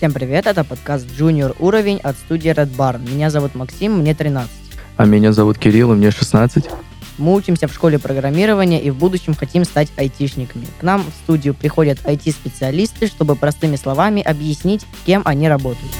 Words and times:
Всем 0.00 0.14
привет, 0.14 0.46
это 0.46 0.64
подкаст 0.64 1.06
Junior 1.08 1.54
уровень 1.58 1.98
от 1.98 2.16
студии 2.16 2.50
Red 2.50 2.74
Barn. 2.74 3.06
Меня 3.06 3.28
зовут 3.28 3.54
Максим, 3.54 3.98
мне 3.98 4.14
13. 4.14 4.50
А 4.96 5.04
меня 5.04 5.30
зовут 5.34 5.58
Кирилл, 5.58 5.92
и 5.92 5.94
мне 5.94 6.10
16. 6.10 6.70
Мы 7.18 7.34
учимся 7.34 7.68
в 7.68 7.74
школе 7.74 7.98
программирования 7.98 8.82
и 8.82 8.88
в 8.88 8.96
будущем 8.96 9.34
хотим 9.34 9.64
стать 9.64 9.92
айтишниками. 9.98 10.64
К 10.80 10.84
нам 10.84 11.02
в 11.02 11.10
студию 11.22 11.52
приходят 11.52 11.98
IT-специалисты, 12.02 13.08
чтобы 13.08 13.36
простыми 13.36 13.76
словами 13.76 14.22
объяснить, 14.22 14.86
кем 15.04 15.20
они 15.26 15.50
работают. 15.50 15.92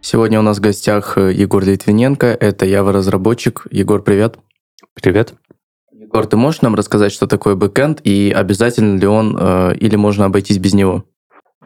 Сегодня 0.00 0.38
у 0.38 0.42
нас 0.42 0.56
в 0.56 0.60
гостях 0.62 1.18
э, 1.18 1.30
Егор 1.30 1.62
Литвиненко, 1.62 2.28
это 2.28 2.64
Java-разработчик. 2.64 3.66
Егор, 3.70 4.00
привет. 4.00 4.38
Привет. 4.94 5.34
Егор, 5.92 6.24
ты 6.24 6.38
можешь 6.38 6.62
нам 6.62 6.74
рассказать, 6.74 7.12
что 7.12 7.26
такое 7.26 7.54
бэкэнд 7.54 8.00
и 8.02 8.32
обязательно 8.34 8.98
ли 8.98 9.06
он 9.06 9.36
э, 9.38 9.74
или 9.76 9.96
можно 9.96 10.24
обойтись 10.24 10.56
без 10.56 10.72
него? 10.72 11.04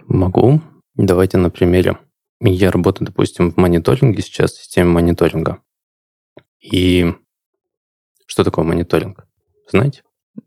Могу. 0.06 0.60
Давайте 0.94 1.38
на 1.38 1.50
примере. 1.50 1.98
Я 2.40 2.70
работаю, 2.70 3.06
допустим, 3.06 3.50
в 3.52 3.56
мониторинге 3.56 4.22
сейчас, 4.22 4.52
в 4.52 4.62
системе 4.62 4.90
мониторинга. 4.90 5.58
И 6.60 7.12
что 8.26 8.44
такое 8.44 8.64
мониторинг? 8.64 9.26
Знаете? 9.70 10.02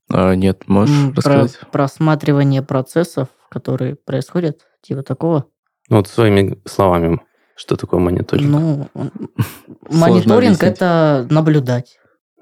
А, 0.09 0.35
нет, 0.35 0.67
можешь 0.67 0.95
М, 0.95 1.13
рассказать? 1.13 1.59
Про 1.59 1.69
просматривание 1.69 2.61
процессов, 2.61 3.29
которые 3.49 3.95
происходят, 3.95 4.61
типа 4.81 5.03
такого. 5.03 5.45
Ну, 5.89 5.97
вот 5.97 6.07
своими 6.07 6.61
словами, 6.65 7.19
что 7.55 7.75
такое 7.75 7.99
мониторинг? 7.99 8.49
Ну, 8.49 8.87
он- 8.93 9.11
мониторинг 9.89 10.63
это 10.63 11.27
наблюдать. 11.29 11.97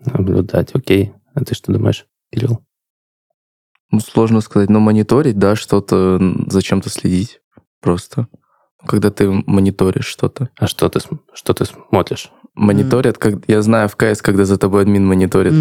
Наблюдать, 0.06 0.76
окей. 0.76 1.14
А 1.34 1.44
ты 1.44 1.56
что 1.56 1.72
думаешь, 1.74 2.06
Кирилл? 2.32 2.64
Ну, 3.92 4.00
сложно 4.00 4.42
сказать, 4.42 4.70
но 4.70 4.80
мониторить, 4.80 5.38
да, 5.38 5.56
что-то, 5.56 6.20
зачем-то 6.48 6.90
следить 6.90 7.42
просто. 7.82 8.28
Когда 8.88 9.10
ты 9.12 9.30
мониторишь 9.30 10.06
что-то. 10.06 10.50
А 10.58 10.68
что 10.68 10.88
ты, 10.90 11.00
что 11.34 11.54
ты 11.54 11.66
смотришь? 11.66 12.32
Мониторят, 12.56 13.18
как 13.18 13.36
я 13.48 13.62
знаю 13.62 13.90
в 13.90 13.96
КС, 13.96 14.22
когда 14.22 14.46
за 14.46 14.58
тобой 14.58 14.84
админ 14.84 15.06
мониторит, 15.06 15.54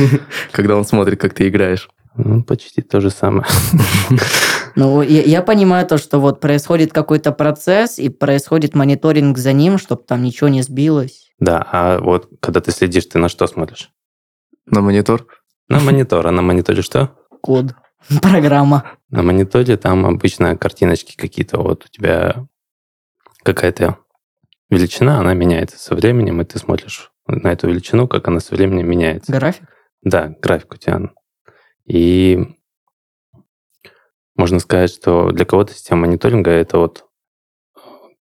когда 0.52 0.76
он 0.76 0.84
смотрит, 0.84 1.20
как 1.20 1.34
ты 1.34 1.48
играешь. 1.48 1.88
Ну, 2.16 2.42
почти 2.42 2.82
то 2.82 3.00
же 3.00 3.10
самое. 3.10 3.46
Ну, 4.78 5.00
я, 5.00 5.22
я 5.22 5.40
понимаю 5.40 5.86
то, 5.86 5.96
что 5.96 6.20
вот 6.20 6.38
происходит 6.38 6.92
какой-то 6.92 7.32
процесс, 7.32 7.98
и 7.98 8.10
происходит 8.10 8.74
мониторинг 8.74 9.38
за 9.38 9.54
ним, 9.54 9.78
чтобы 9.78 10.02
там 10.02 10.22
ничего 10.22 10.48
не 10.48 10.60
сбилось. 10.60 11.30
Да, 11.38 11.66
а 11.72 11.98
вот 11.98 12.28
когда 12.40 12.60
ты 12.60 12.72
следишь, 12.72 13.06
ты 13.06 13.18
на 13.18 13.30
что 13.30 13.46
смотришь? 13.46 13.90
На 14.66 14.82
монитор? 14.82 15.26
На 15.68 15.80
монитор. 15.80 16.26
А 16.26 16.30
на 16.30 16.42
мониторе 16.42 16.82
что? 16.82 17.16
Код. 17.40 17.74
Программа. 18.22 18.98
На 19.10 19.22
мониторе 19.22 19.76
там 19.76 20.06
обычно 20.06 20.56
картиночки 20.56 21.16
какие-то. 21.16 21.58
Вот 21.58 21.84
у 21.84 21.88
тебя 21.88 22.46
какая-то 23.42 23.98
величина, 24.70 25.20
она 25.20 25.34
меняется 25.34 25.78
со 25.78 25.94
временем, 25.94 26.40
и 26.40 26.44
ты 26.44 26.58
смотришь 26.58 27.12
на 27.26 27.52
эту 27.52 27.68
величину, 27.68 28.08
как 28.08 28.28
она 28.28 28.40
со 28.40 28.54
временем 28.54 28.88
меняется. 28.88 29.32
График. 29.32 29.68
Да, 30.02 30.34
график 30.40 30.74
у 30.74 30.76
тебя. 30.76 31.00
И 31.84 32.56
можно 34.36 34.58
сказать, 34.58 34.92
что 34.92 35.30
для 35.30 35.44
кого-то 35.44 35.72
система 35.72 36.02
мониторинга 36.02 36.50
это 36.50 36.78
вот 36.78 37.06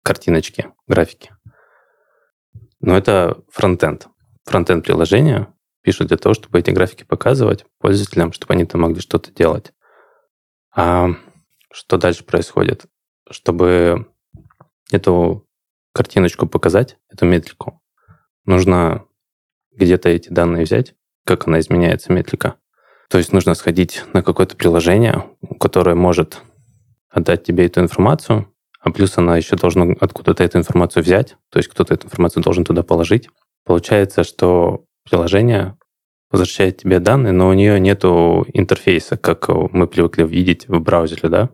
картиночки, 0.03 0.71
графики. 0.87 1.31
Но 2.79 2.97
это 2.97 3.43
фронтенд. 3.51 4.07
Фронтенд 4.45 4.85
приложения 4.85 5.53
пишут 5.81 6.07
для 6.07 6.17
того, 6.17 6.33
чтобы 6.33 6.59
эти 6.59 6.71
графики 6.71 7.03
показывать 7.03 7.65
пользователям, 7.79 8.33
чтобы 8.33 8.53
они 8.53 8.65
там 8.65 8.81
могли 8.81 9.01
что-то 9.01 9.31
делать. 9.31 9.73
А 10.75 11.09
что 11.71 11.97
дальше 11.97 12.23
происходит? 12.23 12.85
Чтобы 13.29 14.07
эту 14.91 15.47
картиночку 15.93 16.47
показать, 16.47 16.97
эту 17.09 17.25
метрику, 17.25 17.81
нужно 18.45 19.05
где-то 19.71 20.09
эти 20.09 20.29
данные 20.29 20.65
взять, 20.65 20.95
как 21.25 21.47
она 21.47 21.59
изменяется, 21.59 22.11
метрика. 22.11 22.55
То 23.09 23.17
есть 23.17 23.33
нужно 23.33 23.55
сходить 23.55 24.03
на 24.13 24.21
какое-то 24.21 24.55
приложение, 24.55 25.25
которое 25.59 25.95
может 25.95 26.41
отдать 27.09 27.43
тебе 27.43 27.65
эту 27.65 27.81
информацию, 27.81 28.53
а 28.79 28.91
плюс 28.91 29.17
она 29.17 29.35
еще 29.37 29.55
должна 29.55 29.95
откуда-то 29.99 30.43
эту 30.43 30.57
информацию 30.57 31.03
взять, 31.03 31.35
то 31.49 31.57
есть 31.59 31.69
кто-то 31.69 31.93
эту 31.93 32.07
информацию 32.07 32.43
должен 32.43 32.63
туда 32.63 32.83
положить. 32.83 33.29
Получается, 33.65 34.23
что 34.23 34.85
приложение 35.07 35.77
возвращает 36.31 36.77
тебе 36.77 36.99
данные, 36.99 37.33
но 37.33 37.49
у 37.49 37.53
нее 37.53 37.79
нету 37.79 38.45
интерфейса, 38.53 39.17
как 39.17 39.47
мы 39.49 39.87
привыкли 39.87 40.23
видеть 40.23 40.67
в 40.67 40.79
браузере, 40.79 41.29
да? 41.29 41.49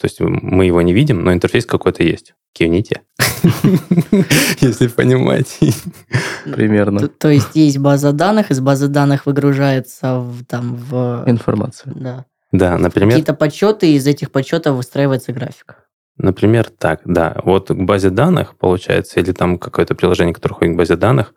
То 0.00 0.06
есть 0.06 0.20
мы 0.20 0.66
его 0.66 0.82
не 0.82 0.92
видим, 0.92 1.22
но 1.22 1.32
интерфейс 1.32 1.66
какой-то 1.66 2.02
есть. 2.02 2.34
Кивните. 2.52 3.02
Если 4.60 4.86
понимаете. 4.88 5.72
Примерно. 6.44 7.08
То, 7.08 7.28
есть 7.28 7.54
есть 7.54 7.78
база 7.78 8.12
данных, 8.12 8.50
из 8.50 8.60
базы 8.60 8.88
данных 8.88 9.26
выгружается 9.26 10.18
в, 10.18 10.44
там 10.44 10.76
в 10.76 11.24
Информация. 11.26 11.92
да, 11.94 12.26
Да, 12.52 12.78
например, 12.78 13.10
какие-то 13.10 13.34
подсчеты, 13.34 13.92
из 13.94 14.06
этих 14.06 14.30
подсчетов 14.30 14.76
выстраивается 14.76 15.32
график. 15.32 15.76
Например, 16.16 16.68
так, 16.70 17.00
да. 17.04 17.40
Вот 17.44 17.70
к 17.70 17.74
базе 17.74 18.10
данных, 18.10 18.56
получается, 18.56 19.18
или 19.18 19.32
там 19.32 19.58
какое-то 19.58 19.96
приложение, 19.96 20.32
которое 20.32 20.54
ходит 20.54 20.74
к 20.74 20.78
базе 20.78 20.94
данных, 20.94 21.34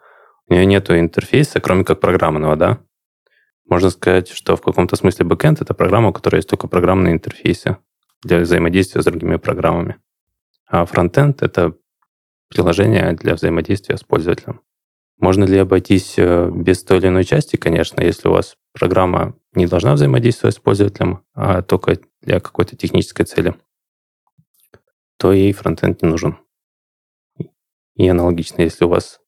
у 0.50 0.54
нее 0.54 0.66
нету 0.66 0.98
интерфейса, 0.98 1.60
кроме 1.60 1.84
как 1.84 2.00
программного, 2.00 2.56
да? 2.56 2.80
Можно 3.66 3.90
сказать, 3.90 4.30
что 4.30 4.56
в 4.56 4.62
каком-то 4.62 4.96
смысле 4.96 5.26
бэкэнд— 5.26 5.62
это 5.62 5.74
программа, 5.74 6.10
у 6.10 6.14
которой 6.14 6.38
есть 6.38 6.50
только 6.50 6.68
программные 6.68 7.14
интерфейсы 7.14 7.78
для 8.24 8.40
взаимодействия 8.40 9.02
с 9.02 9.06
другими 9.06 9.36
программами. 9.36 9.98
А 10.66 10.86
фронтенд— 10.86 11.42
это 11.44 11.76
приложение 12.50 13.14
для 13.14 13.36
взаимодействия 13.36 13.98
с 13.98 14.04
пользователем. 14.04 14.62
Можно 15.20 15.46
ли 15.46 15.58
обойтись 15.58 16.14
э, 16.18 16.50
без 16.54 16.84
той 16.84 17.00
или 17.00 17.08
иной 17.08 17.24
части? 17.24 17.56
Конечно, 17.56 18.02
если 18.02 18.30
у 18.30 18.32
вас 18.32 18.56
программа 18.74 19.36
не 19.54 19.66
должна 19.66 19.94
взаимодействовать 19.94 20.56
с 20.56 20.60
пользователем, 20.60 21.24
а 21.34 21.62
только 21.62 22.00
для 22.22 22.40
какой-то 22.40 22.78
технической 22.78 23.26
цели, 23.26 23.56
то 25.18 25.34
ей 25.34 25.52
фронтенд 25.54 26.02
не 26.04 26.10
нужен. 26.10 26.38
И 27.96 28.08
аналогично, 28.08 28.62
если 28.62 28.86
у 28.86 28.90
вас 28.90 29.20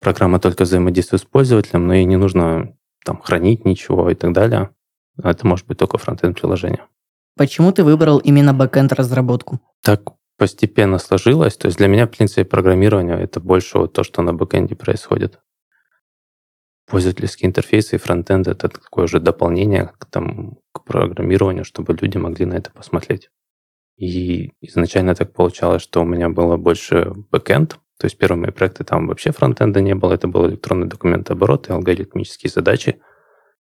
программа 0.00 0.38
только 0.38 0.64
взаимодействует 0.64 1.22
с 1.22 1.26
пользователем, 1.26 1.86
но 1.86 1.94
ей 1.94 2.04
не 2.04 2.16
нужно 2.16 2.76
там 3.04 3.20
хранить 3.20 3.64
ничего 3.64 4.10
и 4.10 4.14
так 4.14 4.32
далее, 4.32 4.70
это 5.22 5.46
может 5.46 5.66
быть 5.66 5.78
только 5.78 5.98
фронтенд 5.98 6.40
приложение. 6.40 6.86
Почему 7.36 7.72
ты 7.72 7.84
выбрал 7.84 8.18
именно 8.18 8.52
бэкэнд 8.52 8.92
разработку? 8.92 9.60
Так 9.82 10.02
постепенно 10.36 10.98
сложилось. 10.98 11.56
То 11.56 11.66
есть 11.66 11.78
для 11.78 11.88
меня, 11.88 12.06
в 12.06 12.10
принципе, 12.10 12.44
программирование— 12.44 13.16
это 13.20 13.40
больше 13.40 13.78
вот 13.78 13.92
то, 13.92 14.04
что 14.04 14.22
на 14.22 14.32
backend 14.32 14.71
е 14.71 14.76
происходит. 14.76 15.40
Пользовательские 16.86 17.48
интерфейсы 17.48 17.96
и 17.96 17.98
frontend— 17.98 18.46
это 18.48 18.68
такое 18.68 19.04
уже 19.04 19.20
дополнение 19.20 19.92
к, 19.98 20.06
там, 20.06 20.58
к 20.72 20.84
программированию, 20.84 21.64
чтобы 21.64 21.92
люди 22.00 22.16
могли 22.16 22.46
на 22.46 22.54
это 22.54 22.70
посмотреть. 22.70 23.30
И 23.96 24.52
изначально 24.60 25.14
так 25.14 25.32
получалось, 25.32 25.82
что 25.82 26.02
у 26.02 26.04
меня 26.04 26.28
было 26.28 26.56
больше 26.56 27.12
backend, 27.30 27.78
то 27.98 28.06
есть 28.06 28.16
первые 28.16 28.40
мои 28.40 28.50
проекты 28.52 28.84
там 28.84 29.08
вообще 29.08 29.32
frontend 29.32 29.75
а 29.75 29.80
не 29.80 29.94
было, 29.94 30.12
это 30.12 30.28
был 30.28 30.48
электронный 30.48 30.86
документооборот 30.86 31.68
и 31.68 31.72
алгоритмические 31.72 32.50
задачи. 32.50 33.00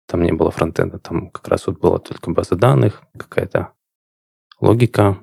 Там 0.05 0.21
не 0.21 0.31
было 0.31 0.51
frontend 0.51 0.90
а, 0.90 0.99
там 0.99 1.31
как 1.31 1.47
раз 1.47 1.65
вот 1.67 1.79
была 1.79 1.97
только 1.97 2.31
база 2.31 2.55
данных, 2.55 3.01
какая-то 3.17 3.73
логика, 4.61 5.17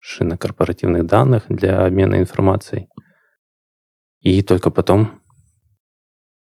шина 0.00 0.36
корпоративных 0.36 1.06
данных 1.06 1.44
для 1.48 1.86
обмена 1.86 2.18
информацией. 2.18 2.88
И 4.20 4.42
только 4.42 4.70
потом, 4.70 5.22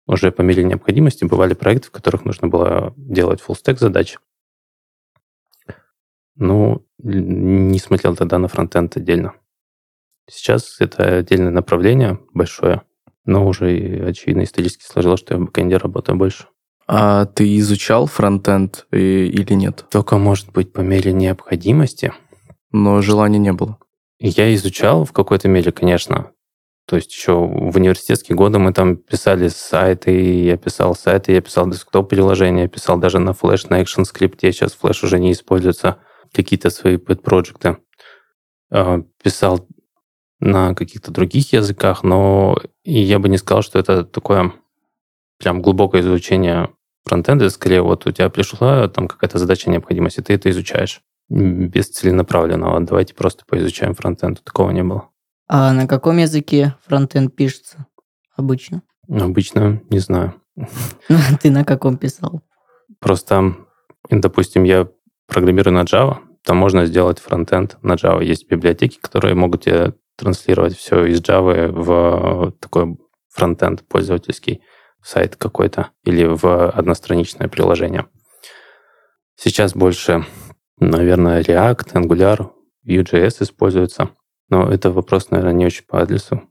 уже 0.08 0.32
по 0.32 0.42
мере 0.42 0.64
необходимости, 0.64 1.26
бывали 1.26 1.54
проекты, 1.54 1.90
в 1.90 1.92
которых 1.92 2.26
нужно 2.26 2.48
было 2.48 2.94
делать 2.98 3.42
full-stack 3.48 3.78
задач. 3.78 4.18
Ну, 6.36 6.86
не 6.98 7.78
смотрел 7.78 8.16
тогда 8.16 8.40
на 8.40 8.48
фронтенд 8.48 8.98
отдельно. 8.98 9.36
Сейчас 10.30 10.78
это 10.80 11.18
отдельное 11.18 11.52
направление 11.52 12.20
большое, 12.34 12.82
но 13.26 13.48
уже, 13.48 14.04
очевидно, 14.08 14.44
исторически 14.44 14.84
сложилось, 14.84 15.20
что 15.20 15.36
я 15.36 15.40
в 15.40 15.46
бэкэнде 15.46 15.78
работаю 15.78 16.18
больше. 16.18 16.46
А 16.88 17.26
ты 17.26 17.58
изучал 17.58 18.06
фронтенд 18.06 18.86
и- 18.92 19.28
или 19.28 19.54
нет? 19.54 19.86
Только, 19.90 20.18
может 20.18 20.52
быть, 20.52 20.72
по 20.72 20.82
мере 20.82 21.14
необходимости. 21.14 22.14
Но 22.72 23.02
желания 23.02 23.40
не 23.40 23.54
было. 23.54 23.78
Я 24.20 24.54
изучал 24.56 25.06
в 25.06 25.12
какой-то 25.12 25.48
мере, 25.48 25.72
конечно. 25.72 26.32
То 26.88 26.98
есть 26.98 27.12
еще 27.12 27.34
в 27.34 27.76
университетские 27.76 28.36
годы 28.36 28.60
мы 28.60 28.72
там 28.72 28.98
писали 28.98 29.48
сайты, 29.48 30.44
я 30.44 30.58
писал 30.58 30.96
сайты, 30.96 31.32
я 31.32 31.42
писал 31.42 31.68
десктоп-приложения, 31.68 32.64
я 32.64 32.68
писал 32.68 33.00
даже 33.00 33.18
на 33.18 33.32
Flash, 33.32 33.66
на 33.70 33.82
ActionScript. 33.82 34.38
Сейчас 34.42 34.78
Flash 34.80 35.04
уже 35.04 35.20
не 35.20 35.32
используется. 35.32 35.98
Какие-то 36.32 36.70
свои 36.70 36.98
pet-проекты. 36.98 37.78
Писал 39.24 39.68
на 40.40 40.74
каких-то 40.76 41.12
других 41.12 41.54
языках, 41.54 42.04
но 42.04 42.58
и 42.84 43.00
я 43.00 43.20
бы 43.20 43.30
не 43.30 43.38
сказал, 43.38 43.62
что 43.64 43.80
это 43.80 44.04
такое 44.04 44.54
прям 45.40 45.62
глубокое 45.62 46.02
изучение 46.02 46.70
фронтенда. 47.06 47.50
Скорее, 47.50 47.82
вот 47.82 48.06
у 48.06 48.12
тебя 48.12 48.30
пришла 48.30 48.88
там 48.88 49.08
какая-то 49.08 49.38
задача 49.38 49.70
необходимости, 49.70 50.22
ты 50.22 50.34
это 50.34 50.50
изучаешь. 50.50 51.02
без 51.30 51.90
целенаправленного. 51.90 52.80
Давайте 52.82 53.14
просто 53.14 53.46
поизучаем 53.48 53.96
фронтенд. 53.96 54.44
Такого 54.44 54.72
не 54.72 54.84
было. 54.84 55.10
А 55.48 55.74
на 55.74 55.88
каком 55.88 56.18
языке 56.18 56.76
фронтенд 56.86 57.36
пишется 57.36 57.88
обычно? 58.36 58.82
Обычно 59.10 59.82
не 59.90 60.00
знаю. 60.00 60.34
Ну, 60.56 60.66
Ты 61.42 61.52
на 61.52 61.64
каком 61.66 61.98
писал? 61.98 62.42
Просто, 63.00 63.56
допустим, 64.10 64.64
я 64.64 64.88
программирую 65.28 65.74
на 65.74 65.84
Java, 65.84 66.18
там 66.44 66.58
можно 66.58 66.86
сделать 66.86 67.20
фронтенд 67.20 67.78
на 67.82 67.94
Java. 67.94 68.24
Есть 68.24 68.48
библиотеки, 68.50 69.00
которые 69.02 69.36
могут 69.36 69.64
тебе 69.64 69.94
транслировать 70.18 70.78
все 70.78 71.06
из 71.06 71.22
Java 71.22 71.72
в 71.72 72.52
такой 72.60 72.98
фронтенд 73.30 73.84
пользовательский 73.88 74.62
сайт 75.02 75.36
какой-то 75.36 75.92
или 76.04 76.26
в 76.26 76.70
одностраничное 76.70 77.48
приложение. 77.48 78.08
Сейчас 79.36 79.76
больше, 79.76 80.26
наверное, 80.80 81.42
React, 81.42 81.94
Angular, 81.94 82.50
Vue.js 82.88 83.44
используются. 83.44 84.10
Но 84.50 84.72
это 84.72 84.92
вопрос, 84.92 85.32
наверное, 85.32 85.54
не 85.54 85.66
очень 85.66 85.86
по 85.86 86.02
адресу. 86.02 86.42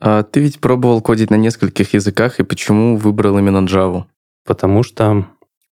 А 0.00 0.22
ты 0.22 0.40
ведь 0.40 0.60
пробовал 0.60 1.00
кодить 1.00 1.30
на 1.30 1.36
нескольких 1.36 1.94
языках, 1.94 2.38
и 2.38 2.44
почему 2.44 2.96
выбрал 2.96 3.38
именно 3.38 3.64
Java? 3.66 4.04
Потому 4.44 4.82
что 4.82 5.26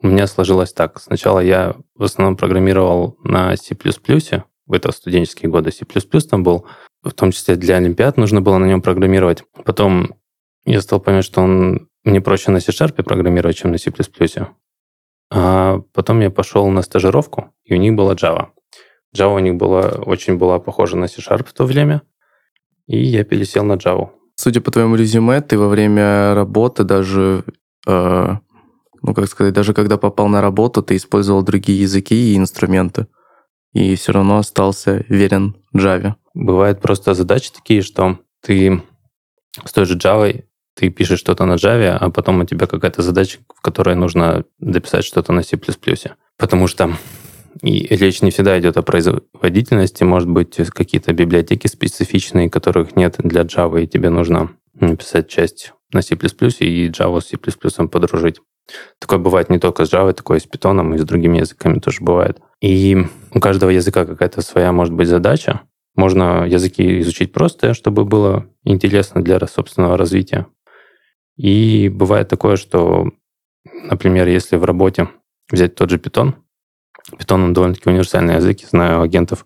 у 0.02 0.06
меня 0.06 0.26
сложилось 0.26 0.72
так. 0.72 1.00
Сначала 1.00 1.40
я 1.40 1.74
в 1.94 2.04
основном 2.04 2.36
программировал 2.36 3.18
на 3.24 3.56
C++, 3.56 3.74
это 4.72 4.92
студенческие 4.92 5.50
годы 5.50 5.72
C++ 5.72 5.84
там 6.28 6.42
был, 6.42 6.66
в 7.02 7.12
том 7.12 7.32
числе 7.32 7.56
для 7.56 7.76
Олимпиад 7.76 8.16
нужно 8.16 8.40
было 8.40 8.58
на 8.58 8.66
нем 8.66 8.82
программировать. 8.82 9.44
Потом 9.64 10.14
я 10.64 10.80
стал 10.80 11.00
понимать, 11.00 11.24
что 11.24 11.42
он 11.42 11.88
мне 12.04 12.20
проще 12.20 12.50
на 12.50 12.60
C-Sharp 12.60 13.02
программировать, 13.02 13.56
чем 13.56 13.72
на 13.72 13.78
C++. 13.78 13.92
А 15.32 15.80
потом 15.92 16.20
я 16.20 16.30
пошел 16.30 16.68
на 16.68 16.82
стажировку, 16.82 17.52
и 17.64 17.74
у 17.74 17.76
них 17.76 17.94
была 17.94 18.14
Java. 18.14 18.48
Java 19.16 19.36
у 19.36 19.38
них 19.38 19.56
была, 19.56 19.88
очень 20.04 20.36
была 20.36 20.58
похожа 20.58 20.96
на 20.96 21.08
C-Sharp 21.08 21.48
в 21.48 21.52
то 21.52 21.64
время, 21.64 22.02
и 22.86 22.98
я 22.98 23.24
пересел 23.24 23.64
на 23.64 23.74
Java. 23.74 24.10
Судя 24.34 24.60
по 24.60 24.70
твоему 24.70 24.96
резюме, 24.96 25.40
ты 25.40 25.58
во 25.58 25.68
время 25.68 26.34
работы 26.34 26.82
даже, 26.82 27.44
э, 27.86 28.36
ну 29.02 29.14
как 29.14 29.28
сказать, 29.28 29.52
даже 29.54 29.74
когда 29.74 29.98
попал 29.98 30.28
на 30.28 30.40
работу, 30.40 30.82
ты 30.82 30.96
использовал 30.96 31.42
другие 31.42 31.82
языки 31.82 32.14
и 32.14 32.36
инструменты, 32.36 33.06
и 33.72 33.94
все 33.94 34.12
равно 34.12 34.38
остался 34.38 35.04
верен 35.08 35.56
Java. 35.74 36.14
Бывают 36.34 36.80
просто 36.80 37.14
задачи 37.14 37.52
такие, 37.52 37.82
что 37.82 38.18
ты 38.42 38.82
с 39.64 39.72
той 39.72 39.84
же 39.84 39.96
Java 39.96 40.44
ты 40.74 40.88
пишешь 40.88 41.18
что-то 41.18 41.44
на 41.44 41.54
Java, 41.54 41.96
а 42.00 42.10
потом 42.10 42.40
у 42.40 42.44
тебя 42.44 42.66
какая-то 42.66 43.02
задача, 43.02 43.38
в 43.54 43.60
которой 43.60 43.96
нужно 43.96 44.44
дописать 44.58 45.04
что-то 45.04 45.32
на 45.32 45.42
C++. 45.42 45.58
Потому 46.38 46.68
что 46.68 46.94
и 47.62 47.86
речь 47.94 48.22
не 48.22 48.30
всегда 48.30 48.58
идет 48.58 48.76
о 48.76 48.82
производительности, 48.82 50.04
может 50.04 50.28
быть, 50.28 50.56
какие-то 50.70 51.12
библиотеки 51.12 51.66
специфичные, 51.66 52.48
которых 52.48 52.96
нет 52.96 53.16
для 53.18 53.42
Java, 53.42 53.82
и 53.82 53.86
тебе 53.86 54.08
нужно 54.08 54.50
написать 54.74 55.28
часть 55.28 55.74
на 55.92 56.02
C++ 56.02 56.14
и 56.14 56.88
Java 56.88 57.20
с 57.20 57.28
C++ 57.28 57.88
подружить. 57.88 58.40
Такое 58.98 59.18
бывает 59.18 59.50
не 59.50 59.58
только 59.58 59.84
с 59.84 59.92
Java, 59.92 60.12
такое 60.12 60.38
и 60.38 60.40
с 60.40 60.46
Python, 60.46 60.94
и 60.94 60.98
с 60.98 61.04
другими 61.04 61.38
языками 61.38 61.78
тоже 61.78 61.98
бывает. 62.00 62.40
И 62.60 62.96
у 63.32 63.40
каждого 63.40 63.70
языка 63.70 64.04
какая-то 64.04 64.42
своя, 64.42 64.72
может 64.72 64.94
быть, 64.94 65.08
задача. 65.08 65.62
Можно 65.96 66.46
языки 66.46 67.00
изучить 67.00 67.32
просто, 67.32 67.74
чтобы 67.74 68.04
было 68.04 68.46
интересно 68.64 69.22
для 69.22 69.38
собственного 69.46 69.96
развития. 69.96 70.46
И 71.36 71.88
бывает 71.88 72.28
такое, 72.28 72.56
что, 72.56 73.10
например, 73.64 74.28
если 74.28 74.56
в 74.56 74.64
работе 74.64 75.08
взять 75.50 75.74
тот 75.74 75.90
же 75.90 75.96
Python, 75.96 76.34
Python 77.12 77.44
он 77.44 77.52
довольно-таки 77.52 77.88
универсальный 77.88 78.36
язык. 78.36 78.60
Я 78.60 78.68
знаю 78.68 79.00
агентов 79.00 79.44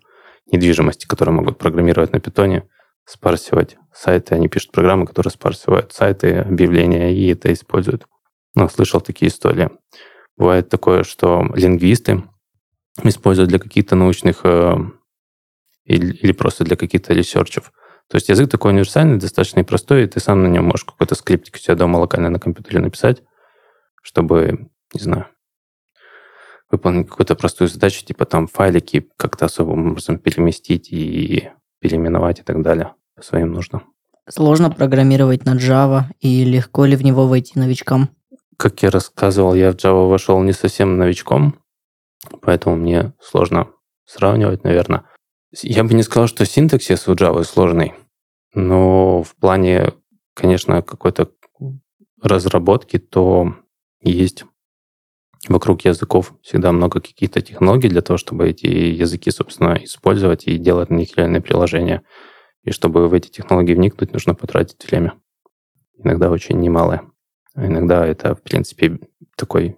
недвижимости, 0.51 1.07
которые 1.07 1.33
могут 1.33 1.57
программировать 1.57 2.11
на 2.13 2.19
питоне, 2.19 2.67
спарсивать 3.05 3.77
сайты. 3.93 4.35
Они 4.35 4.47
пишут 4.49 4.71
программы, 4.71 5.05
которые 5.05 5.31
спарсивают 5.31 5.93
сайты, 5.93 6.39
объявления, 6.39 7.15
и 7.15 7.27
это 7.27 7.51
используют. 7.53 8.05
Ну, 8.55 8.67
слышал 8.69 9.01
такие 9.01 9.29
истории. 9.29 9.69
Бывает 10.37 10.69
такое, 10.69 11.03
что 11.03 11.45
лингвисты 11.55 12.23
используют 13.03 13.49
для 13.49 13.59
каких-то 13.59 13.95
научных 13.95 14.41
э, 14.43 14.75
или, 15.83 16.13
или 16.13 16.31
просто 16.31 16.63
для 16.63 16.75
каких-то 16.75 17.13
ресерчев. 17.13 17.71
То 18.09 18.15
есть 18.15 18.29
язык 18.29 18.49
такой 18.49 18.71
универсальный, 18.71 19.17
достаточно 19.17 19.61
и 19.61 19.63
простой, 19.63 20.03
и 20.03 20.07
ты 20.07 20.19
сам 20.19 20.43
на 20.43 20.47
нем 20.47 20.65
можешь 20.65 20.85
какой-то 20.85 21.15
скриптик 21.15 21.55
у 21.55 21.57
себя 21.57 21.75
дома 21.75 21.97
локально 21.97 22.29
на 22.29 22.39
компьютере 22.39 22.79
написать, 22.79 23.23
чтобы, 24.03 24.69
не 24.93 24.99
знаю, 24.99 25.27
выполнить 26.69 27.09
какую-то 27.09 27.35
простую 27.35 27.67
задачу, 27.67 28.05
типа 28.05 28.25
там 28.25 28.47
файлики 28.47 29.09
как-то 29.17 29.45
особым 29.45 29.91
образом 29.91 30.19
переместить 30.19 30.91
и 30.91 31.49
переименовать 31.85 32.39
и 32.39 32.43
так 32.43 32.61
далее 32.63 32.93
по 33.15 33.21
своим 33.21 33.51
нуждам. 33.51 33.83
Сложно 34.27 34.71
программировать 34.71 35.45
на 35.45 35.55
Java 35.55 36.05
и 36.19 36.43
легко 36.43 36.85
ли 36.85 36.95
в 36.95 37.03
него 37.03 37.27
войти 37.27 37.59
новичкам? 37.59 38.09
Как 38.57 38.81
я 38.81 38.89
рассказывал, 38.89 39.53
я 39.53 39.71
в 39.71 39.75
Java 39.75 40.09
вошел 40.09 40.41
не 40.41 40.51
совсем 40.51 40.97
новичком, 40.97 41.59
поэтому 42.41 42.75
мне 42.75 43.13
сложно 43.21 43.67
сравнивать, 44.05 44.63
наверное. 44.63 45.03
Я 45.61 45.83
бы 45.83 45.93
не 45.93 46.01
сказал, 46.01 46.27
что 46.27 46.43
синтаксис 46.45 47.07
у 47.07 47.13
Java 47.13 47.43
сложный, 47.43 47.93
но 48.55 49.21
в 49.21 49.35
плане, 49.35 49.93
конечно, 50.33 50.81
какой-то 50.81 51.29
разработки, 52.19 52.97
то 52.97 53.53
есть 54.01 54.45
вокруг 55.47 55.85
языков 55.85 56.33
всегда 56.41 56.71
много 56.71 57.01
каких-то 57.01 57.41
технологий 57.41 57.89
для 57.89 58.01
того, 58.01 58.17
чтобы 58.17 58.49
эти 58.49 58.65
языки, 58.65 59.31
собственно, 59.31 59.79
использовать 59.83 60.47
и 60.47 60.57
делать 60.57 60.89
на 60.89 60.95
них 60.95 61.15
реальные 61.17 61.41
приложения. 61.41 62.03
И 62.63 62.71
чтобы 62.71 63.07
в 63.07 63.13
эти 63.13 63.29
технологии 63.29 63.73
вникнуть, 63.73 64.13
нужно 64.13 64.33
потратить 64.33 64.85
время. 64.87 65.13
Иногда 65.97 66.29
очень 66.31 66.59
немалое. 66.59 67.03
Иногда 67.55 68.05
это, 68.05 68.35
в 68.35 68.41
принципе, 68.41 68.99
такой 69.35 69.77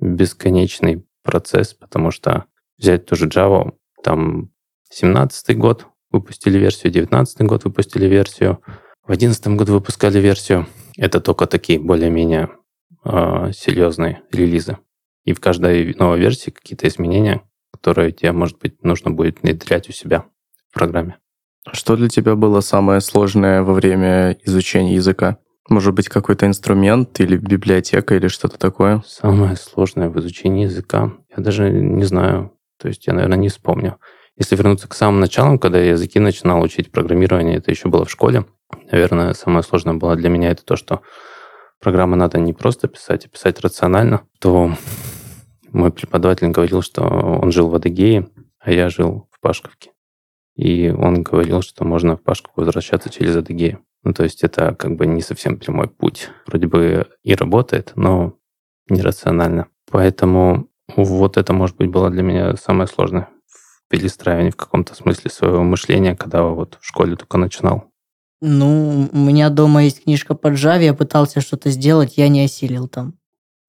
бесконечный 0.00 1.06
процесс, 1.22 1.74
потому 1.74 2.10
что 2.10 2.46
взять 2.78 3.06
ту 3.06 3.16
же 3.16 3.28
Java, 3.28 3.74
там 4.02 4.50
17 4.90 5.56
год 5.56 5.86
выпустили 6.10 6.58
версию, 6.58 6.92
19 6.92 7.42
год 7.42 7.64
выпустили 7.64 8.06
версию, 8.06 8.60
в 9.06 9.12
11 9.12 9.46
году 9.48 9.74
выпускали 9.74 10.18
версию. 10.18 10.66
Это 10.96 11.20
только 11.20 11.46
такие 11.46 11.78
более-менее 11.78 12.50
э, 13.04 13.52
серьезные 13.52 14.22
релизы. 14.32 14.78
И 15.26 15.34
в 15.34 15.40
каждой 15.40 15.94
новой 15.98 16.18
версии 16.18 16.50
какие-то 16.50 16.88
изменения, 16.88 17.42
которые 17.72 18.12
тебе, 18.12 18.32
может 18.32 18.58
быть, 18.58 18.82
нужно 18.82 19.10
будет 19.10 19.42
внедрять 19.42 19.88
у 19.90 19.92
себя 19.92 20.24
в 20.70 20.74
программе. 20.74 21.18
Что 21.72 21.96
для 21.96 22.08
тебя 22.08 22.36
было 22.36 22.60
самое 22.60 23.00
сложное 23.00 23.62
во 23.62 23.74
время 23.74 24.38
изучения 24.44 24.94
языка? 24.94 25.38
Может 25.68 25.94
быть, 25.94 26.08
какой-то 26.08 26.46
инструмент 26.46 27.18
или 27.18 27.36
библиотека 27.36 28.14
или 28.14 28.28
что-то 28.28 28.56
такое? 28.56 29.02
Самое 29.04 29.56
сложное 29.56 30.08
в 30.08 30.18
изучении 30.20 30.64
языка? 30.64 31.12
Я 31.36 31.42
даже 31.42 31.70
не 31.70 32.04
знаю. 32.04 32.52
То 32.80 32.86
есть 32.86 33.06
я, 33.08 33.12
наверное, 33.12 33.36
не 33.36 33.48
вспомню. 33.48 33.98
Если 34.38 34.54
вернуться 34.54 34.86
к 34.86 34.94
самым 34.94 35.18
началам, 35.18 35.58
когда 35.58 35.80
я 35.80 35.92
языки 35.92 36.20
начинал 36.20 36.62
учить 36.62 36.92
программирование, 36.92 37.56
это 37.56 37.72
еще 37.72 37.88
было 37.88 38.04
в 38.04 38.10
школе, 38.10 38.44
наверное, 38.92 39.34
самое 39.34 39.64
сложное 39.64 39.94
было 39.94 40.14
для 40.14 40.28
меня 40.28 40.50
это 40.50 40.64
то, 40.64 40.76
что 40.76 41.00
программы 41.80 42.16
надо 42.16 42.38
не 42.38 42.52
просто 42.52 42.86
писать, 42.86 43.26
а 43.26 43.28
писать 43.28 43.60
рационально, 43.60 44.22
то 44.38 44.72
мой 45.76 45.92
преподаватель 45.92 46.48
говорил, 46.48 46.82
что 46.82 47.02
он 47.02 47.52
жил 47.52 47.68
в 47.68 47.74
Адыгее, 47.74 48.28
а 48.58 48.72
я 48.72 48.88
жил 48.88 49.28
в 49.30 49.40
Пашковке. 49.40 49.90
И 50.56 50.88
он 50.88 51.22
говорил, 51.22 51.62
что 51.62 51.84
можно 51.84 52.16
в 52.16 52.22
Пашковку 52.22 52.62
возвращаться 52.62 53.10
через 53.10 53.36
Адыгею. 53.36 53.80
Ну, 54.02 54.14
то 54.14 54.24
есть 54.24 54.42
это 54.42 54.74
как 54.74 54.96
бы 54.96 55.06
не 55.06 55.20
совсем 55.20 55.58
прямой 55.58 55.88
путь. 55.88 56.30
Вроде 56.46 56.66
бы 56.66 57.06
и 57.22 57.34
работает, 57.34 57.92
но 57.96 58.34
нерационально. 58.88 59.66
Поэтому 59.90 60.68
вот 60.96 61.36
это, 61.36 61.52
может 61.52 61.76
быть, 61.76 61.90
было 61.90 62.10
для 62.10 62.22
меня 62.22 62.56
самое 62.56 62.88
сложное 62.88 63.28
в 63.46 63.88
перестраивании 63.88 64.50
в 64.50 64.56
каком-то 64.56 64.94
смысле 64.94 65.30
своего 65.30 65.62
мышления, 65.62 66.16
когда 66.16 66.44
вот 66.44 66.78
в 66.80 66.86
школе 66.86 67.16
только 67.16 67.36
начинал. 67.36 67.90
Ну, 68.40 69.08
у 69.12 69.18
меня 69.18 69.50
дома 69.50 69.84
есть 69.84 70.04
книжка 70.04 70.34
по 70.34 70.48
Java, 70.48 70.82
я 70.82 70.94
пытался 70.94 71.40
что-то 71.40 71.70
сделать, 71.70 72.16
я 72.16 72.28
не 72.28 72.44
осилил 72.44 72.88
там. 72.88 73.14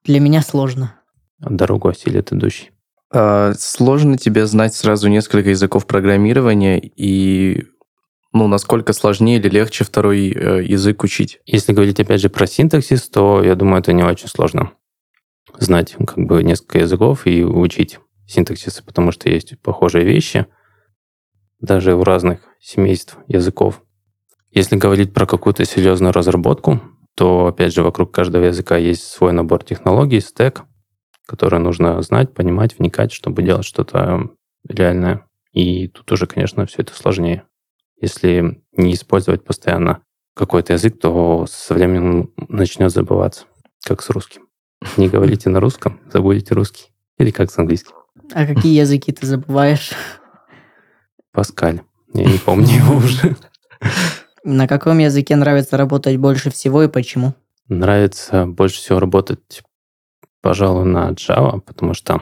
Для 0.03 0.19
меня 0.19 0.41
сложно. 0.41 0.96
Дорогу 1.39 1.89
осилит 1.89 2.31
идущий. 2.31 2.71
А, 3.11 3.53
сложно 3.57 4.17
тебе 4.17 4.45
знать 4.45 4.73
сразу 4.73 5.07
несколько 5.07 5.49
языков 5.49 5.85
программирования 5.85 6.79
и 6.79 7.65
ну, 8.33 8.47
насколько 8.47 8.93
сложнее 8.93 9.39
или 9.39 9.49
легче 9.49 9.83
второй 9.83 10.29
э, 10.29 10.63
язык 10.63 11.03
учить? 11.03 11.39
Если 11.45 11.73
говорить 11.73 11.99
опять 11.99 12.21
же 12.21 12.29
про 12.29 12.45
синтаксис, 12.45 13.09
то 13.09 13.41
я 13.43 13.55
думаю, 13.55 13.79
это 13.79 13.93
не 13.93 14.03
очень 14.03 14.27
сложно 14.27 14.73
знать 15.57 15.95
как 16.05 16.17
бы 16.17 16.43
несколько 16.43 16.79
языков 16.79 17.25
и 17.25 17.43
учить 17.43 17.99
синтаксисы, 18.27 18.83
потому 18.83 19.11
что 19.11 19.29
есть 19.29 19.59
похожие 19.61 20.05
вещи 20.05 20.45
даже 21.59 21.95
у 21.95 22.03
разных 22.03 22.41
семейств 22.59 23.17
языков. 23.27 23.81
Если 24.51 24.75
говорить 24.75 25.13
про 25.13 25.25
какую-то 25.25 25.65
серьезную 25.65 26.13
разработку, 26.13 26.81
то, 27.15 27.47
опять 27.47 27.73
же, 27.73 27.81
вокруг 27.81 28.13
каждого 28.13 28.45
языка 28.45 28.77
есть 28.77 29.03
свой 29.03 29.33
набор 29.33 29.63
технологий, 29.63 30.19
стек, 30.19 30.63
которые 31.27 31.59
нужно 31.59 32.01
знать, 32.01 32.33
понимать, 32.33 32.79
вникать, 32.79 33.11
чтобы 33.11 33.43
делать 33.43 33.65
что-то 33.65 34.31
реальное. 34.67 35.27
И 35.51 35.87
тут 35.87 36.11
уже, 36.11 36.25
конечно, 36.25 36.65
все 36.65 36.81
это 36.81 36.93
сложнее. 36.93 37.43
Если 38.01 38.63
не 38.75 38.93
использовать 38.93 39.43
постоянно 39.43 40.01
какой-то 40.33 40.73
язык, 40.73 40.99
то 40.99 41.45
со 41.47 41.73
временем 41.73 42.31
начнет 42.47 42.91
забываться, 42.91 43.45
как 43.83 44.01
с 44.01 44.09
русским. 44.09 44.47
Не 44.95 45.09
говорите 45.09 45.49
на 45.49 45.59
русском, 45.59 45.99
забудете 46.11 46.53
русский. 46.53 46.91
Или 47.17 47.31
как 47.31 47.51
с 47.51 47.57
английским. 47.57 47.93
А 48.33 48.45
какие 48.45 48.79
языки 48.79 49.11
ты 49.11 49.25
забываешь? 49.25 49.91
Паскаль. 51.31 51.81
Я 52.13 52.25
не 52.25 52.37
помню 52.37 52.67
его 52.67 52.97
уже. 52.97 53.35
На 54.43 54.67
каком 54.67 54.99
языке 54.99 55.35
нравится 55.35 55.75
работать 55.75 56.17
больше 56.17 56.51
всего 56.51 56.83
и 56.83 56.87
почему? 56.87 57.33
Нравится 57.67 58.45
больше 58.45 58.77
всего 58.77 58.99
работать, 58.99 59.63
пожалуй, 60.47 60.85
на 60.85 61.11
Java, 61.11 61.59
потому 61.59 61.93
что 61.93 62.21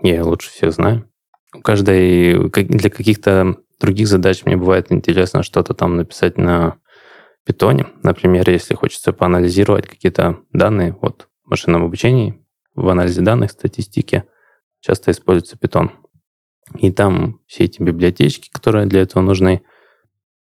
я 0.00 0.24
лучше 0.24 0.50
всех 0.50 0.72
знаю. 0.72 1.10
У 1.52 1.62
каждой 1.62 2.48
для 2.48 2.90
каких-то 2.90 3.56
других 3.80 4.06
задач 4.06 4.44
мне 4.44 4.56
бывает 4.56 4.92
интересно 4.92 5.42
что-то 5.42 5.74
там 5.74 5.96
написать 5.96 6.38
на 6.38 6.78
питоне. 7.44 7.86
Например, 8.04 8.48
если 8.48 8.74
хочется 8.76 9.12
поанализировать 9.12 9.88
какие-то 9.88 10.38
данные, 10.52 10.96
вот 11.02 11.26
в 11.44 11.50
машинном 11.50 11.82
обучении, 11.82 12.40
в 12.76 12.88
анализе 12.88 13.22
данных, 13.22 13.50
статистике 13.50 14.26
часто 14.78 15.10
используется 15.10 15.58
питон. 15.58 15.90
И 16.78 16.92
там 16.92 17.40
все 17.48 17.64
эти 17.64 17.82
библиотечки, 17.82 18.48
которые 18.48 18.86
для 18.86 19.00
этого 19.00 19.24
нужны. 19.24 19.62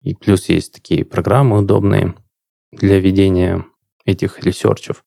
И 0.02 0.14
плюс 0.14 0.50
есть 0.50 0.74
такие 0.74 1.06
программы 1.06 1.60
удобные 1.60 2.16
для 2.70 3.00
ведения 3.00 3.64
этих 4.04 4.40
ресерчев, 4.40 5.06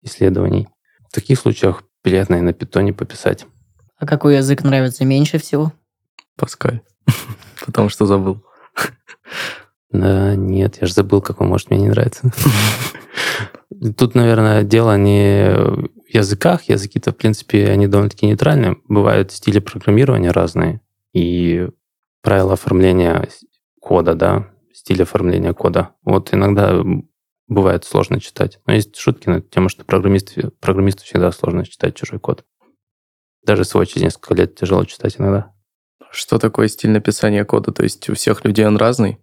исследований. 0.00 0.68
В 1.12 1.14
таких 1.14 1.38
случаях 1.38 1.82
приятно 2.00 2.36
и 2.36 2.40
на 2.40 2.54
питоне 2.54 2.94
пописать. 2.94 3.44
А 3.98 4.06
какой 4.06 4.36
язык 4.36 4.64
нравится 4.64 5.04
меньше 5.04 5.36
всего? 5.36 5.70
Паскаль. 6.38 6.80
Потому 7.66 7.90
что 7.90 8.06
забыл. 8.06 8.42
Да, 9.90 10.34
нет, 10.34 10.78
я 10.80 10.86
же 10.86 10.94
забыл, 10.94 11.20
какой 11.20 11.46
может 11.46 11.68
мне 11.68 11.80
не 11.80 11.90
нравится. 11.90 12.32
Тут, 13.98 14.14
наверное, 14.14 14.62
дело 14.62 14.96
не 14.96 15.50
в 15.52 15.90
языках. 16.08 16.62
Языки-то, 16.70 17.12
в 17.12 17.16
принципе, 17.18 17.68
они 17.68 17.88
довольно-таки 17.88 18.24
нейтральные. 18.24 18.78
Бывают 18.88 19.32
стили 19.32 19.58
программирования 19.58 20.30
разные. 20.30 20.80
И 21.12 21.68
правила 22.22 22.54
оформления 22.54 23.28
кода, 23.82 24.14
да, 24.14 24.48
стиль 24.72 25.02
оформления 25.02 25.52
кода. 25.52 25.90
Вот 26.04 26.32
иногда 26.32 26.82
бывает 27.52 27.84
сложно 27.84 28.20
читать. 28.20 28.60
Но 28.66 28.74
есть 28.74 28.96
шутки 28.96 29.28
на 29.28 29.40
тему, 29.40 29.68
что 29.68 29.84
программисту, 29.84 30.50
программисту 30.60 31.04
всегда 31.04 31.32
сложно 31.32 31.64
читать 31.64 31.94
чужой 31.94 32.18
код. 32.18 32.44
Даже 33.44 33.64
свой 33.64 33.86
через 33.86 34.02
несколько 34.02 34.34
лет 34.34 34.54
тяжело 34.54 34.84
читать 34.84 35.16
иногда. 35.18 35.52
Что 36.10 36.38
такое 36.38 36.68
стиль 36.68 36.90
написания 36.90 37.44
кода? 37.44 37.72
То 37.72 37.82
есть 37.82 38.08
у 38.08 38.14
всех 38.14 38.44
людей 38.44 38.66
он 38.66 38.76
разный? 38.76 39.18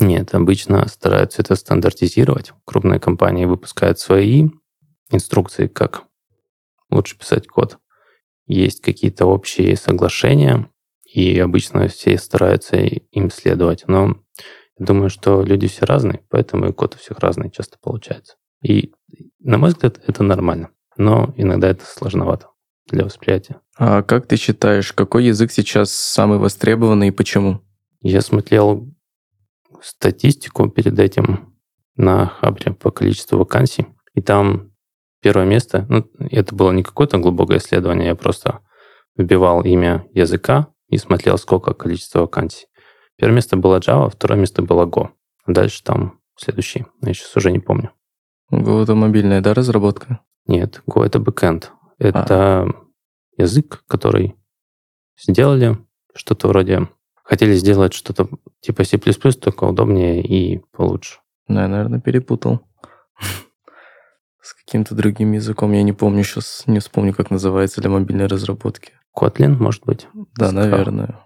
Нет, 0.00 0.34
обычно 0.34 0.86
стараются 0.88 1.42
это 1.42 1.54
стандартизировать. 1.54 2.52
Крупные 2.64 3.00
компании 3.00 3.44
выпускают 3.44 3.98
свои 3.98 4.48
инструкции, 5.10 5.66
как 5.66 6.04
лучше 6.90 7.18
писать 7.18 7.46
код. 7.46 7.78
Есть 8.46 8.80
какие-то 8.80 9.26
общие 9.26 9.76
соглашения, 9.76 10.70
и 11.04 11.38
обычно 11.38 11.88
все 11.88 12.16
стараются 12.16 12.76
им 12.76 13.30
следовать. 13.30 13.84
Но 13.86 14.21
думаю, 14.82 15.10
что 15.10 15.42
люди 15.42 15.68
все 15.68 15.84
разные, 15.84 16.22
поэтому 16.28 16.68
и 16.68 16.72
код 16.72 16.94
у 16.94 16.98
всех 16.98 17.18
разный 17.18 17.50
часто 17.50 17.78
получается. 17.80 18.34
И, 18.62 18.92
на 19.40 19.58
мой 19.58 19.70
взгляд, 19.70 20.00
это 20.06 20.22
нормально. 20.22 20.70
Но 20.96 21.32
иногда 21.36 21.68
это 21.68 21.84
сложновато 21.84 22.48
для 22.86 23.04
восприятия. 23.04 23.60
А 23.76 24.02
как 24.02 24.26
ты 24.26 24.36
считаешь, 24.36 24.92
какой 24.92 25.24
язык 25.24 25.50
сейчас 25.50 25.90
самый 25.92 26.38
востребованный 26.38 27.08
и 27.08 27.12
почему? 27.12 27.62
Я 28.00 28.20
смотрел 28.20 28.88
статистику 29.80 30.68
перед 30.68 30.98
этим 30.98 31.54
на 31.96 32.26
Хабре 32.26 32.72
по 32.72 32.90
количеству 32.90 33.38
вакансий, 33.38 33.86
и 34.14 34.20
там 34.20 34.72
первое 35.20 35.44
место, 35.44 35.86
ну, 35.88 36.06
это 36.18 36.54
было 36.54 36.72
не 36.72 36.82
какое-то 36.82 37.18
глубокое 37.18 37.58
исследование, 37.58 38.08
я 38.08 38.14
просто 38.14 38.60
вбивал 39.16 39.62
имя 39.62 40.06
языка 40.12 40.68
и 40.88 40.98
смотрел, 40.98 41.38
сколько 41.38 41.74
количество 41.74 42.20
вакансий. 42.20 42.66
Первое 43.16 43.36
место 43.36 43.56
было 43.56 43.78
Java, 43.78 44.10
второе 44.10 44.38
место 44.38 44.62
было 44.62 44.86
Go. 44.86 45.10
А 45.44 45.52
дальше 45.52 45.82
там 45.82 46.20
следующий, 46.36 46.86
я 47.02 47.14
сейчас 47.14 47.36
уже 47.36 47.50
не 47.50 47.58
помню. 47.58 47.92
Go 48.50 48.82
это 48.82 48.94
мобильная, 48.94 49.40
да, 49.40 49.54
разработка? 49.54 50.20
Нет, 50.46 50.82
Go 50.88 51.04
это 51.04 51.18
бэкэнд. 51.18 51.72
Это 51.98 52.62
а. 52.62 52.66
язык, 53.36 53.84
который 53.86 54.36
сделали 55.16 55.78
что-то 56.14 56.48
вроде 56.48 56.88
хотели 57.32 57.54
сделать 57.54 57.94
что-то 57.94 58.28
типа 58.60 58.84
C++, 58.84 58.98
только 58.98 59.64
удобнее 59.64 60.22
и 60.22 60.58
получше. 60.72 61.20
Да, 61.48 61.62
я, 61.62 61.68
наверное, 61.68 62.00
перепутал. 62.00 62.60
С 64.40 64.54
каким-то 64.54 64.94
другим 64.94 65.32
языком. 65.32 65.72
Я 65.72 65.82
не 65.82 65.92
помню 65.92 66.24
сейчас, 66.24 66.64
не 66.66 66.80
вспомню, 66.80 67.14
как 67.14 67.30
называется 67.30 67.80
для 67.80 67.90
мобильной 67.90 68.26
разработки. 68.26 68.92
Kotlin, 69.16 69.56
может 69.56 69.84
быть? 69.84 70.08
Да, 70.34 70.52
наверное. 70.52 71.20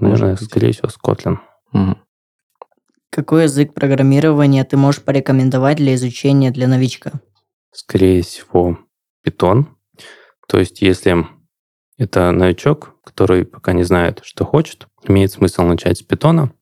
Наверное, 0.00 0.30
может 0.30 0.44
скорее 0.44 0.72
всего, 0.72 0.88
с 0.88 0.98
Kotlin. 0.98 1.38
Угу. 1.72 1.96
Какой 3.10 3.44
язык 3.44 3.74
программирования 3.74 4.64
ты 4.64 4.76
можешь 4.76 5.02
порекомендовать 5.02 5.78
для 5.78 5.94
изучения 5.94 6.50
для 6.50 6.68
новичка? 6.68 7.12
Скорее 7.72 8.22
всего, 8.22 8.78
Python. 9.24 9.66
То 10.46 10.58
есть, 10.58 10.82
если 10.82 11.26
это 11.98 12.30
новичок, 12.30 12.94
который 13.04 13.44
пока 13.44 13.72
не 13.72 13.82
знает, 13.82 14.20
что 14.22 14.44
хочет. 14.44 14.86
Имеет 15.04 15.32
смысл 15.32 15.62
начать 15.62 15.98
с 15.98 16.02
питона, 16.02 16.52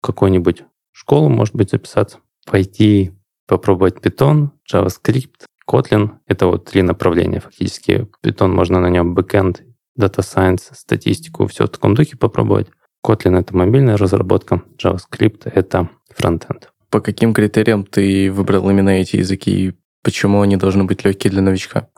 в 0.00 0.06
какую-нибудь 0.06 0.64
школу, 0.90 1.28
может 1.28 1.54
быть, 1.54 1.70
записаться, 1.70 2.18
пойти 2.44 3.12
попробовать 3.46 3.98
Python, 3.98 4.50
JavaScript, 4.70 5.44
Kotlin. 5.68 6.18
Это 6.26 6.46
вот 6.46 6.64
три 6.64 6.82
направления 6.82 7.40
фактически. 7.40 8.08
Python 8.24 8.48
можно 8.48 8.80
на 8.80 8.90
нем 8.90 9.16
backend, 9.16 9.60
data 9.98 10.18
science, 10.18 10.74
статистику, 10.74 11.46
все 11.46 11.66
в 11.66 11.70
таком 11.70 11.94
духе 11.94 12.16
попробовать. 12.16 12.68
Kotlin— 13.04 13.38
это 13.40 13.56
мобильная 13.56 13.96
разработка, 13.96 14.62
JavaScript— 14.82 15.50
это 15.54 15.88
фронтенд. 16.14 16.70
По 16.90 17.00
каким 17.00 17.32
критериям 17.34 17.84
ты 17.84 18.30
выбрал 18.30 18.68
именно 18.70 18.90
эти 18.90 19.16
языки 19.16 19.50
и 19.50 19.72
почему 20.02 20.40
они 20.40 20.56
должны 20.56 20.84
быть 20.84 21.04
легкие 21.04 21.30
для 21.30 21.42
новичка? 21.42 21.88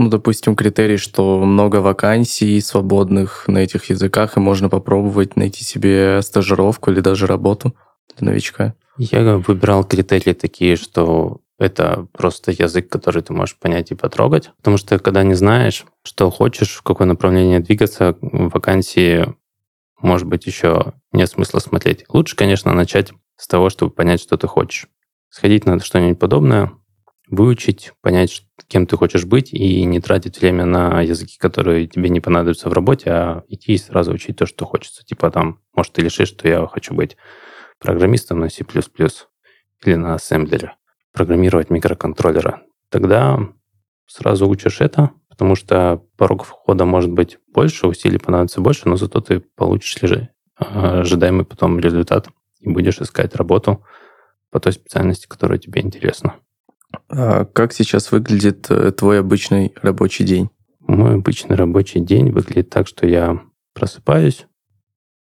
ну, 0.00 0.08
допустим, 0.08 0.56
критерий, 0.56 0.96
что 0.96 1.44
много 1.44 1.76
вакансий 1.76 2.58
свободных 2.62 3.44
на 3.48 3.58
этих 3.58 3.90
языках, 3.90 4.36
и 4.36 4.40
можно 4.40 4.70
попробовать 4.70 5.36
найти 5.36 5.62
себе 5.62 6.22
стажировку 6.22 6.90
или 6.90 7.00
даже 7.00 7.26
работу 7.26 7.74
для 8.16 8.28
новичка? 8.28 8.74
Я 8.96 9.36
выбирал 9.36 9.84
критерии 9.84 10.32
такие, 10.32 10.76
что 10.76 11.42
это 11.58 12.06
просто 12.12 12.50
язык, 12.50 12.88
который 12.88 13.20
ты 13.20 13.34
можешь 13.34 13.58
понять 13.58 13.90
и 13.90 13.94
потрогать. 13.94 14.50
Потому 14.56 14.78
что 14.78 14.98
когда 14.98 15.22
не 15.22 15.34
знаешь, 15.34 15.84
что 16.02 16.30
хочешь, 16.30 16.76
в 16.76 16.82
какое 16.82 17.06
направление 17.06 17.60
двигаться, 17.60 18.16
вакансии, 18.22 19.34
может 20.00 20.26
быть, 20.26 20.46
еще 20.46 20.94
нет 21.12 21.28
смысла 21.28 21.58
смотреть. 21.58 22.04
Лучше, 22.08 22.36
конечно, 22.36 22.72
начать 22.72 23.12
с 23.36 23.46
того, 23.46 23.70
чтобы 23.70 23.92
понять, 23.92 24.20
что 24.20 24.36
ты 24.36 24.46
хочешь. 24.46 24.86
Сходить 25.28 25.64
на 25.66 25.78
что-нибудь 25.80 26.18
подобное, 26.18 26.72
выучить, 27.28 27.92
понять, 28.00 28.42
кем 28.66 28.86
ты 28.86 28.96
хочешь 28.96 29.24
быть, 29.24 29.52
и 29.52 29.84
не 29.84 30.00
тратить 30.00 30.40
время 30.40 30.64
на 30.64 31.00
языки, 31.00 31.38
которые 31.38 31.86
тебе 31.86 32.08
не 32.08 32.20
понадобятся 32.20 32.68
в 32.68 32.72
работе, 32.72 33.10
а 33.10 33.44
идти 33.48 33.74
и 33.74 33.78
сразу 33.78 34.12
учить 34.12 34.36
то, 34.36 34.46
что 34.46 34.66
хочется. 34.66 35.04
Типа 35.04 35.30
там, 35.30 35.60
может, 35.74 35.92
ты 35.92 36.02
решишь, 36.02 36.28
что 36.28 36.48
я 36.48 36.66
хочу 36.66 36.92
быть 36.94 37.16
программистом 37.78 38.40
на 38.40 38.50
C++ 38.50 38.64
или 39.84 39.94
на 39.94 40.14
ассемблере, 40.14 40.74
программировать 41.12 41.70
микроконтроллера. 41.70 42.62
Тогда 42.90 43.38
сразу 44.06 44.48
учишь 44.48 44.80
это, 44.80 45.10
потому 45.40 45.56
что 45.56 46.02
порог 46.18 46.44
входа 46.44 46.84
может 46.84 47.10
быть 47.10 47.38
больше, 47.54 47.86
усилий 47.86 48.18
понадобится 48.18 48.60
больше, 48.60 48.86
но 48.90 48.96
зато 48.96 49.22
ты 49.22 49.40
получишь 49.40 49.96
ожидаемый 50.58 51.46
потом 51.46 51.80
результат 51.80 52.28
и 52.58 52.68
будешь 52.68 53.00
искать 53.00 53.34
работу 53.34 53.82
по 54.50 54.60
той 54.60 54.74
специальности, 54.74 55.26
которая 55.26 55.58
тебе 55.58 55.80
интересна. 55.80 56.34
А 57.08 57.46
как 57.46 57.72
сейчас 57.72 58.12
выглядит 58.12 58.70
э, 58.70 58.92
твой 58.92 59.20
обычный 59.20 59.72
рабочий 59.80 60.24
день? 60.24 60.50
Мой 60.80 61.14
обычный 61.14 61.56
рабочий 61.56 62.00
день 62.00 62.32
выглядит 62.32 62.68
так, 62.68 62.86
что 62.86 63.06
я 63.06 63.40
просыпаюсь, 63.72 64.46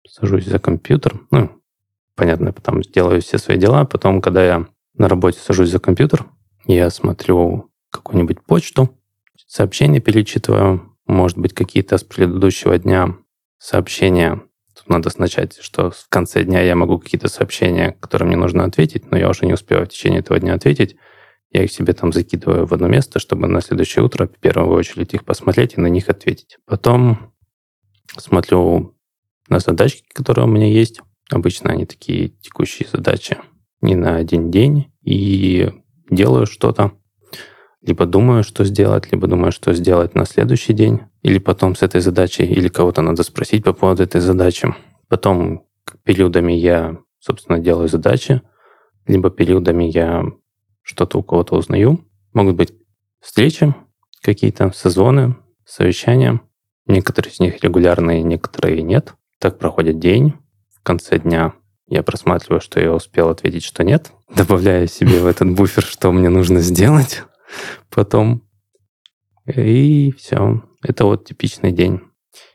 сажусь 0.09 0.47
за 0.47 0.59
компьютер, 0.59 1.21
ну, 1.31 1.53
понятно, 2.17 2.53
потом 2.53 2.81
делаю 2.83 3.23
все 3.23 3.39
свои 3.39 3.59
дела, 3.59 3.85
потом, 3.85 4.21
когда 4.21 4.45
я 4.45 4.67
на 4.95 5.09
работе 5.09 5.39
сажусь 5.39 5.71
за 5.71 5.79
компьютер, 5.79 6.27
я 6.67 6.91
смотрю 6.91 7.71
какую-нибудь 7.93 8.43
почту, 8.43 8.97
сообщения 9.51 10.01
перечитываю, 10.01 10.97
может 11.07 11.37
быть, 11.37 11.55
какие-то 11.55 11.99
с 11.99 12.05
предыдущего 12.05 12.79
дня 12.79 13.17
сообщения. 13.59 14.41
Тут 14.77 14.89
надо 14.89 15.11
начать, 15.19 15.59
что 15.61 15.91
в 15.91 16.09
конце 16.09 16.45
дня 16.45 16.63
я 16.63 16.77
могу 16.77 17.01
какие-то 17.01 17.29
сообщения, 17.29 17.97
которые 18.01 18.29
мне 18.29 18.37
нужно 18.37 18.63
ответить, 18.65 19.11
но 19.11 19.19
я 19.19 19.29
уже 19.29 19.47
не 19.47 19.55
успеваю 19.55 19.87
в 19.87 19.89
течение 19.89 20.21
этого 20.21 20.39
дня 20.39 20.55
ответить, 20.55 20.97
Я 21.53 21.65
их 21.65 21.73
себе 21.73 21.95
там 21.95 22.13
закидываю 22.13 22.65
в 22.65 22.73
одно 22.73 22.87
место, 22.87 23.19
чтобы 23.19 23.49
на 23.49 23.61
следующее 23.61 24.05
утро 24.05 24.29
в 24.29 24.39
первую 24.39 24.73
очередь 24.79 25.15
их 25.15 25.25
посмотреть 25.25 25.75
и 25.77 25.81
на 25.81 25.89
них 25.89 26.09
ответить. 26.09 26.59
Потом 26.65 27.33
смотрю 28.17 28.97
на 29.49 29.59
задачки, 29.59 30.05
которые 30.15 30.45
у 30.45 30.49
меня 30.49 30.69
есть. 30.69 31.01
Обычно 31.29 31.73
они 31.73 31.87
такие 31.87 32.29
текущие 32.29 32.89
задачи 32.89 33.37
не 33.81 33.97
на 33.97 34.15
один 34.15 34.53
день. 34.53 34.93
И 35.03 35.73
делаю 36.09 36.47
что-то. 36.47 36.93
Либо 37.83 38.05
думаю, 38.05 38.45
что 38.45 38.65
сделать, 38.65 39.11
либо 39.11 39.27
думаю, 39.27 39.53
что 39.53 39.73
сделать 39.73 40.15
на 40.15 40.27
следующий 40.27 40.75
день. 40.75 41.01
Или 41.23 41.39
потом 41.39 41.75
с 41.75 41.83
этой 41.83 42.01
задачей, 42.01 42.45
или 42.45 42.69
кого-то 42.69 43.01
надо 43.01 43.23
спросить 43.23 43.65
по 43.65 43.73
поводу 43.73 44.03
этой 44.03 44.21
задачи. 44.21 44.75
Потом 45.09 45.67
периодами 46.05 46.53
я, 46.53 46.99
собственно, 47.19 47.59
делаю 47.59 47.89
задачи. 47.89 48.43
Либо 49.07 49.31
периодами 49.31 49.85
я 49.85 50.25
что-то 50.83 51.19
у 51.19 51.23
кого-то 51.23 51.57
узнаю. 51.57 52.05
Могут 52.35 52.57
быть 52.57 52.73
встречи, 53.21 53.75
какие-то 54.23 54.73
сезоны, 54.75 55.37
совещания. 55.65 56.41
Некоторые 56.87 57.33
из 57.33 57.41
них 57.41 57.63
регулярные, 57.65 58.23
некоторые 58.23 58.83
нет. 58.83 59.15
Так 59.39 59.59
проходит 59.59 59.99
день. 59.99 60.35
В 60.75 60.83
конце 60.83 61.19
дня 61.19 61.55
я 61.87 62.03
просматриваю, 62.03 62.61
что 62.61 62.79
я 62.79 62.93
успел 62.93 63.31
ответить, 63.31 63.65
что 63.65 63.85
нет. 63.85 64.13
Добавляю 64.37 64.87
себе 64.87 65.21
в 65.21 65.27
этот 65.27 65.51
буфер, 65.51 65.83
что 65.83 66.13
мне 66.13 66.29
нужно 66.29 66.61
сделать 66.61 67.23
потом. 67.89 68.43
И 69.47 70.13
все. 70.13 70.63
Это 70.83 71.05
вот 71.05 71.25
типичный 71.25 71.73
день. 71.73 72.01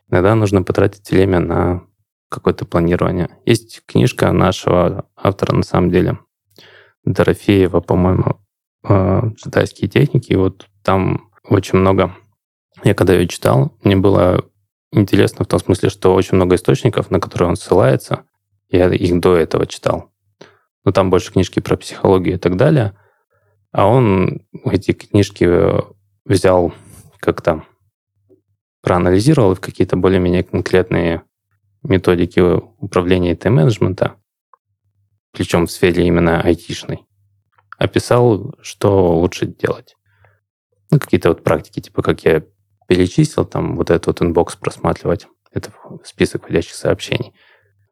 Иногда 0.10 0.36
нужно 0.36 0.64
потратить 0.64 1.10
время 1.10 1.40
на 1.40 1.84
какое-то 2.30 2.66
планирование. 2.66 3.30
Есть 3.46 3.82
книжка 3.86 4.32
нашего 4.32 5.08
автора, 5.16 5.56
на 5.56 5.64
самом 5.64 5.92
деле, 5.92 6.20
Дорофеева, 7.04 7.82
по-моему, 7.82 8.40
«Джедайские 8.86 9.90
техники». 9.90 10.32
И 10.32 10.36
вот 10.36 10.68
там 10.84 11.32
очень 11.44 11.80
много... 11.80 12.16
Я 12.84 12.94
когда 12.94 13.14
ее 13.14 13.28
читал, 13.28 13.78
мне 13.84 13.96
было 13.96 14.44
интересно 14.92 15.46
в 15.46 15.48
том 15.48 15.60
смысле, 15.60 15.90
что 15.90 16.14
очень 16.14 16.36
много 16.36 16.56
источников, 16.56 17.10
на 17.12 17.20
которые 17.20 17.50
он 17.50 17.56
ссылается, 17.56 18.25
я 18.70 18.92
их 18.94 19.20
до 19.20 19.36
этого 19.36 19.66
читал. 19.66 20.12
Но 20.84 20.92
там 20.92 21.10
больше 21.10 21.32
книжки 21.32 21.60
про 21.60 21.78
психологию 21.78 22.36
и 22.36 22.40
так 22.40 22.58
далее. 22.58 22.98
А 23.75 23.88
он 23.88 24.41
эти 24.63 24.94
книжки 24.94 25.46
взял 26.24 26.74
как-то 27.20 27.65
проанализировал 28.82 29.53
в 29.53 29.60
какие-то 29.60 29.98
более-менее 29.98 30.44
конкретные 30.44 31.24
методики 31.84 32.39
управления 32.39 33.34
и 33.34 33.36
тайм-менеджмента, 33.36 34.15
причем 35.34 35.67
в 35.67 35.72
сфере 35.72 36.08
именно 36.08 36.41
айтишной, 36.41 37.05
описал, 37.77 38.55
что 38.62 39.13
лучше 39.13 39.46
делать. 39.46 39.98
Ну, 40.89 40.98
какие-то 40.98 41.27
вот 41.27 41.44
практики, 41.44 41.82
типа 41.82 42.01
как 42.01 42.24
я 42.24 42.44
перечислил, 42.88 43.44
там 43.44 43.75
вот 43.75 43.89
этот 43.89 44.08
вот 44.08 44.22
inbox 44.22 44.55
просматривать, 44.55 45.27
это 45.51 45.74
список 46.05 46.44
входящих 46.44 46.75
сообщений. 46.75 47.34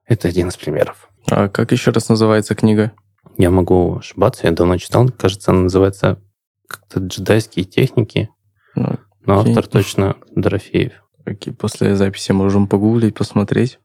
Это 0.06 0.30
один 0.30 0.48
из 0.48 0.56
примеров. 0.56 1.10
А 1.30 1.50
как 1.50 1.74
еще 1.74 1.92
раз 1.92 2.08
называется 2.08 2.56
книга? 2.56 2.94
Я 3.38 3.50
могу 3.50 3.98
ошибаться, 3.98 4.48
я 4.48 4.52
давно 4.52 4.78
читал. 4.78 5.10
Кажется, 5.10 5.52
она 5.52 5.62
называется 5.62 6.22
как-то 6.68 7.00
«Джедайские 7.00 7.66
техники». 7.66 8.30
Ну, 8.76 8.98
Но 9.26 9.40
окей. 9.40 9.52
автор 9.52 9.68
точно 9.68 10.18
Дорофеев. 10.36 10.94
Окей, 11.26 11.54
после 11.54 11.96
записи 11.96 12.32
можем 12.32 12.68
погуглить, 12.68 13.16
посмотреть. 13.16 13.80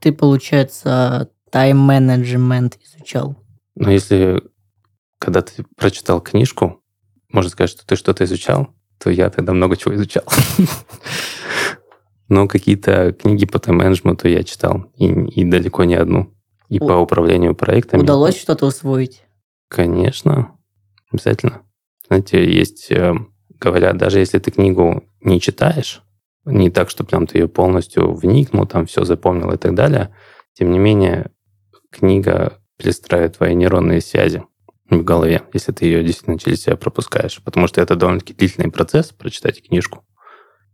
Ты, 0.00 0.12
получается, 0.12 1.30
тайм-менеджмент 1.50 2.78
изучал? 2.82 3.36
Ну, 3.74 3.90
если 3.90 4.42
когда 5.18 5.42
ты 5.42 5.64
прочитал 5.76 6.20
книжку, 6.20 6.82
можно 7.30 7.50
сказать, 7.50 7.70
что 7.70 7.86
ты 7.86 7.96
что-то 7.96 8.24
изучал, 8.24 8.68
то 8.98 9.10
я 9.10 9.30
тогда 9.30 9.52
много 9.52 9.76
чего 9.76 9.94
изучал. 9.94 10.24
Но 12.28 12.48
какие-то 12.48 13.12
книги 13.12 13.46
по 13.46 13.58
тайм-менеджменту 13.58 14.28
я 14.28 14.42
читал, 14.42 14.92
и, 14.96 15.06
и 15.06 15.44
далеко 15.44 15.84
не 15.84 15.94
одну. 15.94 16.35
И 16.68 16.78
У... 16.80 16.86
по 16.86 16.92
управлению 16.92 17.54
проектами. 17.54 18.02
Удалось 18.02 18.36
что-то 18.36 18.66
усвоить? 18.66 19.24
Конечно, 19.68 20.56
обязательно. 21.10 21.62
Знаете, 22.06 22.44
есть, 22.44 22.90
э, 22.90 23.14
говорят, 23.60 23.96
даже 23.96 24.18
если 24.18 24.38
ты 24.38 24.50
книгу 24.50 25.04
не 25.20 25.40
читаешь, 25.40 26.02
не 26.44 26.70
так, 26.70 26.90
что 26.90 27.04
прям 27.04 27.26
ты 27.26 27.38
ее 27.38 27.48
полностью 27.48 28.14
вникнул, 28.14 28.66
там 28.66 28.86
все 28.86 29.04
запомнил 29.04 29.50
и 29.52 29.56
так 29.56 29.74
далее, 29.74 30.14
тем 30.54 30.70
не 30.70 30.78
менее, 30.78 31.32
книга 31.90 32.60
перестраивает 32.78 33.36
твои 33.36 33.54
нейронные 33.54 34.00
связи 34.00 34.44
в 34.88 35.02
голове, 35.02 35.42
если 35.52 35.72
ты 35.72 35.86
ее 35.86 36.04
действительно 36.04 36.38
через 36.38 36.62
себя 36.62 36.76
пропускаешь. 36.76 37.42
Потому 37.42 37.66
что 37.66 37.80
это 37.80 37.96
довольно-таки 37.96 38.34
длительный 38.34 38.70
процесс, 38.70 39.10
прочитать 39.10 39.62
книжку. 39.62 40.04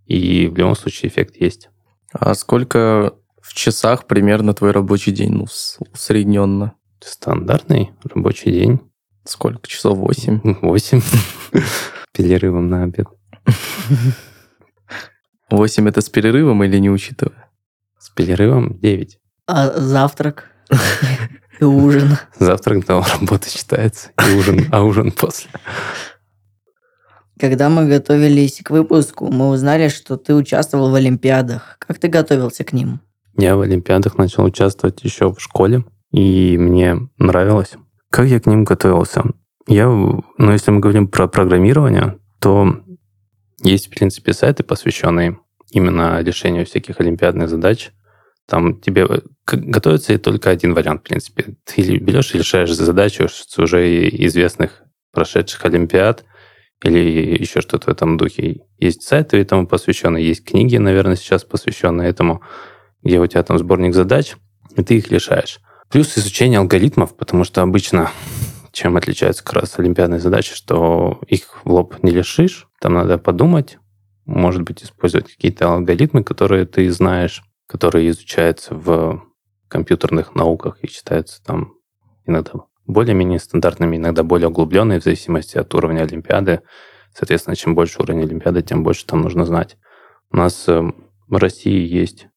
И 0.04 0.48
в 0.48 0.56
любом 0.56 0.76
случае 0.76 1.10
эффект 1.10 1.36
есть. 1.36 1.70
А 2.12 2.34
сколько 2.34 3.14
в 3.42 3.54
часах 3.54 4.06
примерно 4.06 4.54
твой 4.54 4.70
рабочий 4.70 5.12
день, 5.12 5.32
ну, 5.32 5.46
усредненно? 5.92 6.74
Стандартный 7.00 7.90
рабочий 8.04 8.52
день. 8.52 8.80
Сколько 9.24 9.66
часов? 9.68 9.98
Восемь? 9.98 10.40
Восемь. 10.62 11.02
Перерывом 12.12 12.68
на 12.68 12.84
обед. 12.84 13.08
Восемь 15.50 15.88
это 15.88 16.00
с 16.00 16.08
перерывом 16.08 16.62
или 16.64 16.78
не 16.78 16.88
учитывая? 16.88 17.50
С 17.98 18.10
перерывом 18.10 18.78
девять. 18.80 19.18
А 19.46 19.72
завтрак? 19.78 20.50
И 21.60 21.64
ужин? 21.64 22.16
Завтрак 22.38 22.86
до 22.86 23.02
работы 23.02 23.50
считается, 23.50 24.10
и 24.26 24.34
ужин, 24.34 24.66
а 24.72 24.82
ужин 24.82 25.12
после. 25.12 25.50
Когда 27.38 27.68
мы 27.68 27.86
готовились 27.86 28.60
к 28.62 28.70
выпуску, 28.70 29.30
мы 29.30 29.48
узнали, 29.48 29.88
что 29.88 30.16
ты 30.16 30.34
участвовал 30.34 30.90
в 30.90 30.94
Олимпиадах. 30.94 31.76
Как 31.80 31.98
ты 31.98 32.08
готовился 32.08 32.64
к 32.64 32.72
ним? 32.72 33.00
Я 33.36 33.56
в 33.56 33.60
Олимпиадах 33.60 34.18
начал 34.18 34.44
участвовать 34.44 35.02
еще 35.04 35.32
в 35.32 35.40
школе, 35.40 35.84
и 36.10 36.56
мне 36.58 37.08
нравилось. 37.18 37.74
Как 38.10 38.26
я 38.26 38.40
к 38.40 38.46
ним 38.46 38.64
готовился? 38.64 39.24
Я, 39.66 39.88
ну, 39.88 40.24
если 40.38 40.70
мы 40.70 40.80
говорим 40.80 41.08
про 41.08 41.28
программирование, 41.28 42.18
то 42.40 42.82
есть, 43.62 43.86
в 43.86 43.90
принципе, 43.90 44.32
сайты, 44.32 44.64
посвященные 44.64 45.38
именно 45.70 46.22
решению 46.22 46.66
всяких 46.66 47.00
олимпиадных 47.00 47.48
задач. 47.48 47.90
Там 48.46 48.80
тебе 48.80 49.06
готовится 49.46 50.18
только 50.18 50.50
один 50.50 50.74
вариант, 50.74 51.00
в 51.00 51.04
принципе. 51.04 51.56
Ты 51.64 51.98
берешь 51.98 52.34
и 52.34 52.38
решаешь 52.38 52.72
задачу 52.72 53.28
с 53.28 53.58
уже 53.58 54.08
известных 54.08 54.82
прошедших 55.12 55.64
олимпиад, 55.64 56.24
или 56.84 56.98
еще 57.40 57.60
что-то 57.60 57.86
в 57.86 57.88
этом 57.88 58.16
духе. 58.16 58.62
Есть 58.78 59.02
сайты 59.02 59.38
этому 59.38 59.66
посвященные, 59.66 60.26
есть 60.26 60.44
книги, 60.44 60.76
наверное, 60.76 61.16
сейчас 61.16 61.44
посвященные 61.44 62.08
этому, 62.08 62.42
где 63.02 63.20
у 63.20 63.26
тебя 63.26 63.42
там 63.42 63.58
сборник 63.58 63.94
задач, 63.94 64.36
и 64.76 64.82
ты 64.82 64.96
их 64.96 65.10
решаешь. 65.10 65.60
Плюс 65.90 66.16
изучение 66.16 66.58
алгоритмов, 66.58 67.16
потому 67.16 67.44
что 67.44 67.62
обычно 67.62 68.10
чем 68.72 68.96
отличается 68.96 69.44
как 69.44 69.54
раз 69.54 69.78
олимпиадные 69.78 70.18
задачи, 70.18 70.54
что 70.54 71.20
их 71.28 71.64
в 71.64 71.70
лоб 71.70 72.02
не 72.02 72.10
решишь, 72.10 72.68
там 72.80 72.94
надо 72.94 73.18
подумать, 73.18 73.78
может 74.24 74.62
быть, 74.62 74.82
использовать 74.82 75.30
какие-то 75.30 75.74
алгоритмы, 75.74 76.24
которые 76.24 76.64
ты 76.64 76.90
знаешь, 76.90 77.42
которые 77.66 78.08
изучаются 78.10 78.74
в 78.74 79.22
компьютерных 79.68 80.34
науках 80.34 80.78
и 80.82 80.88
считаются 80.88 81.42
там 81.44 81.74
иногда 82.24 82.52
более-менее 82.86 83.38
стандартными, 83.38 83.96
иногда 83.96 84.22
более 84.22 84.48
углубленные 84.48 85.00
в 85.00 85.04
зависимости 85.04 85.58
от 85.58 85.74
уровня 85.74 86.02
Олимпиады. 86.02 86.62
Соответственно, 87.14 87.56
чем 87.56 87.74
больше 87.74 88.00
уровень 88.00 88.22
Олимпиады, 88.22 88.62
тем 88.62 88.82
больше 88.82 89.06
там 89.06 89.20
нужно 89.20 89.44
знать. 89.44 89.76
У 90.30 90.36
нас 90.36 90.64
э, 90.68 90.82
в 91.28 91.36
России 91.36 91.86
есть 91.86 92.28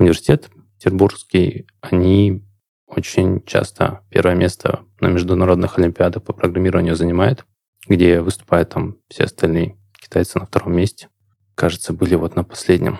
университет 0.00 0.50
петербургский, 0.78 1.66
они 1.80 2.42
очень 2.86 3.42
часто 3.44 4.00
первое 4.10 4.34
место 4.34 4.80
на 5.00 5.08
международных 5.08 5.78
олимпиадах 5.78 6.24
по 6.24 6.32
программированию 6.32 6.96
занимают, 6.96 7.44
где 7.86 8.20
выступают 8.20 8.70
там 8.70 8.96
все 9.08 9.24
остальные 9.24 9.76
китайцы 9.92 10.38
на 10.38 10.46
втором 10.46 10.74
месте. 10.74 11.08
Кажется, 11.54 11.92
были 11.92 12.14
вот 12.14 12.34
на 12.34 12.44
последнем. 12.44 12.98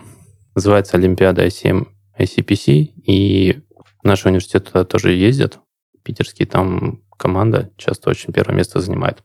Называется 0.54 0.96
Олимпиада 0.96 1.46
ICM 1.46 1.86
ICPC, 2.18 2.68
и 3.06 3.60
наш 4.02 4.26
университет 4.26 4.66
туда 4.66 4.84
тоже 4.84 5.12
ездят, 5.12 5.58
питерский, 6.02 6.46
там 6.46 7.02
команда 7.16 7.70
часто 7.76 8.10
очень 8.10 8.32
первое 8.32 8.54
место 8.54 8.80
занимает. 8.80 9.22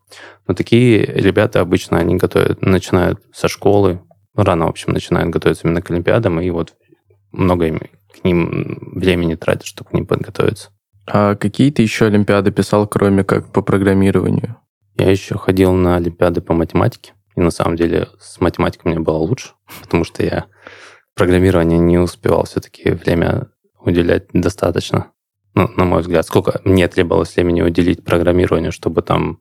Но 0.47 0.53
такие 0.53 1.05
ребята 1.05 1.61
обычно, 1.61 1.97
они 1.97 2.15
готовят, 2.15 2.61
начинают 2.61 3.21
со 3.33 3.47
школы, 3.47 4.01
рано, 4.33 4.65
в 4.65 4.69
общем, 4.69 4.93
начинают 4.93 5.29
готовиться 5.29 5.67
именно 5.67 5.81
к 5.81 5.91
Олимпиадам, 5.91 6.39
и 6.39 6.49
вот 6.49 6.75
много 7.35 7.79
к 8.13 8.23
ним 8.23 8.91
времени 8.95 9.35
тратят, 9.35 9.65
чтобы 9.65 9.89
к 9.89 9.93
ним 9.93 10.05
подготовиться. 10.05 10.69
А 11.07 11.35
какие 11.35 11.71
ты 11.71 11.81
еще 11.81 12.05
Олимпиады 12.05 12.51
писал, 12.51 12.87
кроме 12.87 13.23
как 13.23 13.51
по 13.51 13.61
программированию? 13.61 14.57
Я 14.97 15.11
еще 15.11 15.37
ходил 15.37 15.73
на 15.73 15.97
Олимпиады 15.97 16.41
по 16.41 16.53
математике, 16.53 17.13
и 17.35 17.41
на 17.41 17.51
самом 17.51 17.75
деле 17.75 18.07
с 18.19 18.39
математикой 18.39 18.91
мне 18.91 18.99
было 18.99 19.17
лучше, 19.17 19.49
потому 19.81 20.03
что 20.03 20.23
я 20.23 20.45
программирование 21.15 21.79
не 21.79 21.97
успевал 21.97 22.45
все-таки 22.45 22.91
время 22.91 23.47
уделять 23.79 24.27
достаточно 24.33 25.11
ну, 25.55 25.69
на 25.77 25.85
мой 25.85 26.01
взгляд, 26.01 26.25
сколько 26.25 26.59
мне 26.65 26.87
требовалось 26.87 27.35
времени 27.35 27.61
уделить 27.61 28.03
программированию, 28.03 28.73
чтобы 28.73 29.01
там 29.01 29.39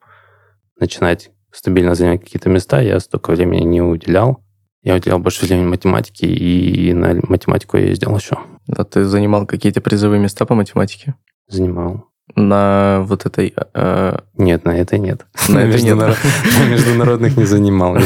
начинать 0.79 1.33
стабильно 1.51 1.95
занимать 1.95 2.21
какие-то 2.21 2.49
места, 2.49 2.81
я 2.81 3.01
столько 3.01 3.33
времени 3.33 3.65
не 3.65 3.83
уделял. 3.83 4.44
Я 4.85 4.95
уделял 4.97 5.19
больше 5.19 5.47
времени 5.47 5.65
математике, 5.67 6.27
и 6.27 6.93
на 6.93 7.15
математику 7.27 7.79
я 7.79 7.87
ездил 7.87 8.15
еще. 8.17 8.39
А 8.69 8.85
ты 8.85 9.05
занимал 9.05 9.47
какие-то 9.47 9.81
призовые 9.81 10.21
места 10.21 10.45
по 10.45 10.55
математике? 10.55 11.15
Занимал. 11.49 12.05
На 12.37 13.03
вот 13.07 13.25
этой... 13.25 13.55
э, 13.75 14.19
Нет, 14.37 14.65
на 14.67 14.77
этой 14.79 14.99
нет. 14.99 15.27
На 15.49 15.61
этой 15.61 15.81
нет. 15.83 15.97
На 15.97 16.65
международных 16.69 17.37
не 17.37 17.45
занимал. 17.45 17.97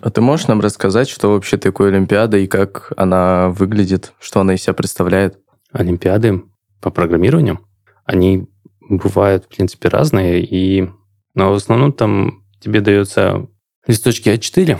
А 0.00 0.10
ты 0.10 0.20
можешь 0.20 0.46
нам 0.46 0.60
рассказать, 0.60 1.08
что 1.08 1.32
вообще 1.32 1.56
такое 1.56 1.90
Олимпиада 1.90 2.38
и 2.38 2.46
как 2.46 2.92
она 2.96 3.48
выглядит, 3.50 4.12
что 4.20 4.40
она 4.40 4.54
из 4.54 4.62
себя 4.62 4.72
представляет? 4.72 5.38
Олимпиады 5.72 6.42
по 6.80 6.90
программированию, 6.90 7.60
они 8.04 8.48
бывают, 8.88 9.44
в 9.44 9.48
принципе, 9.48 9.88
разные, 9.88 10.42
и... 10.44 10.88
но 11.34 11.52
в 11.52 11.56
основном 11.56 11.92
там 11.92 12.44
тебе 12.60 12.80
дается 12.80 13.46
листочки 13.86 14.28
А4, 14.30 14.78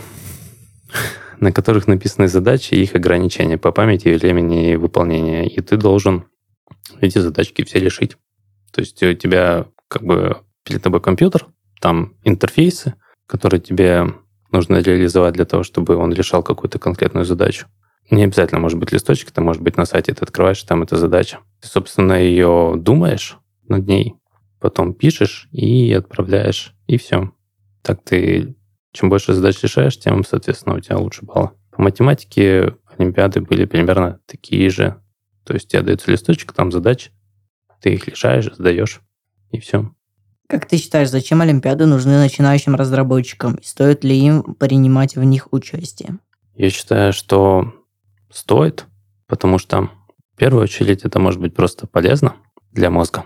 на 1.39 1.51
которых 1.51 1.87
написаны 1.87 2.27
задачи 2.27 2.73
и 2.73 2.83
их 2.83 2.95
ограничения 2.95 3.57
по 3.57 3.71
памяти 3.71 4.09
времени 4.09 4.75
выполнения. 4.75 5.47
И 5.47 5.59
ты 5.61 5.77
должен 5.77 6.25
эти 6.99 7.17
задачки 7.17 7.63
все 7.63 7.79
решить. 7.79 8.17
То 8.71 8.81
есть 8.81 9.01
у 9.03 9.13
тебя 9.13 9.65
как 9.87 10.03
бы 10.03 10.37
перед 10.63 10.81
тобой 10.81 11.01
компьютер, 11.01 11.47
там 11.79 12.13
интерфейсы, 12.23 12.95
которые 13.25 13.59
тебе 13.59 14.13
нужно 14.51 14.81
реализовать 14.81 15.33
для 15.33 15.45
того, 15.45 15.63
чтобы 15.63 15.95
он 15.95 16.13
решал 16.13 16.43
какую-то 16.43 16.79
конкретную 16.79 17.25
задачу. 17.25 17.67
Не 18.09 18.25
обязательно 18.25 18.59
может 18.59 18.77
быть 18.77 18.91
листочек, 18.91 19.29
это 19.29 19.41
может 19.41 19.61
быть 19.61 19.77
на 19.77 19.85
сайте, 19.85 20.13
ты 20.13 20.23
открываешь, 20.23 20.61
там 20.63 20.83
эта 20.83 20.97
задача. 20.97 21.39
Ты, 21.61 21.67
собственно, 21.67 22.13
ее 22.13 22.73
думаешь 22.75 23.37
над 23.67 23.87
ней, 23.87 24.15
потом 24.59 24.93
пишешь 24.93 25.47
и 25.51 25.93
отправляешь, 25.93 26.75
и 26.87 26.97
все. 26.97 27.31
Так 27.81 28.03
ты, 28.03 28.55
чем 28.91 29.09
больше 29.09 29.33
задач 29.33 29.61
решаешь, 29.61 29.97
тем, 29.97 30.23
соответственно, 30.23 30.75
у 30.75 30.79
тебя 30.79 30.97
лучше 30.97 31.25
баллы. 31.25 31.51
По 31.71 31.81
математике 31.81 32.75
олимпиады 32.97 33.41
были 33.41 33.65
примерно 33.65 34.19
такие 34.25 34.69
же. 34.69 35.01
То 35.45 35.53
есть 35.53 35.69
тебе 35.69 35.81
дается 35.81 36.11
листочек, 36.11 36.53
там 36.53 36.71
задачи, 36.71 37.11
ты 37.81 37.93
их 37.93 38.07
решаешь, 38.07 38.51
сдаешь, 38.53 39.01
и 39.51 39.59
все. 39.59 39.91
Как 40.47 40.65
ты 40.65 40.77
считаешь, 40.77 41.09
зачем 41.09 41.41
Олимпиады 41.41 41.85
нужны 41.85 42.17
начинающим 42.17 42.75
разработчикам? 42.75 43.55
И 43.55 43.63
стоит 43.63 44.03
ли 44.03 44.17
им 44.17 44.43
принимать 44.55 45.15
в 45.15 45.23
них 45.23 45.47
участие? 45.51 46.19
Я 46.55 46.69
считаю, 46.69 47.13
что 47.13 47.73
стоит, 48.29 48.85
потому 49.27 49.57
что 49.57 49.89
в 50.33 50.37
первую 50.37 50.63
очередь 50.63 51.03
это 51.03 51.19
может 51.19 51.39
быть 51.39 51.55
просто 51.55 51.87
полезно 51.87 52.35
для 52.73 52.89
мозга, 52.89 53.23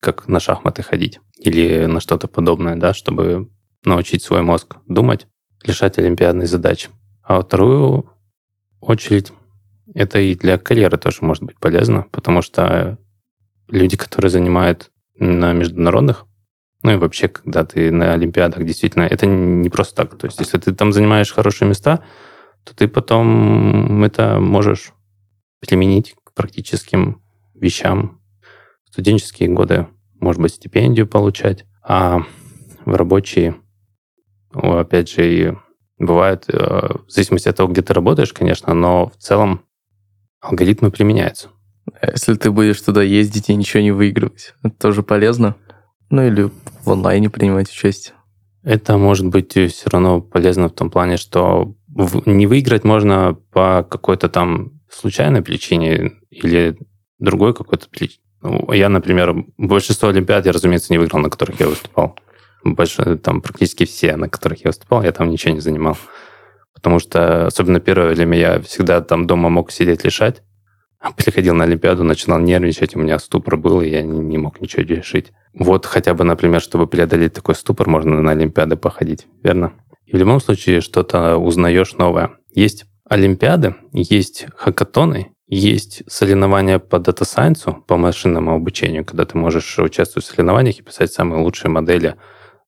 как 0.00 0.28
на 0.28 0.40
шахматы 0.40 0.82
ходить 0.82 1.20
или 1.36 1.84
на 1.84 2.00
что-то 2.00 2.26
подобное, 2.26 2.76
да, 2.76 2.94
чтобы 2.94 3.50
научить 3.86 4.22
свой 4.22 4.42
мозг 4.42 4.76
думать, 4.86 5.26
решать 5.64 5.98
олимпиадные 5.98 6.46
задачи. 6.46 6.90
А 7.22 7.40
вторую 7.40 8.10
очередь 8.80 9.32
это 9.94 10.18
и 10.18 10.34
для 10.34 10.58
карьеры 10.58 10.98
тоже 10.98 11.18
может 11.22 11.42
быть 11.42 11.58
полезно, 11.58 12.06
потому 12.12 12.42
что 12.42 12.98
люди, 13.68 13.96
которые 13.96 14.30
занимают 14.30 14.90
на 15.18 15.52
международных, 15.52 16.26
ну 16.82 16.92
и 16.92 16.96
вообще, 16.96 17.28
когда 17.28 17.64
ты 17.64 17.90
на 17.90 18.12
Олимпиадах, 18.12 18.64
действительно, 18.64 19.04
это 19.04 19.26
не 19.26 19.70
просто 19.70 19.96
так. 19.96 20.18
То 20.18 20.26
есть, 20.26 20.38
если 20.38 20.58
ты 20.58 20.74
там 20.74 20.92
занимаешь 20.92 21.32
хорошие 21.32 21.68
места, 21.68 22.04
то 22.64 22.76
ты 22.76 22.86
потом 22.86 24.04
это 24.04 24.38
можешь 24.38 24.92
применить 25.60 26.14
к 26.22 26.32
практическим 26.32 27.22
вещам. 27.54 28.20
В 28.84 28.92
студенческие 28.92 29.48
годы, 29.48 29.88
может 30.20 30.40
быть, 30.40 30.54
стипендию 30.54 31.06
получать, 31.06 31.64
а 31.82 32.20
в 32.84 32.94
рабочие, 32.94 33.56
опять 34.52 35.10
же, 35.10 35.34
и 35.34 35.52
бывает, 35.98 36.44
э, 36.48 36.98
в 37.06 37.10
зависимости 37.10 37.48
от 37.48 37.56
того, 37.56 37.72
где 37.72 37.82
ты 37.82 37.94
работаешь, 37.94 38.32
конечно, 38.32 38.74
но 38.74 39.10
в 39.10 39.16
целом 39.16 39.62
алгоритмы 40.40 40.90
применяются. 40.90 41.48
А 42.00 42.10
Если 42.10 42.34
ты 42.34 42.50
будешь 42.50 42.80
туда 42.80 43.02
ездить 43.02 43.48
и 43.48 43.54
ничего 43.54 43.82
не 43.82 43.92
выигрывать, 43.92 44.54
это 44.62 44.74
тоже 44.76 45.02
полезно? 45.02 45.56
Ну 46.10 46.26
или 46.26 46.50
в 46.84 46.90
онлайне 46.90 47.30
принимать 47.30 47.70
участие? 47.70 48.14
Это 48.62 48.96
может 48.96 49.26
быть 49.26 49.52
все 49.52 49.90
равно 49.90 50.20
полезно 50.20 50.68
в 50.68 50.72
том 50.72 50.90
плане, 50.90 51.16
что 51.16 51.74
не 52.26 52.46
выиграть 52.46 52.84
можно 52.84 53.38
по 53.52 53.86
какой-то 53.88 54.28
там 54.28 54.80
случайной 54.90 55.42
причине 55.42 56.12
или 56.30 56.76
другой 57.18 57.54
какой-то 57.54 57.88
причине. 57.88 58.22
Ну, 58.42 58.72
Я, 58.72 58.88
например, 58.88 59.34
большинство 59.56 60.08
олимпиад 60.08 60.46
я, 60.46 60.52
разумеется, 60.52 60.92
не 60.92 60.98
выиграл, 60.98 61.20
на 61.20 61.30
которых 61.30 61.58
я 61.60 61.68
выступал. 61.68 62.18
Больше, 62.64 63.16
там 63.16 63.40
практически 63.40 63.84
все, 63.84 64.16
на 64.16 64.28
которых 64.28 64.64
я 64.64 64.70
выступал, 64.70 65.02
я 65.02 65.12
там 65.12 65.30
ничего 65.30 65.54
не 65.54 65.60
занимал. 65.60 65.96
Потому 66.74 66.98
что, 66.98 67.46
особенно 67.46 67.80
первое 67.80 68.14
время, 68.14 68.38
я 68.38 68.60
всегда 68.60 69.00
там 69.00 69.26
дома 69.26 69.48
мог 69.48 69.70
сидеть 69.70 70.04
решать. 70.04 70.42
А 70.98 71.12
приходил 71.12 71.54
на 71.54 71.64
Олимпиаду, 71.64 72.04
начинал 72.04 72.38
нервничать, 72.38 72.96
у 72.96 72.98
меня 72.98 73.18
ступор 73.18 73.56
был, 73.56 73.80
и 73.80 73.88
я 73.88 74.02
не, 74.02 74.18
не 74.18 74.38
мог 74.38 74.60
ничего 74.60 74.82
решить. 74.82 75.32
Вот 75.54 75.86
хотя 75.86 76.14
бы, 76.14 76.24
например, 76.24 76.60
чтобы 76.60 76.86
преодолеть 76.86 77.32
такой 77.32 77.54
ступор, 77.54 77.88
можно 77.88 78.20
на 78.20 78.32
Олимпиады 78.32 78.76
походить, 78.76 79.26
верно? 79.42 79.72
И 80.06 80.14
в 80.14 80.18
любом 80.18 80.40
случае 80.40 80.80
что-то 80.80 81.36
узнаешь 81.36 81.94
новое. 81.94 82.32
Есть 82.54 82.86
Олимпиады, 83.08 83.76
есть 83.92 84.46
хакатоны, 84.56 85.32
есть 85.48 86.02
соревнования 86.08 86.78
по 86.78 86.98
дата-сайенсу, 86.98 87.84
по 87.86 87.96
машинному 87.96 88.54
обучению, 88.54 89.04
когда 89.04 89.24
ты 89.24 89.38
можешь 89.38 89.78
участвовать 89.78 90.26
в 90.26 90.28
соревнованиях 90.28 90.78
и 90.78 90.82
писать 90.82 91.12
самые 91.12 91.42
лучшие 91.42 91.70
модели 91.70 92.16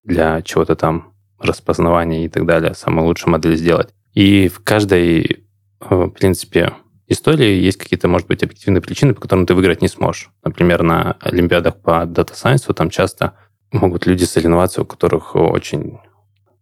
для 0.09 0.43
чего-то 0.43 0.75
там, 0.75 1.13
распознавания 1.39 2.25
и 2.25 2.29
так 2.29 2.47
далее, 2.47 2.75
самые 2.75 3.05
лучшие 3.05 3.31
модели 3.31 3.55
сделать. 3.55 3.91
И 4.15 4.49
в 4.49 4.61
каждой, 4.61 5.45
э, 5.81 5.95
в 5.95 6.09
принципе, 6.09 6.73
истории 7.07 7.61
есть 7.61 7.79
какие-то, 7.79 8.09
может 8.09 8.27
быть, 8.27 8.43
объективные 8.43 8.81
причины, 8.81 9.15
по 9.15 9.21
которым 9.21 9.47
ты 9.47 9.55
выиграть 9.55 9.83
не 9.83 9.89
сможешь. 9.89 10.31
Например, 10.43 10.83
на 10.83 11.13
Олимпиадах 11.21 11.81
по 11.81 12.05
дата 12.07 12.35
сайенсу 12.35 12.75
там 12.75 12.91
часто 12.91 13.35
могут 13.71 14.07
люди 14.07 14.25
соревноваться, 14.25 14.83
у 14.83 14.87
которых 14.87 15.37
очень 15.37 15.99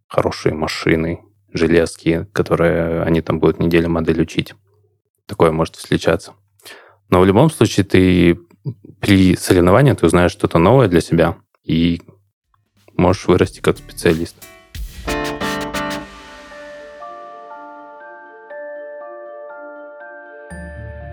хорошие 0.07 0.53
машины, 0.53 1.21
железки, 1.53 2.27
которые 2.33 3.01
они 3.03 3.21
там 3.21 3.39
будут 3.39 3.59
неделю 3.59 3.89
модель 3.89 4.21
учить. 4.21 4.53
Такое 5.25 5.51
может 5.51 5.77
встречаться. 5.77 6.33
Но 7.09 7.21
в 7.21 7.25
любом 7.25 7.49
случае 7.49 7.85
ты 7.85 8.39
при 8.99 9.35
соревновании 9.35 9.93
ты 9.93 10.05
узнаешь 10.05 10.31
что-то 10.31 10.59
новое 10.59 10.89
для 10.89 11.01
себя 11.01 11.37
и 11.63 12.01
можешь 12.97 13.27
вырасти 13.27 13.61
как 13.61 13.77
специалист. 13.77 14.35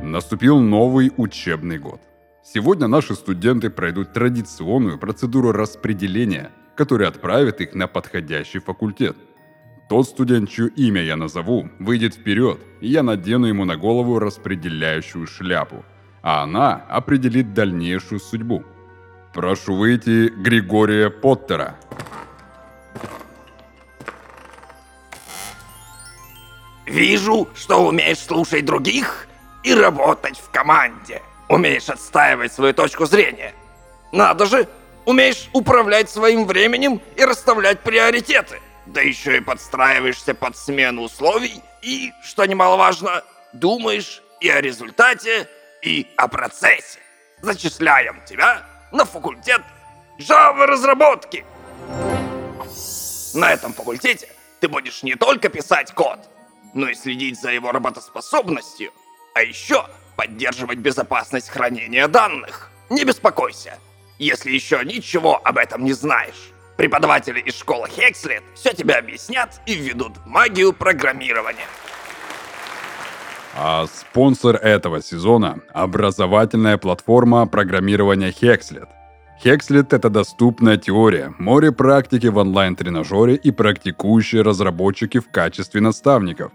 Наступил 0.03 0.61
новый 0.61 1.12
учебный 1.16 1.79
год. 1.79 2.01
Сегодня 2.44 2.88
наши 2.88 3.14
студенты 3.14 3.70
пройдут 3.70 4.12
традиционную 4.12 4.99
процедуру 4.99 5.51
распределения, 5.51 6.51
которая 6.77 7.09
отправит 7.09 7.61
их 7.61 7.75
на 7.75 7.87
подходящий 7.87 8.59
факультет. 8.59 9.16
Тот 9.88 10.07
студент, 10.07 10.51
чье 10.51 10.68
имя 10.68 11.03
я 11.03 11.16
назову, 11.16 11.68
выйдет 11.79 12.14
вперед, 12.14 12.59
и 12.81 12.88
я 12.88 13.03
надену 13.03 13.47
ему 13.47 13.64
на 13.64 13.77
голову 13.77 14.18
распределяющую 14.18 15.27
шляпу, 15.27 15.85
а 16.23 16.42
она 16.42 16.75
определит 16.75 17.55
дальнейшую 17.55 18.20
судьбу. 18.20 18.64
Прошу 19.35 19.75
выйти 19.75 20.29
Григория 20.29 21.11
Поттера. 21.11 21.75
Вижу, 26.87 27.49
что 27.57 27.85
умеешь 27.85 28.20
слушать 28.20 28.64
других 28.64 29.27
и 29.64 29.75
работать 29.75 30.38
в 30.38 30.51
команде. 30.51 31.20
Умеешь 31.49 31.88
отстаивать 31.88 32.53
свою 32.53 32.75
точку 32.75 33.07
зрения. 33.07 33.53
Надо 34.12 34.47
же, 34.47 34.68
умеешь 35.05 35.51
управлять 35.53 36.09
своим 36.09 36.47
временем 36.47 37.03
и 37.16 37.25
расставлять 37.25 37.81
приоритеты. 37.81 38.61
Да 38.87 39.01
еще 39.01 39.38
и 39.38 39.40
подстраиваешься 39.40 40.35
под 40.35 40.57
смену 40.57 41.03
условий 41.03 41.61
и, 41.83 42.12
что 42.23 42.44
немаловажно, 42.44 43.25
думаешь 43.53 44.23
и 44.40 44.49
о 44.49 44.61
результате, 44.61 45.49
и 45.83 46.07
о 46.16 46.29
процессе. 46.29 47.01
Зачисляем 47.42 48.23
тебя 48.25 48.64
на 48.95 49.05
факультет 49.05 49.61
Java 50.19 50.67
разработки. 50.67 51.45
На 53.35 53.53
этом 53.53 53.73
факультете 53.73 54.29
ты 54.61 54.69
будешь 54.69 55.03
не 55.03 55.17
только 55.17 55.49
писать 55.49 55.93
код, 55.93 56.21
но 56.75 56.89
и 56.89 56.95
следить 56.95 57.41
за 57.41 57.51
его 57.51 57.73
работоспособностью, 57.73 58.93
а 59.35 59.43
еще 59.43 59.85
поддерживать 60.17 60.79
безопасность 60.79 61.49
хранения 61.49 62.07
данных. 62.07 62.71
Не 62.89 63.05
беспокойся, 63.05 63.79
если 64.21 64.53
еще 64.53 64.81
ничего 64.85 65.41
об 65.45 65.59
этом 65.59 65.83
не 65.83 65.93
знаешь. 65.93 66.53
Преподаватели 66.77 67.41
из 67.41 67.57
школы 67.57 67.89
Хекслет 67.89 68.45
все 68.55 68.73
тебе 68.73 68.95
объяснят 68.95 69.61
и 69.67 69.75
введут 69.75 70.19
в 70.19 70.27
магию 70.27 70.73
программирования. 70.73 71.67
А 73.57 73.87
спонсор 73.87 74.57
этого 74.57 75.01
сезона– 75.01 75.61
образовательная 75.73 76.77
платформа 76.77 77.47
программирования 77.47 78.31
Hexlet. 78.31 78.88
Хекслет— 79.40 79.93
это 79.93 80.11
доступная 80.11 80.77
теория, 80.77 81.33
море 81.38 81.71
практики 81.71 82.27
в 82.27 82.37
онлайн-тренажере 82.38 83.37
и 83.37 83.53
практикующие 83.53 84.43
разработчики 84.43 85.21
в 85.21 85.31
качестве 85.31 85.81
наставников. 85.81 86.51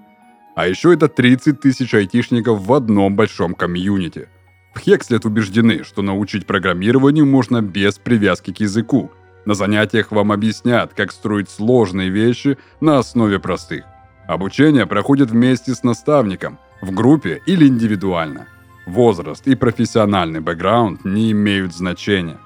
А 0.56 0.68
еще 0.68 0.94
это 0.94 1.08
30 1.08 1.62
тысяч 1.62 1.94
айтишников 1.94 2.60
в 2.60 2.74
одном 2.74 3.16
большом 3.16 3.54
комьюнити. 3.54 4.28
В 4.74 4.80
Хекслет 4.80 5.26
убеждены, 5.26 5.86
что 5.86 6.02
научить 6.02 6.46
программированию 6.46 7.26
можно 7.26 7.62
без 7.62 7.98
привязки 7.98 8.52
к 8.52 8.60
языку. 8.60 9.10
На 9.46 9.54
занятиях 9.54 10.12
вам 10.12 10.34
объяснят, 10.34 10.94
как 10.94 11.14
строить 11.14 11.50
сложные 11.50 12.10
вещи 12.10 12.58
на 12.82 12.98
основе 12.98 13.40
простых. 13.40 13.86
Обучение 14.28 14.86
проходит 14.86 15.32
вместе 15.32 15.74
с 15.74 15.84
наставником, 15.84 16.60
в 16.82 16.92
группе 16.92 17.42
или 17.46 17.68
индивидуально. 17.68 18.48
Возраст 18.86 19.48
и 19.48 19.56
профессиональный 19.56 20.40
бэкграунд 20.40 21.06
не 21.06 21.32
имеют 21.32 21.76
значения. 21.76 22.40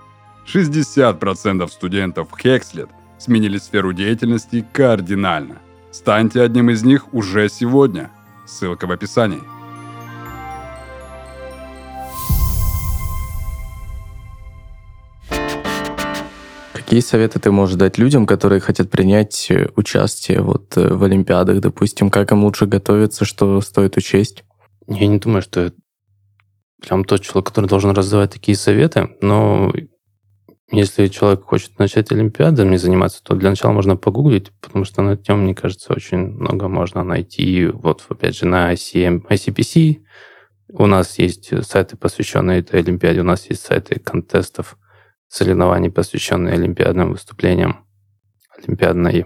60% 0.46 1.68
студентов 1.70 2.30
Хекслет 2.38 2.90
сменили 3.18 3.58
сферу 3.58 3.94
деятельности 3.94 4.66
кардинально. 4.74 5.58
Станьте 5.92 6.42
одним 6.42 6.70
из 6.70 6.84
них 6.84 7.14
уже 7.14 7.48
сегодня. 7.50 8.12
Ссылка 8.46 8.88
в 8.88 8.92
описании. 8.92 9.53
Какие 16.94 17.02
советы 17.02 17.40
ты 17.40 17.50
можешь 17.50 17.76
дать 17.76 17.98
людям, 17.98 18.28
которые 18.28 18.60
хотят 18.60 18.92
принять 18.92 19.48
э, 19.50 19.68
участие 19.76 20.42
вот 20.42 20.78
э, 20.78 20.94
в 20.94 21.04
Олимпиадах, 21.04 21.60
допустим, 21.60 22.12
как 22.12 22.32
им 22.32 22.44
лучше 22.44 22.68
готовиться, 22.68 23.26
что 23.26 23.60
стоит 23.62 23.98
учесть? 23.98 24.44
Я 24.86 25.08
не 25.08 25.18
думаю, 25.18 25.42
что 25.42 25.64
я 25.64 25.72
прям 26.84 27.04
тот 27.04 27.22
человек, 27.22 27.48
который 27.48 27.66
должен 27.66 27.90
раздавать 27.90 28.34
такие 28.34 28.56
советы, 28.56 29.10
но 29.22 29.74
если 30.72 31.08
человек 31.08 31.46
хочет 31.46 31.80
начать 31.80 32.12
Олимпиадами 32.12 32.76
заниматься, 32.76 33.24
то 33.24 33.34
для 33.34 33.50
начала 33.50 33.72
можно 33.72 33.96
погуглить, 33.96 34.52
потому 34.62 34.86
что 34.86 35.02
на 35.02 35.18
тему, 35.18 35.46
мне 35.46 35.56
кажется, 35.56 35.94
очень 35.94 36.20
много 36.20 36.68
можно 36.68 37.04
найти. 37.04 37.66
Вот, 37.66 38.06
опять 38.08 38.38
же, 38.38 38.46
на 38.46 38.72
ICM, 38.72 39.26
ICPC 39.28 39.98
у 40.70 40.86
нас 40.86 41.18
есть 41.18 41.66
сайты, 41.66 41.98
посвященные 41.98 42.60
этой 42.60 42.82
Олимпиаде, 42.82 43.22
у 43.22 43.24
нас 43.24 43.50
есть 43.50 43.66
сайты 43.66 44.00
контестов, 44.00 44.78
соревнований, 45.34 45.90
посвященные 45.90 46.54
олимпиадным 46.54 47.14
выступлениям, 47.14 47.86
олимпиадной 48.56 49.26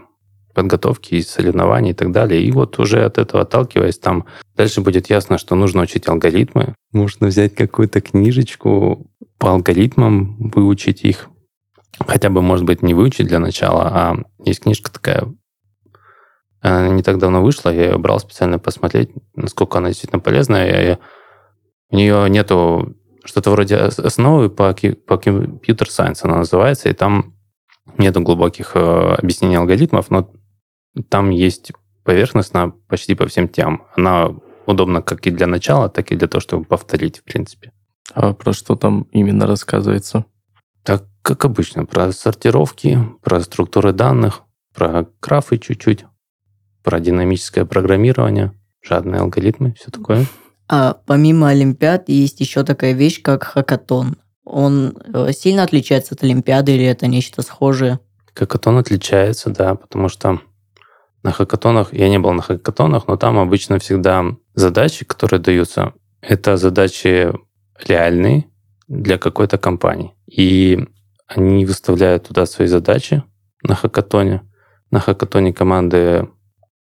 подготовки 0.53 1.15
и 1.15 1.21
соревнований 1.21 1.91
и 1.91 1.93
так 1.93 2.13
далее. 2.13 2.41
И 2.41 2.51
вот 2.51 2.79
уже 2.79 3.03
от 3.03 3.17
этого 3.17 3.43
отталкиваясь, 3.43 3.99
там 3.99 4.25
дальше 4.55 4.79
будет 4.79 5.09
ясно, 5.09 5.37
что 5.37 5.55
нужно 5.55 5.81
учить 5.81 6.07
алгоритмы. 6.07 6.75
Можно 6.93 7.27
взять 7.27 7.55
какую-то 7.55 7.99
книжечку 7.99 9.11
по 9.37 9.51
алгоритмам, 9.51 10.37
выучить 10.39 11.03
их. 11.03 11.27
Хотя 11.99 12.29
бы, 12.29 12.41
может 12.41 12.65
быть, 12.65 12.81
не 12.81 12.93
выучить 12.93 13.27
для 13.27 13.39
начала, 13.39 13.91
а 13.93 14.15
есть 14.45 14.61
книжка 14.61 14.91
такая, 14.91 15.27
она 16.61 16.87
не 16.89 17.03
так 17.03 17.17
давно 17.17 17.43
вышла, 17.43 17.69
я 17.69 17.91
ее 17.91 17.97
брал 17.97 18.19
специально 18.19 18.59
посмотреть, 18.59 19.11
насколько 19.35 19.77
она 19.77 19.89
действительно 19.89 20.21
полезная. 20.21 20.87
Я, 20.87 20.99
у 21.89 21.95
нее 21.95 22.29
нету 22.29 22.95
что-то 23.27 23.51
вроде 23.51 23.75
основы 23.77 24.49
по, 24.49 24.73
по 25.05 25.17
компьютер 25.17 25.89
сайенс 25.91 26.23
она 26.23 26.37
называется, 26.37 26.89
и 26.89 26.93
там 26.93 27.35
нету 27.97 28.21
глубоких 28.21 28.75
э, 28.75 28.79
объяснений 28.79 29.57
алгоритмов, 29.57 30.09
но 30.09 30.31
там 31.09 31.29
есть 31.29 31.71
поверхностно 32.03 32.71
почти 32.87 33.15
по 33.15 33.27
всем 33.27 33.47
темам. 33.49 33.83
Она 33.95 34.33
удобна 34.65 35.01
как 35.01 35.27
и 35.27 35.31
для 35.31 35.47
начала, 35.47 35.89
так 35.89 36.11
и 36.11 36.15
для 36.15 36.27
того, 36.27 36.41
чтобы 36.41 36.65
повторить, 36.65 37.19
в 37.19 37.23
принципе. 37.23 37.71
А 38.13 38.33
про 38.33 38.53
что 38.53 38.75
там 38.75 39.03
именно 39.11 39.45
рассказывается? 39.45 40.25
Так, 40.83 41.03
как 41.21 41.43
обычно, 41.43 41.85
про 41.85 42.11
сортировки, 42.13 42.97
про 43.21 43.41
структуры 43.41 43.91
данных, 43.91 44.43
про 44.73 45.07
графы 45.21 45.57
чуть-чуть, 45.57 46.05
про 46.83 46.99
динамическое 47.01 47.65
программирование, 47.65 48.53
жадные 48.81 49.19
алгоритмы, 49.19 49.73
все 49.73 49.91
такое. 49.91 50.25
А 50.69 50.97
помимо 51.05 51.49
Олимпиад 51.49 52.09
есть 52.09 52.39
еще 52.39 52.63
такая 52.63 52.93
вещь, 52.93 53.21
как 53.21 53.43
хакатон. 53.43 54.17
Он 54.43 54.97
э, 55.13 55.31
сильно 55.31 55.63
отличается 55.63 56.15
от 56.15 56.23
Олимпиады 56.23 56.73
или 56.75 56.85
это 56.85 57.07
нечто 57.07 57.41
схожее? 57.41 57.99
Хакатон 58.33 58.77
отличается, 58.77 59.49
да, 59.49 59.75
потому 59.75 60.09
что 60.09 60.41
на 61.23 61.31
хакатонах, 61.31 61.93
я 61.93 62.09
не 62.09 62.19
был 62.19 62.31
на 62.33 62.41
хакатонах, 62.41 63.07
но 63.07 63.17
там 63.17 63.39
обычно 63.39 63.79
всегда 63.79 64.25
задачи, 64.53 65.05
которые 65.05 65.39
даются, 65.39 65.93
это 66.21 66.57
задачи 66.57 67.33
реальные 67.85 68.45
для 68.87 69.17
какой-то 69.17 69.57
компании. 69.57 70.13
И 70.27 70.87
они 71.27 71.65
выставляют 71.65 72.27
туда 72.27 72.45
свои 72.45 72.67
задачи 72.67 73.23
на 73.63 73.75
хакатоне. 73.75 74.43
На 74.91 74.99
хакатоне 74.99 75.51
команды 75.51 76.29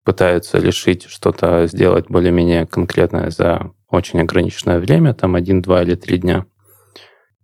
пытаются 0.09 0.57
решить 0.57 1.03
что-то 1.03 1.67
сделать 1.67 2.07
более-менее 2.09 2.65
конкретное 2.65 3.29
за 3.29 3.69
очень 3.89 4.19
ограниченное 4.19 4.79
время, 4.79 5.13
там 5.13 5.35
один, 5.35 5.61
два 5.61 5.83
или 5.83 5.93
три 5.93 6.17
дня, 6.17 6.47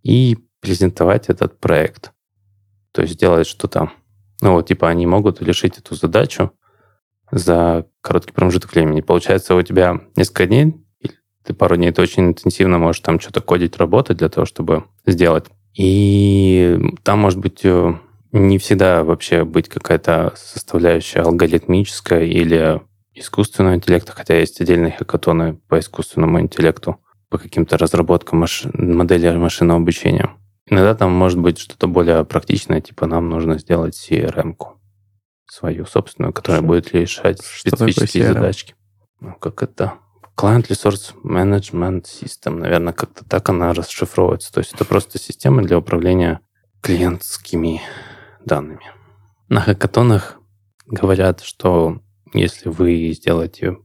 и 0.01 0.39
презентовать 0.61 1.29
этот 1.29 1.59
проект. 1.59 2.11
То 2.91 3.03
есть 3.03 3.13
сделать 3.13 3.45
что-то, 3.45 3.91
ну 4.41 4.53
вот, 4.53 4.67
типа 4.67 4.89
они 4.89 5.05
могут 5.05 5.43
решить 5.43 5.77
эту 5.77 5.93
задачу 5.93 6.53
за 7.29 7.85
короткий 8.01 8.33
промежуток 8.33 8.73
времени. 8.73 9.01
Получается, 9.01 9.53
у 9.53 9.61
тебя 9.61 10.01
несколько 10.15 10.47
дней, 10.47 10.73
ты 11.43 11.53
пару 11.53 11.75
дней 11.77 11.91
ты 11.91 12.01
очень 12.01 12.29
интенсивно 12.29 12.79
можешь 12.79 13.01
там 13.01 13.19
что-то 13.19 13.41
кодить, 13.41 13.77
работать 13.77 14.17
для 14.17 14.29
того, 14.29 14.47
чтобы 14.47 14.85
сделать. 15.05 15.45
И 15.75 16.79
там 17.03 17.19
может 17.19 17.37
быть 17.37 17.63
э, 17.63 17.93
не 18.31 18.57
всегда 18.57 19.03
вообще 19.03 19.43
быть 19.43 19.69
какая-то 19.69 20.33
составляющая 20.35 21.21
алгоритмическая 21.21 22.23
или 22.23 22.81
искусственного 23.13 23.75
интеллекта, 23.75 24.11
хотя 24.11 24.37
есть 24.37 24.59
отдельные 24.59 24.91
хакатоны 24.91 25.55
по 25.67 25.79
искусственному 25.79 26.41
интеллекту, 26.41 26.99
по 27.29 27.37
каким-то 27.37 27.77
разработкам 27.77 28.39
маш... 28.39 28.65
модели 28.73 29.29
машинного 29.35 29.79
обучения. 29.79 30.31
Иногда 30.67 30.95
там 30.95 31.11
может 31.11 31.39
быть 31.39 31.59
что-то 31.59 31.87
более 31.87 32.25
практичное, 32.25 32.81
типа 32.81 33.05
нам 33.05 33.29
нужно 33.29 33.59
сделать 33.59 33.95
CRM-ку 33.95 34.81
свою 35.47 35.85
собственную, 35.85 36.33
которая 36.33 36.61
что? 36.61 36.67
будет 36.67 36.93
решать 36.93 37.39
специфические 37.41 38.33
задачки. 38.33 38.75
Ну, 39.19 39.33
как 39.39 39.63
это? 39.63 39.93
Client 40.35 40.67
Resource 40.67 41.13
Management 41.23 42.03
System, 42.03 42.55
наверное, 42.55 42.93
как-то 42.93 43.23
так 43.23 43.47
она 43.47 43.73
расшифровывается. 43.73 44.51
То 44.51 44.59
есть 44.59 44.73
это 44.73 44.83
просто 44.83 45.17
система 45.17 45.61
для 45.61 45.77
управления 45.77 46.41
клиентскими 46.81 47.81
данными. 48.45 48.83
На 49.49 49.61
хакатонах 49.61 50.39
говорят, 50.85 51.41
что 51.41 52.01
если 52.33 52.69
вы 52.69 53.11
сделаете 53.11 53.77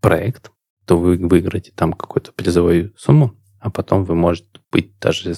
проект, 0.00 0.50
то 0.84 0.98
вы 0.98 1.16
выиграете 1.16 1.72
там 1.74 1.92
какую-то 1.92 2.32
призовую 2.32 2.92
сумму, 2.96 3.36
а 3.60 3.70
потом 3.70 4.04
вы, 4.04 4.14
может 4.14 4.46
быть, 4.72 4.98
даже 4.98 5.34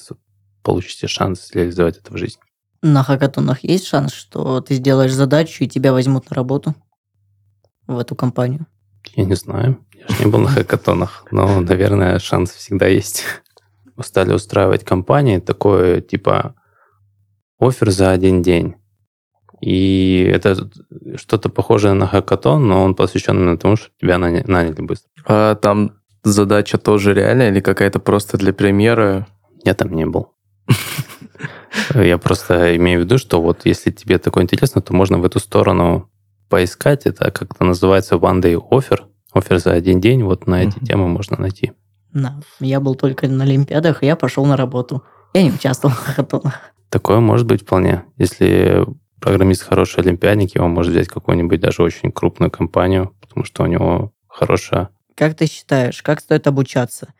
получите 0.62 1.06
шанс 1.06 1.50
реализовать 1.52 1.98
это 1.98 2.12
в 2.12 2.16
жизни. 2.16 2.42
На 2.80 3.02
хакатонах 3.02 3.62
есть 3.62 3.87
шанс, 3.87 4.12
что 4.12 4.61
ты 4.61 4.74
сделаешь 4.74 5.12
задачу 5.12 5.64
и 5.64 5.68
тебя 5.68 5.92
возьмут 5.92 6.30
на 6.30 6.37
работу 6.37 6.74
в 7.87 7.98
эту 7.98 8.16
компанию? 8.16 8.66
Я 9.14 9.24
не 9.24 9.35
знаю. 9.35 9.85
Я 9.94 10.08
же 10.08 10.24
не 10.24 10.30
был 10.30 10.40
на 10.40 10.48
хакатонах, 10.50 11.24
но, 11.30 11.61
наверное, 11.61 12.18
шанс 12.18 12.50
всегда 12.52 12.87
есть. 12.87 13.24
Стали 14.00 14.32
устраивать 14.32 14.85
компании 14.85 15.38
такое, 15.38 16.00
типа, 16.00 16.54
офер 17.62 17.90
за 17.90 18.11
один 18.11 18.42
день. 18.42 18.75
И 19.61 20.29
это 20.35 20.68
что-то 21.16 21.48
похожее 21.48 21.94
на 21.94 22.09
хакатон, 22.09 22.66
но 22.66 22.83
он 22.83 22.94
посвящен 22.94 23.37
именно 23.37 23.57
тому, 23.57 23.77
что 23.77 23.90
тебя 24.01 24.18
наняли 24.18 24.83
быстро. 24.83 25.09
А 25.25 25.55
там 25.55 25.92
задача 26.25 26.79
тоже 26.79 27.14
реальная 27.14 27.51
или 27.51 27.61
какая-то 27.61 28.01
просто 28.01 28.37
для 28.37 28.53
примера? 28.53 29.29
Я 29.64 29.75
там 29.75 29.92
не 29.92 30.05
был. 30.05 30.35
Я 31.94 32.18
просто 32.18 32.77
имею 32.77 33.01
в 33.01 33.05
виду, 33.05 33.18
что 33.18 33.40
вот 33.40 33.61
если 33.64 33.90
тебе 33.90 34.18
такое 34.18 34.44
интересно, 34.44 34.83
то 34.83 34.94
можно 34.94 35.18
в 35.18 35.25
эту 35.25 35.38
сторону 35.38 36.11
поискать. 36.48 37.07
Это 37.07 37.31
как-то 37.31 37.64
называется 37.64 38.16
one 38.16 38.42
day 38.42 38.55
offer. 38.55 39.01
Офер 39.33 39.59
за 39.59 39.72
один 39.72 40.01
день. 40.01 40.22
Вот 40.25 40.46
на 40.46 40.64
эти 40.64 40.79
темы 40.81 41.09
можно 41.09 41.38
найти. 41.38 41.72
Да, 42.12 42.40
я 42.61 42.81
был 42.81 42.94
только 42.94 43.27
на 43.29 43.44
Олимпиадах, 43.44 44.03
и 44.03 44.07
я 44.07 44.16
пошел 44.16 44.44
на 44.44 44.57
работу. 44.57 45.03
Я 45.34 45.42
не 45.42 45.50
участвовал 45.50 45.94
в 45.94 45.98
хакатонах. 45.98 46.60
Такое 46.90 47.20
может 47.20 47.46
быть 47.46 47.62
вполне. 47.62 48.04
Если 48.18 48.84
программист 49.20 49.62
хороший 49.62 50.00
олимпиадник, 50.00 50.54
его 50.54 50.68
может 50.68 50.92
взять 50.92 51.08
какую-нибудь 51.08 51.60
даже 51.60 51.82
очень 51.82 52.12
крупную 52.12 52.50
компанию, 52.50 53.14
потому 53.20 53.44
что 53.44 53.62
у 53.62 53.66
него 53.66 54.12
хорошая... 54.28 54.90
Как 55.14 55.34
ты 55.34 55.46
считаешь, 55.46 56.02
как 56.02 56.20
стоит 56.20 56.46
обучаться? 56.46 57.14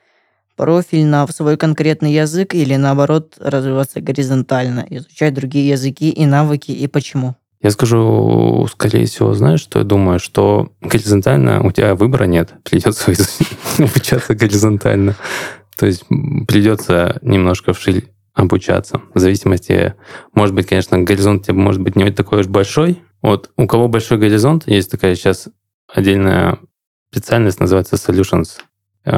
Профиль 0.57 1.07
на 1.07 1.27
свой 1.29 1.57
конкретный 1.57 2.13
язык 2.13 2.55
или 2.55 2.77
наоборот 2.77 3.37
развиваться 3.39 4.01
горизонтально, 4.01 4.87
изучать 4.91 5.33
другие 5.33 5.69
языки 5.69 6.11
и 6.11 6.27
навыки 6.27 6.71
и 6.71 6.87
почему? 6.89 7.37
Я 7.63 7.71
скажу, 7.71 8.67
скорее 8.71 9.07
всего, 9.07 9.35
знаешь, 9.35 9.61
что 9.61 9.79
я 9.79 9.85
думаю, 9.85 10.19
что 10.19 10.73
горизонтально 10.81 11.63
у 11.63 11.71
тебя 11.71 11.95
выбора 11.95 12.25
нет, 12.25 12.53
придется 12.65 13.13
обучаться 13.79 14.35
горизонтально. 14.35 15.15
То 15.77 15.87
есть 15.87 16.05
придется 16.49 17.19
немножко 17.23 17.73
вширь 17.73 18.13
обучаться. 18.35 19.03
В 19.15 19.19
зависимости, 19.19 19.95
может 20.35 20.55
быть, 20.55 20.67
конечно, 20.67 20.99
горизонт 20.99 21.47
тебе 21.47 21.55
может 21.55 21.81
быть 21.83 21.97
не 21.97 22.11
такой 22.11 22.41
уж 22.41 22.47
большой. 22.47 23.03
Вот 23.21 23.51
у 23.57 23.67
кого 23.67 23.89
большой 23.89 24.19
горизонт, 24.19 24.67
есть 24.67 24.91
такая 24.91 25.15
сейчас 25.15 25.49
отдельная 25.87 26.59
специальность, 27.11 27.61
называется 27.61 27.97
Solutions 27.97 28.61
э, 29.05 29.11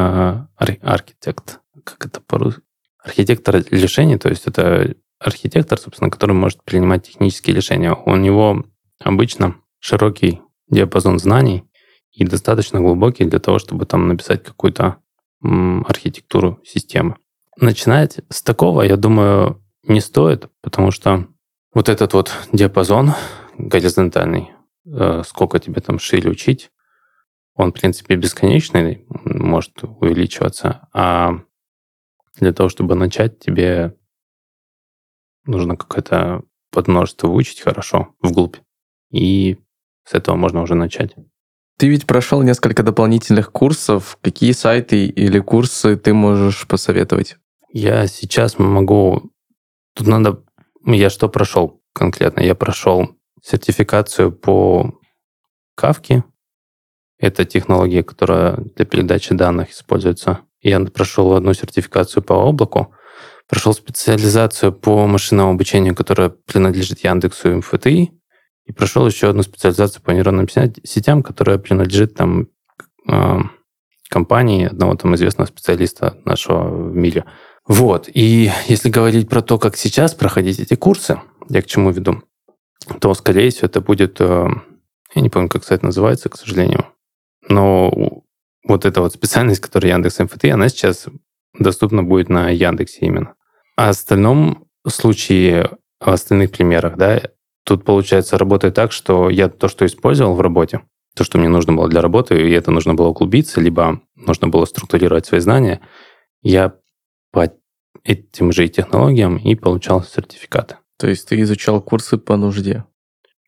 Architect. 0.61 1.59
Как 1.85 2.07
это 2.07 2.21
по-русски? 2.21 2.63
Архитектор 3.03 3.63
решений, 3.71 4.17
то 4.17 4.31
есть 4.31 4.47
это 4.47 4.95
архитектор, 5.19 5.79
собственно, 5.79 6.11
который 6.11 6.33
может 6.33 6.63
принимать 6.65 7.07
технические 7.07 7.55
решения. 7.55 7.95
У 7.95 8.17
него 8.17 8.65
обычно 8.99 9.57
широкий 9.79 10.41
диапазон 10.69 11.19
знаний 11.19 11.65
и 12.13 12.25
достаточно 12.25 12.81
глубокий 12.81 13.25
для 13.25 13.39
того, 13.39 13.59
чтобы 13.59 13.87
там 13.87 14.09
написать 14.09 14.43
какую-то 14.43 14.97
архитектуру 15.43 16.61
системы. 16.65 17.17
Начинать 17.57 18.21
с 18.31 18.43
такого, 18.43 18.83
я 18.83 18.97
думаю, 18.97 19.63
не 19.83 20.01
стоит, 20.01 20.49
потому 20.63 20.91
что 20.91 21.29
вот 21.73 21.89
этот 21.89 22.15
вот 22.15 22.33
диапазон 22.53 23.13
горизонтальный, 23.59 24.51
э, 24.87 25.23
сколько 25.25 25.59
тебе 25.59 25.81
там 25.81 25.99
шире 25.99 26.31
учить, 26.31 26.71
он, 27.55 27.71
в 27.71 27.75
принципе, 27.75 28.17
бесконечный, 28.17 29.07
может 29.25 29.83
увеличиваться, 29.83 30.89
а 30.93 31.41
для 32.37 32.53
того, 32.53 32.69
чтобы 32.69 32.95
начать, 32.97 33.39
тебе 33.39 33.97
нужно 35.45 35.77
какое-то 35.77 36.43
подмножество 36.71 37.29
выучить 37.29 37.61
хорошо, 37.61 38.15
вглубь. 38.21 38.57
И 39.11 39.59
с 40.05 40.15
этого 40.15 40.35
можно 40.35 40.63
уже 40.63 40.75
начать. 40.75 41.15
Ты 41.77 41.89
ведь 41.89 42.07
прошел 42.07 42.43
несколько 42.43 42.83
дополнительных 42.83 43.51
курсов. 43.51 44.19
Какие 44.23 44.53
сайты 44.53 45.07
или 45.07 45.41
курсы 45.41 45.97
ты 45.97 46.15
можешь 46.15 46.67
посоветовать? 46.67 47.37
Я 47.73 48.07
сейчас 48.07 48.59
могу... 48.59 49.33
Тут 49.95 50.07
надо... 50.07 50.43
Я 50.87 51.11
что 51.11 51.29
прошел 51.29 51.83
конкретно? 51.93 52.43
Я 52.43 52.55
прошел 52.55 53.17
сертификацию 53.43 54.31
по 54.31 54.95
Кавке. 55.75 56.25
Это 57.19 57.45
технология, 57.45 58.03
которая 58.05 58.57
для 58.77 58.85
передачи 58.85 59.35
данных 59.35 59.71
используется. 59.71 60.41
Я 60.61 60.81
прошел 60.81 61.35
одну 61.35 61.55
сертификацию 61.55 62.23
по 62.23 62.35
облаку. 62.35 62.95
Прошел 63.49 63.75
специализацию 63.75 64.73
по 64.73 65.07
машинному 65.07 65.51
обучению, 65.51 65.95
которая 65.95 66.29
принадлежит 66.31 67.01
Яндексу 67.01 67.51
и 67.51 67.55
МФТИ. 67.55 68.13
И 68.67 68.73
прошел 68.73 69.07
еще 69.07 69.29
одну 69.29 69.43
специализацию 69.43 70.03
по 70.03 70.11
нейронным 70.11 70.49
сетям, 70.49 71.23
которая 71.23 71.59
принадлежит 71.59 72.15
там 72.15 72.49
э, 73.11 73.39
компании 74.09 74.67
одного 74.67 74.95
там 74.95 75.15
известного 75.15 75.47
специалиста 75.47 76.19
нашего 76.25 76.89
в 76.89 76.95
мире. 76.95 77.25
Вот. 77.67 78.09
И 78.13 78.51
если 78.69 78.89
говорить 78.89 79.29
про 79.29 79.43
то, 79.43 79.59
как 79.59 79.77
сейчас 79.77 80.15
проходить 80.15 80.61
эти 80.61 80.75
курсы, 80.75 81.21
я 81.49 81.63
к 81.63 81.67
чему 81.67 81.91
веду, 81.91 82.23
то, 83.01 83.15
скорее 83.15 83.51
всего, 83.51 83.67
это 83.67 83.81
будет... 83.81 84.21
Э, 84.21 84.49
я 85.15 85.23
не 85.23 85.31
помню, 85.31 85.49
как 85.49 85.65
сайт 85.65 85.83
называется, 85.83 86.29
к 86.29 86.37
сожалению. 86.37 86.87
Но 87.49 88.23
вот 88.67 88.85
эта 88.85 89.01
вот 89.01 89.13
специальность, 89.13 89.61
которая 89.61 89.93
Яндекс 89.93 90.19
МФТ, 90.21 90.47
она 90.47 90.69
сейчас 90.69 91.07
доступна 91.59 92.03
будет 92.03 92.29
на 92.29 92.51
Яндексе 92.51 93.07
именно. 93.07 93.35
А 93.77 93.87
в 93.87 93.91
остальном 93.91 94.67
случае, 94.87 95.71
в 96.01 96.11
остальных 96.11 96.51
примерах, 96.53 96.97
да, 96.97 97.21
Тут, 97.65 97.85
получается, 97.85 98.39
работает 98.39 98.75
так, 98.75 98.93
что 98.93 99.31
я 99.31 99.49
то, 99.49 99.69
что 99.69 99.87
использовал 99.87 100.35
в 100.35 100.41
работе, 100.41 100.83
то, 101.15 101.25
что 101.25 101.39
мне 101.39 101.49
нужно 101.49 101.73
было 101.73 101.89
для 101.89 102.03
работы, 102.03 102.37
и 102.37 102.53
это 102.53 102.71
нужно 102.71 102.95
было 102.95 103.09
углубиться, 103.09 103.61
либо 103.61 104.01
нужно 104.15 104.49
было 104.49 104.65
структурировать 104.67 105.27
свои 105.27 105.41
знания, 105.41 105.81
я 106.43 106.75
по 107.33 107.51
этим 108.03 108.53
же 108.53 108.69
технологиям 108.69 109.37
и 109.39 109.55
получал 109.55 110.03
сертификаты. 110.03 110.77
То 110.99 111.09
есть 111.09 111.29
ты 111.29 111.41
изучал 111.41 111.81
курсы 111.81 112.19
по 112.19 112.37
нужде? 112.37 112.85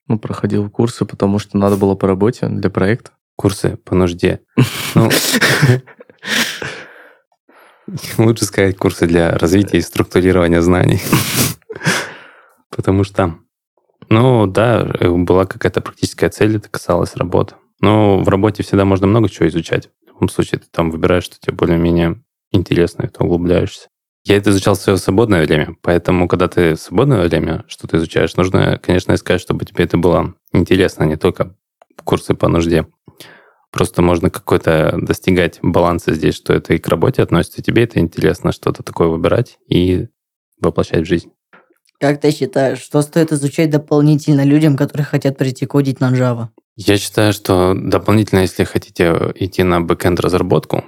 Ну, 0.09 0.18
проходил 0.18 0.70
курсы, 0.70 1.05
потому 1.05 1.38
что 1.38 1.59
надо 1.59 1.76
было 1.76 1.94
по 1.94 2.07
работе 2.07 2.48
для 2.48 2.70
проекта? 2.70 3.12
Курсы 3.37 3.76
по 3.76 3.94
нужде. 3.94 4.40
Ну, 4.94 5.11
лучше 8.18 8.44
сказать 8.44 8.76
курсы 8.76 9.07
для 9.07 9.37
развития 9.37 9.79
и 9.79 9.83
структурирования 9.83 10.62
знаний. 10.62 11.00
Потому 12.70 13.05
что 13.05 13.38
ну 14.09 14.47
да, 14.47 14.87
э, 15.01 15.11
была 15.11 15.47
какая-то 15.47 15.81
практическая 15.81 16.31
цель, 16.31 16.57
это 16.57 16.69
касалось 16.69 17.16
работы. 17.16 17.55
Но 17.81 18.19
в 18.19 18.29
работе 18.29 18.62
всегда 18.62 18.85
можно 18.85 19.07
много 19.07 19.29
чего 19.29 19.49
изучать. 19.49 19.90
В 20.05 20.09
любом 20.09 20.29
случае, 20.29 20.61
ты 20.61 20.66
там 20.71 20.90
выбираешь, 20.90 21.25
что 21.25 21.38
тебе 21.38 21.55
более-менее 21.55 22.23
интересно, 22.53 23.05
и 23.05 23.09
ты 23.09 23.23
углубляешься. 23.23 23.88
Я 24.25 24.37
это 24.37 24.51
изучал 24.51 24.75
в 24.75 24.79
свое 24.79 24.99
свободное 24.99 25.47
время, 25.47 25.77
поэтому, 25.83 26.27
когда 26.27 26.49
ты 26.49 26.75
в 26.75 26.81
свободное 26.81 27.29
время 27.29 27.64
что-то 27.69 27.97
изучаешь, 27.99 28.35
нужно, 28.37 28.79
конечно, 28.79 29.14
искать, 29.14 29.40
чтобы 29.40 29.64
тебе 29.64 29.85
это 29.85 29.99
было 29.99 30.35
интересно, 30.53 31.05
а 31.05 31.09
не 31.09 31.16
только 31.16 31.55
курсы 32.03 32.35
по 32.35 32.49
нужде. 32.49 32.87
Просто 33.71 34.03
можно 34.03 34.31
какой-то 34.31 34.97
достигать 35.01 35.59
баланса 35.62 36.14
здесь, 36.14 36.35
что 36.35 36.55
это 36.55 36.75
и 36.75 36.79
к 36.79 36.88
работе 36.88 37.23
относится, 37.23 37.62
тебе 37.62 37.85
это 37.85 38.01
интересно, 38.01 38.51
что-то 38.51 38.83
такое 38.83 39.09
выбирать 39.09 39.59
и 39.69 40.09
воплощать 40.61 41.03
в 41.03 41.09
жизнь. 41.09 41.31
Как 41.99 42.20
ты 42.20 42.31
считаешь, 42.31 42.81
что 42.81 43.03
стоит 43.03 43.33
изучать 43.33 43.70
дополнительно 43.70 44.44
людям, 44.44 44.77
которые 44.77 45.07
хотят 45.07 45.38
прийти 45.38 45.66
кодить 45.66 46.01
на 46.01 46.12
Java? 46.12 46.49
Я 46.77 46.99
считаю, 46.99 47.33
что 47.33 47.75
дополнительно, 47.75 48.40
если 48.40 48.64
хотите 48.64 49.33
идти 49.35 49.62
на 49.62 49.81
бэкенд 49.81 50.20
разработку, 50.20 50.85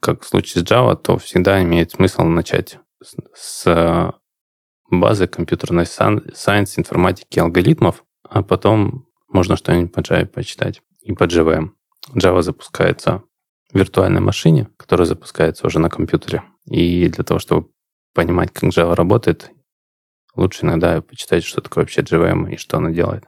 как 0.00 0.22
в 0.22 0.28
случае 0.28 0.64
с 0.64 0.70
Java, 0.70 0.96
то 0.96 1.16
всегда 1.16 1.62
имеет 1.62 1.92
смысл 1.92 2.22
начать 2.24 2.78
с 3.34 4.12
базы 4.90 5.26
computer 5.26 5.86
science, 5.86 6.78
информатики, 6.78 7.38
алгоритмов, 7.38 8.04
а 8.28 8.42
потом 8.42 9.06
можно 9.28 9.56
что-нибудь 9.56 9.92
по 9.92 10.00
Java 10.00 10.26
почитать 10.26 10.82
и 11.00 11.12
по 11.12 11.24
JVM. 11.24 11.70
Java 12.14 12.42
запускается 12.42 13.22
в 13.72 13.78
виртуальной 13.78 14.20
машине, 14.20 14.68
которая 14.76 15.06
запускается 15.06 15.66
уже 15.66 15.78
на 15.78 15.88
компьютере. 15.88 16.42
И 16.66 17.08
для 17.08 17.24
того, 17.24 17.40
чтобы 17.40 17.68
понимать, 18.14 18.52
как 18.52 18.64
Java 18.64 18.94
работает, 18.94 19.50
лучше 20.36 20.64
иногда 20.64 21.00
почитать, 21.00 21.44
что 21.44 21.60
такое 21.60 21.84
вообще 21.84 22.02
JVM 22.02 22.54
и 22.54 22.56
что 22.56 22.78
она 22.78 22.90
делает. 22.90 23.24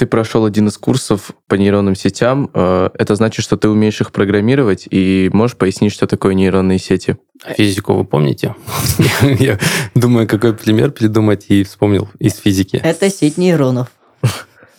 Ты 0.00 0.06
прошел 0.06 0.46
один 0.46 0.66
из 0.68 0.78
курсов 0.78 1.32
по 1.46 1.56
нейронным 1.56 1.94
сетям. 1.94 2.50
Э, 2.54 2.88
это 2.94 3.16
значит, 3.16 3.44
что 3.44 3.58
ты 3.58 3.68
умеешь 3.68 4.00
их 4.00 4.12
программировать, 4.12 4.88
и 4.90 5.28
можешь 5.30 5.58
пояснить, 5.58 5.92
что 5.92 6.06
такое 6.06 6.32
нейронные 6.32 6.78
сети? 6.78 7.18
А 7.44 7.52
физику 7.52 7.92
вы 7.92 8.06
помните? 8.06 8.54
Я 9.38 9.58
думаю, 9.94 10.26
какой 10.26 10.54
пример 10.54 10.90
придумать, 10.90 11.44
и 11.48 11.64
вспомнил 11.64 12.08
из 12.18 12.36
физики. 12.36 12.80
Это 12.82 13.10
сеть 13.10 13.36
нейронов. 13.36 13.88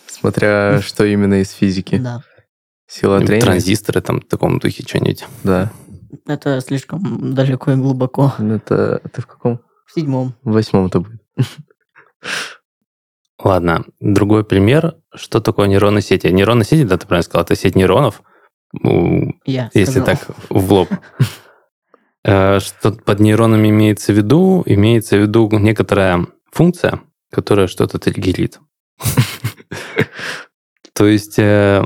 Смотря 0.08 0.80
что 0.84 1.04
именно 1.04 1.40
из 1.40 1.50
физики. 1.50 1.98
Да. 1.98 2.24
Сила 2.88 3.20
трения. 3.20 3.42
Транзисторы 3.42 4.00
там 4.00 4.20
в 4.20 4.24
таком 4.24 4.58
духе 4.58 4.82
что-нибудь. 4.82 5.24
Да. 5.44 5.70
Это 6.26 6.60
слишком 6.60 7.32
далеко 7.32 7.70
и 7.70 7.76
глубоко. 7.76 8.34
Это 8.38 9.00
ты 9.12 9.22
в 9.22 9.26
каком? 9.26 9.60
В 9.86 9.94
седьмом. 9.94 10.34
В 10.42 10.52
восьмом-то 10.52 10.98
будет. 10.98 11.21
Ладно, 13.38 13.84
другой 14.00 14.44
пример. 14.44 14.96
Что 15.14 15.40
такое 15.40 15.66
нейронные 15.66 16.02
сети? 16.02 16.28
Нейронные 16.28 16.64
сети, 16.64 16.84
да, 16.84 16.96
ты 16.96 17.06
правильно 17.06 17.24
сказал, 17.24 17.44
это 17.44 17.56
сеть 17.56 17.74
нейронов. 17.74 18.22
Я 19.44 19.70
если 19.74 20.00
сказал. 20.00 20.06
так 20.06 20.26
в 20.48 20.72
лоб. 20.72 20.88
Э, 22.24 22.60
что 22.60 22.92
под 22.92 23.18
нейронами 23.18 23.68
имеется 23.70 24.12
в 24.12 24.16
виду? 24.16 24.62
Имеется 24.64 25.16
в 25.16 25.22
виду 25.22 25.48
некоторая 25.50 26.28
функция, 26.52 27.00
которая 27.32 27.66
что-то 27.66 27.98
триггерит. 27.98 28.60
То 30.94 31.06
есть, 31.06 31.38
э, 31.40 31.84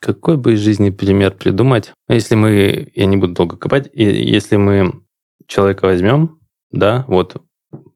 какой 0.00 0.36
бы 0.36 0.54
из 0.54 0.58
жизни 0.58 0.90
пример 0.90 1.34
придумать? 1.36 1.92
Если 2.08 2.34
мы, 2.34 2.90
я 2.96 3.06
не 3.06 3.16
буду 3.16 3.34
долго 3.34 3.56
копать, 3.56 3.88
если 3.92 4.56
мы 4.56 5.04
человека 5.46 5.84
возьмем, 5.84 6.40
да, 6.72 7.04
вот 7.06 7.36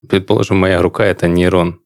предположим, 0.09 0.59
моя 0.59 0.83
рука 0.83 1.05
это 1.05 1.29
нейрон. 1.29 1.81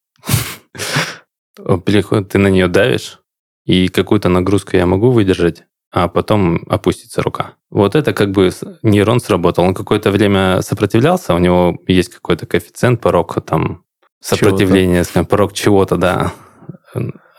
Ты 1.57 2.39
на 2.39 2.49
нее 2.49 2.69
давишь, 2.69 3.21
и 3.65 3.89
какую-то 3.89 4.29
нагрузку 4.29 4.77
я 4.77 4.87
могу 4.87 5.11
выдержать, 5.11 5.65
а 5.93 6.09
потом 6.09 6.63
опустится 6.69 7.23
рука. 7.23 7.55
Вот 7.71 7.95
это 7.95 8.13
как 8.13 8.31
бы 8.31 8.51
нейрон 8.83 9.21
сработал. 9.21 9.65
Он 9.65 9.75
какое-то 9.75 10.11
время 10.11 10.63
сопротивлялся, 10.63 11.35
у 11.35 11.39
него 11.39 11.79
есть 11.87 12.11
какой-то 12.11 12.47
коэффициент, 12.47 13.01
порог 13.01 13.39
там 13.45 13.85
сопротивления, 14.21 15.05
скажем, 15.05 15.27
порог 15.27 15.53
чего-то, 15.53 15.97
да. 15.97 16.33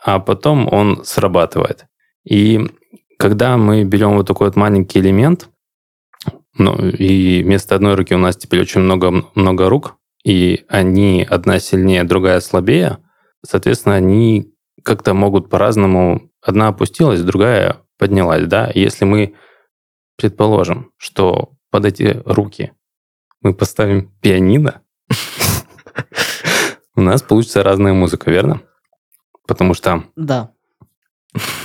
А 0.04 0.20
потом 0.20 0.72
он 0.72 1.04
срабатывает. 1.04 1.86
И 2.24 2.60
когда 3.18 3.58
мы 3.58 3.84
берем 3.84 4.16
вот 4.16 4.28
такой 4.28 4.48
вот 4.48 4.56
маленький 4.56 5.00
элемент, 5.00 5.50
ну, 6.58 6.76
и 6.76 7.44
вместо 7.44 7.76
одной 7.76 7.96
руки 7.96 8.14
у 8.14 8.18
нас 8.18 8.36
теперь 8.36 8.62
очень 8.62 8.82
много, 8.82 9.24
много 9.36 9.70
рук, 9.70 9.96
и 10.24 10.66
они 10.68 11.26
одна 11.30 11.60
сильнее, 11.60 12.04
другая 12.04 12.40
слабее, 12.40 13.00
соответственно, 13.46 13.96
они 13.96 14.54
как-то 14.84 15.14
могут 15.14 15.50
по-разному... 15.50 16.30
Одна 16.42 16.70
опустилась, 16.70 17.22
другая 17.22 17.78
поднялась, 18.00 18.48
да? 18.48 18.72
Если 18.74 19.06
мы 19.06 19.36
предположим, 20.18 20.92
что 20.98 21.54
под 21.70 21.86
эти 21.86 22.22
руки 22.26 22.74
мы 23.42 23.54
поставим 23.54 24.12
пианино, 24.22 24.82
У 26.96 27.02
нас 27.02 27.22
получится 27.22 27.64
разная 27.64 27.94
музыка, 27.94 28.30
верно? 28.30 28.62
Потому 29.48 29.74
что, 29.74 30.04
Да. 30.16 30.52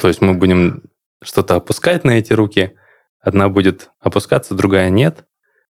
то 0.00 0.09
есть 0.09 0.20
мы 0.20 0.34
будем 0.34 0.84
что-то 1.22 1.57
опускать 1.57 2.04
на 2.04 2.12
эти 2.12 2.32
руки, 2.32 2.76
одна 3.20 3.48
будет 3.48 3.90
опускаться, 4.00 4.54
другая 4.54 4.88
нет. 4.90 5.24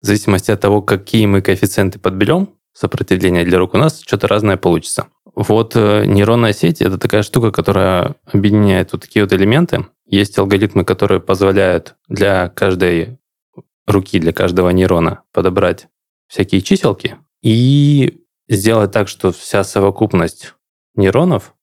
В 0.01 0.05
зависимости 0.05 0.51
от 0.51 0.61
того, 0.61 0.81
какие 0.81 1.25
мы 1.25 1.41
коэффициенты 1.41 1.99
подберем, 1.99 2.57
сопротивление 2.73 3.43
для 3.43 3.57
рук, 3.57 3.73
у 3.73 3.77
нас 3.77 4.01
что-то 4.01 4.27
разное 4.27 4.57
получится. 4.57 5.07
Вот 5.35 5.75
э, 5.75 6.05
нейронная 6.05 6.53
сеть— 6.53 6.81
это 6.81 6.97
такая 6.97 7.23
штука, 7.23 7.51
которая 7.51 8.15
объединяет 8.25 8.91
вот 8.91 9.01
такие 9.01 9.23
вот 9.23 9.33
элементы. 9.33 9.87
Есть 10.05 10.37
алгоритмы, 10.37 10.83
которые 10.83 11.21
позволяют 11.21 11.95
для 12.07 12.49
каждой 12.49 13.19
руки, 13.87 14.19
для 14.19 14.33
каждого 14.33 14.69
нейрона 14.69 15.23
подобрать 15.31 15.87
всякие 16.27 16.61
чиселки 16.61 17.15
и 17.41 18.23
сделать 18.47 18.91
так, 18.91 19.07
что 19.07 19.31
вся 19.31 19.63
совокупность 19.63 20.53
нейронов 20.95 21.55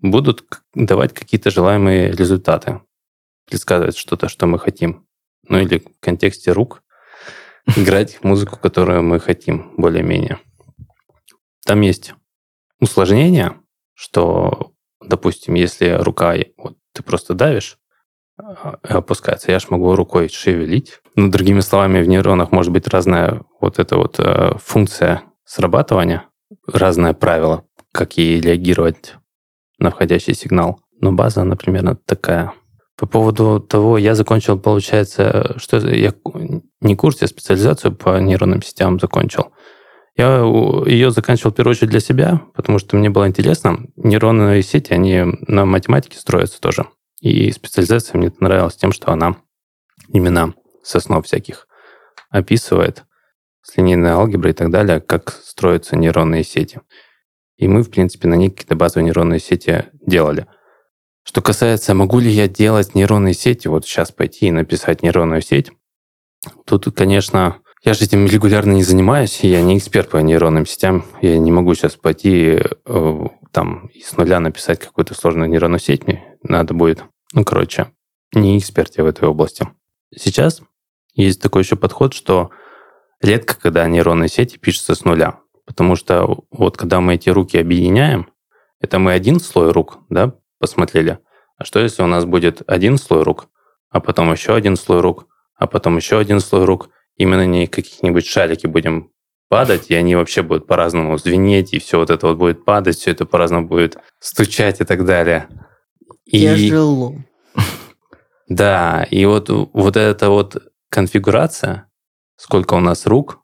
будут 0.00 0.44
давать 0.74 1.14
какие-то 1.14 1.50
желаемые 1.50 2.10
результаты, 2.12 2.80
предсказывать 3.48 3.96
что-то, 3.96 4.28
что 4.28 4.46
мы 4.46 4.58
хотим. 4.58 5.06
Ну 5.48 5.58
или 5.58 5.78
в 5.78 6.00
контексте 6.00 6.52
рук 6.52 6.82
играть 7.74 8.22
музыку, 8.22 8.58
которую 8.58 9.02
мы 9.02 9.18
хотим, 9.18 9.72
более-менее. 9.76 10.38
Там 11.64 11.80
есть 11.80 12.14
усложнение, 12.80 13.54
что, 13.94 14.72
допустим, 15.04 15.54
если 15.54 15.90
рука, 15.90 16.34
вот 16.56 16.76
ты 16.92 17.02
просто 17.02 17.34
давишь, 17.34 17.78
а, 18.38 18.78
опускается, 18.82 19.50
я 19.50 19.58
ж 19.58 19.66
могу 19.70 19.94
рукой 19.96 20.28
шевелить. 20.28 21.00
Ну, 21.14 21.30
другими 21.30 21.60
словами, 21.60 22.02
в 22.02 22.08
нейронах 22.08 22.52
может 22.52 22.72
быть 22.72 22.86
разная 22.88 23.42
вот 23.60 23.78
эта 23.78 23.96
вот 23.96 24.16
э, 24.18 24.52
функция 24.58 25.22
срабатывания, 25.44 26.24
разное 26.66 27.14
правило, 27.14 27.64
как 27.92 28.18
ей 28.18 28.40
реагировать 28.40 29.14
на 29.78 29.90
входящий 29.90 30.34
сигнал. 30.34 30.80
Но 31.00 31.12
база, 31.12 31.42
она 31.42 31.56
примерно 31.56 31.96
такая. 31.96 32.52
По 32.96 33.06
поводу 33.06 33.60
того, 33.60 33.98
я 33.98 34.14
закончил, 34.14 34.58
получается, 34.58 35.54
что 35.58 35.76
я 35.76 36.14
не 36.80 36.96
курс, 36.96 37.20
я 37.20 37.28
специализацию 37.28 37.94
по 37.94 38.18
нейронным 38.18 38.62
сетям 38.62 38.98
закончил. 38.98 39.52
Я 40.16 40.38
ее 40.86 41.10
заканчивал 41.10 41.50
в 41.50 41.54
первую 41.54 41.72
очередь 41.72 41.90
для 41.90 42.00
себя, 42.00 42.40
потому 42.54 42.78
что 42.78 42.96
мне 42.96 43.10
было 43.10 43.28
интересно. 43.28 43.80
Нейронные 43.96 44.62
сети, 44.62 44.94
они 44.94 45.24
на 45.46 45.66
математике 45.66 46.18
строятся 46.18 46.58
тоже. 46.58 46.86
И 47.20 47.50
специализация 47.52 48.16
мне 48.16 48.32
нравилась 48.40 48.76
тем, 48.76 48.92
что 48.92 49.12
она 49.12 49.36
именно 50.08 50.54
с 50.82 50.96
основ 50.96 51.24
всяких 51.24 51.68
описывает, 52.30 53.04
с 53.60 53.76
линейной 53.76 54.10
алгеброй 54.10 54.52
и 54.52 54.54
так 54.54 54.70
далее, 54.70 55.00
как 55.00 55.30
строятся 55.30 55.96
нейронные 55.96 56.44
сети. 56.44 56.80
И 57.56 57.68
мы, 57.68 57.82
в 57.82 57.90
принципе, 57.90 58.28
на 58.28 58.34
них 58.34 58.52
какие-то 58.52 58.76
базовые 58.76 59.04
нейронные 59.06 59.40
сети 59.40 59.86
делали. 60.00 60.46
Что 61.26 61.42
касается, 61.42 61.92
могу 61.92 62.20
ли 62.20 62.30
я 62.30 62.46
делать 62.46 62.94
нейронные 62.94 63.34
сети, 63.34 63.66
вот 63.66 63.84
сейчас 63.84 64.12
пойти 64.12 64.46
и 64.46 64.52
написать 64.52 65.02
нейронную 65.02 65.42
сеть, 65.42 65.72
тут, 66.64 66.86
конечно, 66.94 67.56
я 67.84 67.94
же 67.94 68.04
этим 68.04 68.26
регулярно 68.26 68.72
не 68.72 68.84
занимаюсь, 68.84 69.40
я 69.40 69.60
не 69.60 69.76
эксперт 69.76 70.08
по 70.08 70.18
нейронным 70.18 70.66
сетям. 70.66 71.04
Я 71.20 71.36
не 71.38 71.50
могу 71.50 71.74
сейчас 71.74 71.96
пойти 71.96 72.60
э, 72.84 73.26
там 73.50 73.90
с 74.00 74.16
нуля 74.16 74.38
написать 74.38 74.78
какую-то 74.78 75.14
сложную 75.14 75.50
нейронную 75.50 75.80
сеть. 75.80 76.06
Мне 76.06 76.38
надо 76.44 76.74
будет, 76.74 77.04
ну, 77.32 77.44
короче, 77.44 77.88
не 78.32 78.56
эксперт 78.58 78.96
я 78.96 79.02
в 79.04 79.08
этой 79.08 79.28
области. 79.28 79.68
Сейчас 80.16 80.62
есть 81.14 81.42
такой 81.42 81.62
еще 81.62 81.74
подход, 81.74 82.14
что 82.14 82.50
редко, 83.20 83.58
когда 83.60 83.86
нейронные 83.88 84.28
сети 84.28 84.58
пишутся 84.58 84.94
с 84.94 85.04
нуля. 85.04 85.40
Потому 85.64 85.96
что 85.96 86.44
вот 86.50 86.76
когда 86.76 87.00
мы 87.00 87.14
эти 87.16 87.30
руки 87.30 87.58
объединяем, 87.58 88.30
это 88.80 89.00
мы 89.00 89.12
один 89.12 89.40
слой 89.40 89.72
рук, 89.72 89.98
да, 90.08 90.34
посмотрели. 90.58 91.18
А 91.56 91.64
что 91.64 91.80
если 91.80 92.02
у 92.02 92.06
нас 92.06 92.24
будет 92.24 92.62
один 92.66 92.98
слой 92.98 93.22
рук, 93.22 93.48
а 93.90 94.00
потом 94.00 94.32
еще 94.32 94.54
один 94.54 94.76
слой 94.76 95.00
рук, 95.00 95.26
а 95.56 95.66
потом 95.66 95.96
еще 95.96 96.18
один 96.18 96.40
слой 96.40 96.64
рук, 96.64 96.90
именно 97.16 97.46
не 97.46 97.66
какие-нибудь 97.66 98.26
шарики 98.26 98.66
будем 98.66 99.10
падать, 99.48 99.90
и 99.90 99.94
они 99.94 100.16
вообще 100.16 100.42
будут 100.42 100.66
по-разному 100.66 101.16
звенеть, 101.18 101.72
и 101.72 101.78
все 101.78 101.98
вот 101.98 102.10
это 102.10 102.26
вот 102.26 102.36
будет 102.36 102.64
падать, 102.64 102.96
все 102.96 103.12
это 103.12 103.24
по-разному 103.24 103.66
будет 103.66 103.96
стучать 104.18 104.80
и 104.80 104.84
так 104.84 105.04
далее. 105.04 105.48
И, 106.24 106.40
Тяжело. 106.40 107.14
да, 108.48 109.06
и 109.10 109.24
вот, 109.24 109.48
вот 109.48 109.96
эта 109.96 110.30
вот 110.30 110.62
конфигурация, 110.90 111.88
сколько 112.36 112.74
у 112.74 112.80
нас 112.80 113.06
рук, 113.06 113.40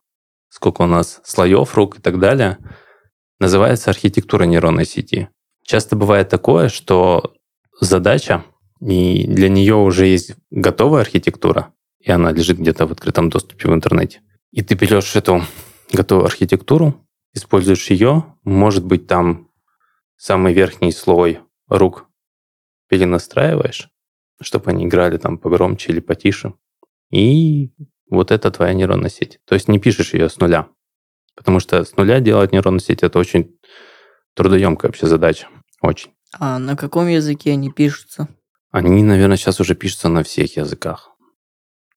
сколько 0.49 0.83
у 0.83 0.87
нас 0.87 1.21
слоев 1.25 1.75
рук 1.77 1.99
и 1.99 2.03
так 2.03 2.19
далее, 2.19 2.59
называется 3.39 3.91
архитектура 3.91 4.45
нейронной 4.45 4.85
сети. 4.85 5.29
Часто 5.65 5.97
бывает 5.97 6.29
такое, 6.29 6.69
что 6.69 7.35
задача, 7.81 8.45
и 8.81 9.27
для 9.27 9.49
нее 9.49 9.77
уже 9.77 10.07
есть 10.07 10.35
готовая 10.51 11.03
архитектура, 11.03 11.73
и 12.01 12.11
она 12.11 12.33
лежит 12.33 12.59
где-то 12.59 12.87
в 12.87 12.93
открытом 12.93 13.31
доступе 13.31 13.69
в 13.69 13.75
интернете. 13.75 14.23
И 14.51 14.63
ты 14.63 14.75
берешь 14.75 15.15
эту 15.17 15.43
готовую 15.93 16.27
архитектуру, 16.27 17.07
используешь 17.33 17.91
ее, 17.91 18.35
может 18.45 18.85
быть, 18.85 19.07
там 19.07 19.51
самый 20.17 20.53
верхний 20.53 20.93
слой 20.93 21.41
рук 21.69 22.07
перенастраиваешь, 22.89 23.89
чтобы 24.41 24.71
они 24.71 24.85
играли 24.87 25.17
там 25.17 25.39
погромче 25.39 25.93
или 25.93 26.01
потише. 26.01 26.55
И 27.11 27.71
вот 28.11 28.31
это 28.31 28.51
твоя 28.51 28.75
нейронная 28.75 29.11
сеть. 29.11 29.41
То 29.47 29.55
есть 29.55 29.69
не 29.69 29.79
пишешь 29.79 30.13
ее 30.13 30.29
с 30.29 30.39
нуля. 30.39 30.69
Потому 31.35 31.61
что 31.61 31.85
с 31.85 31.97
нуля 31.97 32.21
делать 32.21 32.53
нейронную 32.53 32.81
сеть 32.81 33.03
это 33.03 33.19
очень 33.19 33.59
трудоемкая 34.35 34.89
вообще 34.91 35.07
задача. 35.07 35.49
Очень. 35.81 36.11
А 36.39 36.59
на 36.59 36.77
каком 36.77 37.09
языке 37.09 37.53
они 37.53 37.71
пишутся? 37.71 38.29
Они, 38.71 39.03
наверное, 39.03 39.37
сейчас 39.37 39.61
уже 39.61 39.75
пишутся 39.75 40.09
на 40.09 40.23
всех 40.23 40.57
языках. 40.57 41.11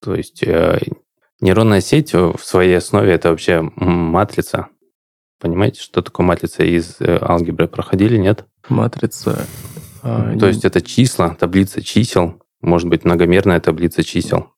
То 0.01 0.13
есть 0.13 0.43
э, 0.43 0.79
нейронная 1.39 1.81
сеть 1.81 2.13
в 2.13 2.37
своей 2.39 2.77
основе 2.77 3.13
это 3.13 3.29
вообще 3.29 3.61
матрица. 3.75 4.67
Понимаете, 5.39 5.81
что 5.81 6.01
такое 6.01 6.25
матрица 6.25 6.63
из 6.63 6.97
э, 6.99 7.17
алгебры? 7.21 7.67
Проходили, 7.67 8.17
нет? 8.17 8.45
Матрица. 8.67 9.45
а, 10.03 10.37
То 10.37 10.47
есть 10.47 10.65
это 10.65 10.81
числа, 10.81 11.35
таблица 11.35 11.81
чисел, 11.81 12.41
может 12.61 12.89
быть 12.89 13.05
многомерная 13.05 13.59
таблица 13.59 14.03
чисел. 14.03 14.51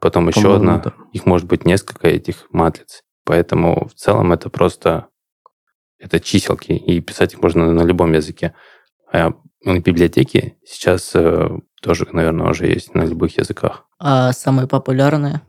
Потом 0.00 0.28
еще 0.28 0.56
одна. 0.56 0.78
да. 0.78 0.94
Их 1.12 1.26
может 1.26 1.46
быть 1.46 1.64
несколько 1.64 2.08
этих 2.08 2.46
матриц. 2.50 3.02
Поэтому 3.24 3.88
в 3.88 3.94
целом 3.94 4.32
это 4.32 4.48
просто 4.50 5.08
это 5.98 6.20
чиселки, 6.20 6.76
и 6.76 7.00
писать 7.00 7.34
их 7.34 7.42
можно 7.42 7.72
на 7.72 7.82
любом 7.82 8.12
языке. 8.12 8.54
А 9.12 9.32
библиотеки 9.64 10.56
сейчас 10.64 11.12
э, 11.14 11.48
тоже, 11.80 12.06
наверное, 12.12 12.50
уже 12.50 12.66
есть 12.66 12.94
на 12.94 13.04
любых 13.04 13.38
языках. 13.38 13.86
А 13.98 14.32
самые 14.32 14.68
популярные 14.68 15.40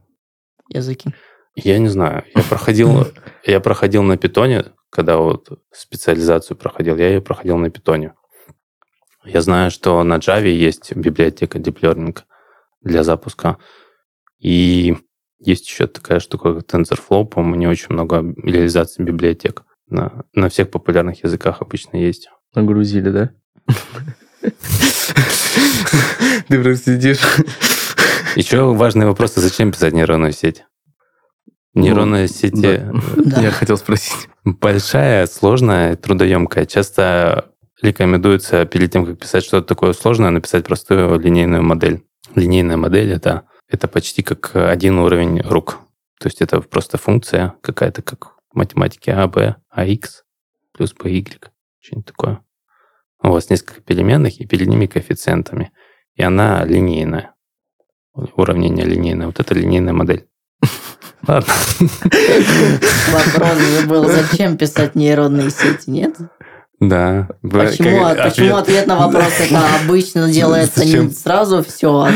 языки? 0.69 1.13
Я 1.55 1.79
не 1.79 1.89
знаю. 1.89 2.23
Я 2.35 2.43
проходил, 2.43 3.07
я 3.45 3.59
проходил 3.59 4.03
на 4.03 4.17
питоне, 4.17 4.65
когда 4.89 5.17
вот 5.17 5.59
специализацию 5.71 6.55
проходил, 6.57 6.97
я 6.97 7.09
ее 7.09 7.21
проходил 7.21 7.57
на 7.57 7.69
питоне. 7.69 8.13
Я 9.25 9.41
знаю, 9.41 9.71
что 9.71 10.01
на 10.03 10.17
Java 10.17 10.47
есть 10.47 10.95
библиотека 10.95 11.59
Deep 11.59 11.81
Learning 11.81 12.17
для 12.81 13.03
запуска. 13.03 13.57
И 14.39 14.95
есть 15.39 15.67
еще 15.67 15.87
такая 15.87 16.19
штука, 16.19 16.53
как 16.53 16.63
TensorFlow, 16.63 17.25
по-моему, 17.25 17.55
не 17.55 17.67
очень 17.67 17.87
много 17.89 18.23
реализаций 18.43 19.03
библиотек. 19.03 19.63
На, 19.89 20.23
на 20.33 20.49
всех 20.49 20.69
популярных 20.69 21.23
языках 21.23 21.61
обычно 21.61 21.97
есть. 21.97 22.29
Нагрузили, 22.55 23.09
да? 23.09 23.31
Ты 26.47 26.61
просто 26.61 26.95
сидишь. 26.95 27.19
Еще 28.35 28.73
важный 28.73 29.05
вопрос, 29.05 29.37
а 29.37 29.41
зачем 29.41 29.71
писать 29.71 29.93
нейронную 29.93 30.31
сеть? 30.33 30.63
Нейронная 31.73 32.27
сеть 32.27 32.59
да. 32.59 32.69
э, 32.69 32.91
Да. 33.17 33.41
Я 33.41 33.51
хотел 33.51 33.77
спросить. 33.77 34.27
большая, 34.43 35.27
сложная, 35.27 35.95
трудоемкая. 35.95 36.65
Часто 36.65 37.51
рекомендуется 37.81 38.65
перед 38.65 38.91
тем, 38.91 39.05
как 39.05 39.19
писать 39.19 39.43
что-то 39.43 39.67
такое 39.67 39.93
сложное, 39.93 40.31
написать 40.31 40.65
простую 40.65 41.19
линейную 41.19 41.63
модель. 41.63 42.03
Линейная 42.35 42.77
модель 42.77 43.11
это, 43.11 43.43
это 43.69 43.87
почти 43.87 44.23
как 44.23 44.55
один 44.55 44.99
уровень 44.99 45.41
рук. 45.41 45.79
То 46.19 46.27
есть 46.27 46.41
это 46.41 46.61
просто 46.61 46.97
функция 46.97 47.53
какая-то, 47.61 48.01
как 48.01 48.36
математике 48.57 49.13
А, 49.13 49.27
Б, 49.27 49.55
АХ 49.69 50.25
плюс 50.73 50.93
BY. 50.93 51.47
Что-нибудь 51.79 52.05
такое. 52.05 52.41
У 53.23 53.29
вас 53.29 53.49
несколько 53.49 53.81
переменных, 53.81 54.39
и 54.39 54.45
перед 54.45 54.67
ними 54.67 54.85
коэффициентами. 54.85 55.71
И 56.15 56.23
она 56.23 56.63
линейная. 56.65 57.33
Уравнение 58.13 58.85
линейное. 58.85 59.27
Вот 59.27 59.39
это 59.39 59.53
линейная 59.53 59.93
модель. 59.93 60.27
Ладно. 61.27 61.53
Вопрос 63.11 63.57
же 63.57 63.87
был, 63.87 64.07
зачем 64.07 64.57
писать 64.57 64.95
нейронные 64.95 65.49
сети, 65.49 65.89
нет? 65.89 66.15
Да. 66.79 67.27
Почему, 67.41 68.01
как 68.01 68.29
почему 68.29 68.55
ответ 68.55 68.85
на 68.85 68.97
вопрос 68.97 69.33
это 69.39 69.61
обычно 69.81 70.31
делается 70.31 70.85
не 70.85 71.09
сразу 71.09 71.63
все, 71.63 72.09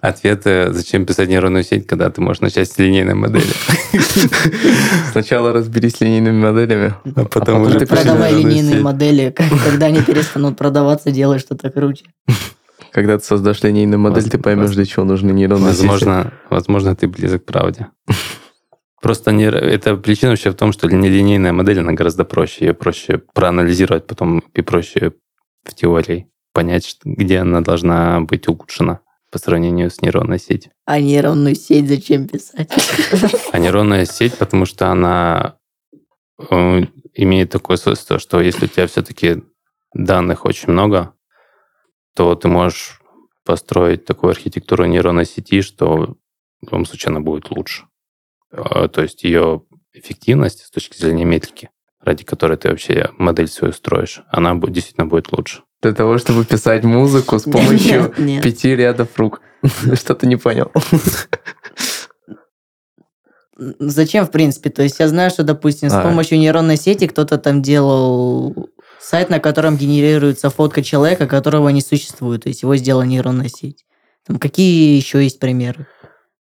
Ответ, 0.00 0.42
э, 0.46 0.72
зачем 0.72 1.06
писать 1.06 1.28
нейронную 1.28 1.64
сеть, 1.64 1.86
когда 1.86 2.10
ты 2.10 2.20
можешь 2.20 2.40
начать 2.40 2.70
с 2.70 2.78
линейной 2.78 3.14
модели. 3.14 3.52
Сначала 5.12 5.52
разберись 5.52 5.96
с 5.96 6.00
линейными 6.00 6.40
моделями. 6.40 6.94
А 7.16 7.24
потом 7.24 7.62
уже 7.62 7.78
Ты 7.78 7.86
продавай 7.86 8.34
линейные 8.34 8.80
модели, 8.80 9.34
когда 9.64 9.86
они 9.86 10.02
перестанут 10.02 10.58
продаваться, 10.58 11.10
делай 11.10 11.38
что-то 11.38 11.70
круче. 11.70 12.04
Когда 12.92 13.18
ты 13.18 13.24
создашь 13.24 13.62
линейную 13.62 13.98
модель, 13.98 14.28
ты 14.28 14.38
поймешь, 14.38 14.74
для 14.74 14.84
чего 14.84 15.04
нужны 15.04 15.30
нейронные 15.32 15.72
сети. 15.72 16.30
Возможно, 16.50 16.94
ты 16.94 17.08
близок 17.08 17.44
к 17.44 17.46
правде. 17.46 17.88
Просто 19.00 19.32
не, 19.32 19.44
это 19.44 19.96
причина 19.96 20.30
вообще 20.30 20.50
в 20.50 20.54
том, 20.54 20.72
что 20.72 20.86
нелинейная 20.88 21.52
модель, 21.52 21.80
она 21.80 21.92
гораздо 21.92 22.24
проще. 22.24 22.66
Ее 22.66 22.74
проще 22.74 23.20
проанализировать, 23.34 24.06
потом 24.06 24.40
и 24.54 24.62
проще 24.62 25.12
в 25.64 25.74
теории 25.74 26.28
понять, 26.54 26.96
где 27.04 27.40
она 27.40 27.60
должна 27.60 28.20
быть 28.20 28.48
улучшена 28.48 29.00
по 29.34 29.38
сравнению 29.40 29.90
с 29.90 30.00
нейронной 30.00 30.38
сетью. 30.38 30.70
А 30.84 31.00
нейронную 31.00 31.56
сеть 31.56 31.88
зачем 31.88 32.28
писать? 32.28 32.70
А 33.52 33.58
нейронная 33.58 34.04
сеть, 34.04 34.38
потому 34.38 34.64
что 34.64 34.92
она 34.92 35.58
э, 36.38 36.82
имеет 37.14 37.50
такое 37.50 37.76
свойство, 37.76 38.20
что 38.20 38.40
если 38.40 38.66
у 38.66 38.68
тебя 38.68 38.86
все-таки 38.86 39.42
данных 39.92 40.44
очень 40.44 40.70
много, 40.70 41.14
то 42.14 42.36
ты 42.36 42.46
можешь 42.46 43.00
построить 43.44 44.04
такую 44.04 44.30
архитектуру 44.30 44.84
нейронной 44.84 45.26
сети, 45.26 45.62
что 45.62 45.96
в 45.96 46.16
любом 46.62 46.86
случае 46.86 47.10
она 47.10 47.20
будет 47.20 47.50
лучше. 47.50 47.86
Э, 48.52 48.86
То 48.86 49.02
есть 49.02 49.24
ее 49.24 49.62
эффективность 49.92 50.60
с 50.60 50.70
точки 50.70 50.96
зрения 50.96 51.24
метрики, 51.24 51.70
ради 52.04 52.24
которой 52.24 52.56
ты 52.56 52.68
вообще 52.68 53.10
модель 53.18 53.48
свою 53.48 53.72
строишь, 53.72 54.22
она 54.28 54.54
будет, 54.54 54.74
действительно 54.74 55.06
будет 55.06 55.32
лучше. 55.32 55.62
Для 55.82 55.92
того, 55.92 56.18
чтобы 56.18 56.44
писать 56.44 56.84
музыку 56.84 57.38
с 57.38 57.44
помощью 57.44 58.02
Нет, 58.02 58.18
нет. 58.18 58.42
пяти 58.42 58.74
рядов 58.74 59.08
рук. 59.16 59.40
Что 59.94 60.14
ты 60.14 60.26
не 60.26 60.36
понял? 60.36 60.70
Зачем, 63.56 64.26
в 64.26 64.30
принципе? 64.30 64.70
То 64.70 64.82
есть 64.82 64.98
я 64.98 65.08
знаю, 65.08 65.30
что, 65.30 65.44
допустим, 65.44 65.88
с 65.88 65.94
А. 65.94 66.02
помощью 66.02 66.38
нейронной 66.38 66.76
сети 66.76 67.06
кто-то 67.06 67.38
там 67.38 67.62
делал 67.62 68.68
сайт, 69.00 69.30
на 69.30 69.38
котором 69.38 69.76
генерируется 69.76 70.50
фотка 70.50 70.82
человека, 70.82 71.26
которого 71.26 71.68
не 71.68 71.80
существует. 71.80 72.42
То 72.44 72.48
есть 72.48 72.62
его 72.62 72.74
сделала 72.76 73.02
нейронная 73.02 73.48
сеть. 73.48 73.84
Там 74.26 74.38
какие 74.38 74.96
еще 74.96 75.22
есть 75.22 75.38
примеры? 75.38 75.86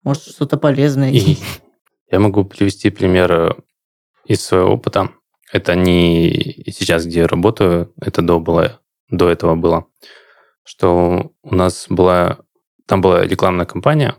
Может, 0.04 0.24
что-то 0.24 0.58
полезное 0.58 1.12
И 1.12 1.38
я 2.12 2.20
могу 2.20 2.46
привести 2.46 2.90
пример 2.90 3.32
э, 3.32 3.52
из 4.26 4.42
своего 4.42 4.72
опыта. 4.72 5.10
Это 5.54 5.76
не 5.76 6.64
сейчас, 6.68 7.06
где 7.06 7.20
я 7.20 7.28
работаю, 7.28 7.94
это 8.02 8.24
до, 8.24 8.40
было, 8.40 8.82
до 9.10 9.30
этого 9.30 9.56
было, 9.56 9.86
что 10.66 11.32
у 11.44 11.56
нас 11.56 11.86
была, 11.90 12.40
там 12.88 13.02
была 13.02 13.24
рекламная 13.24 13.68
кампания, 13.68 14.16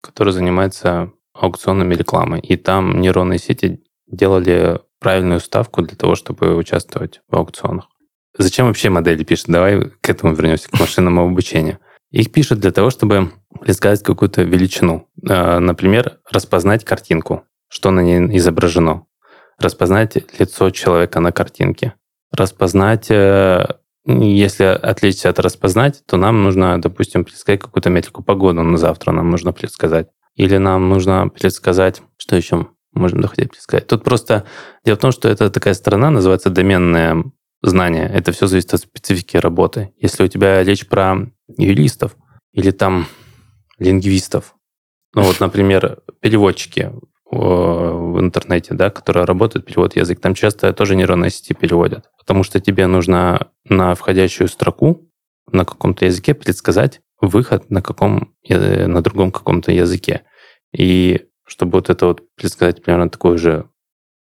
которая 0.00 0.32
занимается 0.32 1.12
аукционами 1.34 1.94
рекламы, 1.94 2.40
и 2.40 2.56
там 2.56 2.98
нейронные 3.02 3.38
сети 3.38 3.84
делали 4.06 4.80
правильную 5.00 5.40
ставку 5.40 5.82
для 5.82 5.98
того, 5.98 6.14
чтобы 6.14 6.56
участвовать 6.56 7.20
в 7.28 7.36
аукционах. 7.36 7.90
Зачем 8.38 8.66
вообще 8.66 8.88
модели 8.88 9.22
пишут? 9.22 9.48
Давай 9.48 9.90
к 10.00 10.08
этому 10.08 10.34
вернемся, 10.34 10.70
к 10.70 10.80
машинному 10.80 11.26
обучению. 11.26 11.78
Их 12.10 12.32
пишут 12.32 12.60
для 12.60 12.72
того, 12.72 12.88
чтобы 12.88 13.32
предсказать 13.60 14.02
какую-то 14.02 14.42
величину. 14.42 15.10
Э, 15.28 15.58
Например, 15.58 16.20
распознать 16.30 16.84
картинку, 16.84 17.44
что 17.68 17.90
на 17.90 18.00
ней 18.00 18.38
изображено. 18.38 19.04
Распознать 19.58 20.16
лицо 20.38 20.70
человека 20.70 21.20
на 21.20 21.32
картинке. 21.32 21.94
Распознать, 22.32 23.10
э, 23.10 23.66
если 24.06 24.64
отвлечься 24.64 25.30
от 25.30 25.38
распознать, 25.38 26.02
то 26.06 26.16
нам 26.16 26.42
нужно, 26.42 26.80
допустим, 26.80 27.24
предсказать 27.24 27.60
какую-то 27.60 27.90
метрику 27.90 28.22
погоды 28.22 28.62
на 28.62 28.76
завтра 28.76 29.12
нам 29.12 29.30
нужно 29.30 29.52
предсказать. 29.52 30.08
Или 30.34 30.56
нам 30.56 30.88
нужно 30.88 31.28
предсказать, 31.28 32.02
что 32.16 32.36
еще 32.36 32.68
можем 32.92 33.20
доходить 33.20 33.50
предсказать. 33.50 33.86
Тут 33.86 34.04
просто 34.04 34.44
дело 34.84 34.96
в 34.96 35.00
том, 35.00 35.12
что 35.12 35.28
это 35.28 35.50
такая 35.50 35.74
сторона, 35.74 36.10
называется 36.10 36.50
доменное 36.50 37.24
знание. 37.62 38.08
Это 38.08 38.32
все 38.32 38.46
зависит 38.46 38.74
от 38.74 38.80
специфики 38.80 39.36
работы. 39.36 39.92
Если 39.96 40.22
у 40.24 40.28
тебя 40.28 40.62
речь 40.62 40.86
про 40.86 41.30
юристов 41.56 42.16
или 42.52 42.70
там 42.70 43.06
лингвистов, 43.78 44.54
ну 45.14 45.22
вот, 45.22 45.40
например, 45.40 46.00
переводчики 46.20 46.92
в 47.34 48.20
интернете, 48.20 48.74
да, 48.74 48.90
которые 48.90 49.24
работают 49.24 49.66
перевод 49.66 49.96
язык, 49.96 50.20
там 50.20 50.34
часто 50.34 50.72
тоже 50.72 50.96
нейронные 50.96 51.30
сети 51.30 51.54
переводят, 51.54 52.10
потому 52.18 52.42
что 52.42 52.60
тебе 52.60 52.86
нужно 52.86 53.48
на 53.68 53.94
входящую 53.94 54.48
строку 54.48 55.10
на 55.50 55.64
каком-то 55.64 56.04
языке 56.04 56.34
предсказать 56.34 57.00
выход 57.20 57.70
на 57.70 57.82
каком 57.82 58.34
э, 58.48 58.86
на 58.86 59.02
другом 59.02 59.30
каком-то 59.30 59.72
языке. 59.72 60.22
И 60.72 61.26
чтобы 61.46 61.72
вот 61.72 61.90
это 61.90 62.06
вот 62.06 62.22
предсказать 62.36 62.82
примерно 62.82 63.08
такую 63.08 63.38
же 63.38 63.68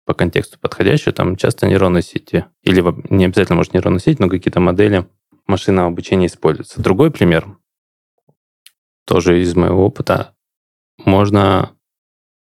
по 0.05 0.13
контексту 0.13 0.59
подходящую, 0.59 1.13
там 1.13 1.35
часто 1.35 1.67
нейронные 1.67 2.03
сети, 2.03 2.45
или 2.61 2.83
не 3.09 3.25
обязательно, 3.25 3.55
может, 3.55 3.73
нейронные 3.73 3.99
сети, 3.99 4.21
но 4.21 4.29
какие-то 4.29 4.59
модели 4.59 5.07
машинного 5.47 5.87
обучения 5.87 6.27
используются. 6.27 6.81
Другой 6.81 7.11
пример, 7.11 7.57
тоже 9.05 9.41
из 9.41 9.55
моего 9.55 9.85
опыта, 9.85 10.35
можно 11.05 11.71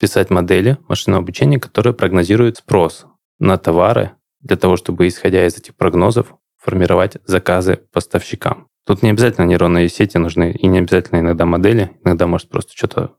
писать 0.02 0.32
модели 0.32 0.80
машинного 0.89 1.22
обучения, 1.22 1.60
которые 1.60 1.93
прогнозируют 1.93 2.58
спрос 2.58 3.06
на 3.38 3.58
товары 3.58 4.14
для 4.39 4.58
того, 4.58 4.76
чтобы, 4.76 5.08
исходя 5.08 5.45
из 5.45 5.56
этих 5.56 5.76
прогнозов, 5.76 6.34
формировать 6.58 7.18
заказы 7.26 7.80
поставщикам. 7.93 8.68
Тут 8.86 9.04
не 9.04 9.12
обязательно 9.12 9.45
нейронные 9.45 9.88
сети 9.89 10.18
нужны, 10.18 10.52
и 10.52 10.66
не 10.66 10.80
обязательно 10.80 11.20
иногда 11.20 11.45
модели, 11.45 11.91
иногда 12.04 12.26
может 12.26 12.49
просто 12.49 12.74
что-то 12.76 13.16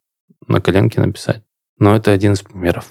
на 0.49 0.61
коленке 0.61 1.01
написать. 1.01 1.45
Но 1.78 1.95
это 1.95 2.11
один 2.11 2.33
из 2.33 2.43
примеров. 2.43 2.91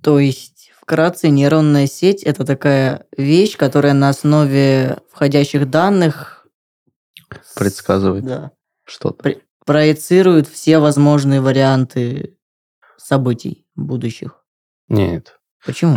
То 0.00 0.20
есть, 0.20 0.70
вкратце, 0.80 1.28
нейронная 1.28 1.88
сеть– 1.88 2.22
это 2.24 2.44
такая 2.44 3.06
вещь, 3.16 3.56
которая 3.56 3.94
на 3.94 4.10
основе 4.10 4.98
входящих 5.10 5.68
данных 5.68 6.46
Предсказывает 7.56 8.24
да, 8.24 8.52
что-то. 8.84 9.34
проецирует 9.66 10.46
все 10.46 10.78
возможные 10.78 11.40
варианты 11.40 12.37
событий 13.08 13.66
будущих. 13.74 14.44
Нет. 14.88 15.38
Почему? 15.64 15.96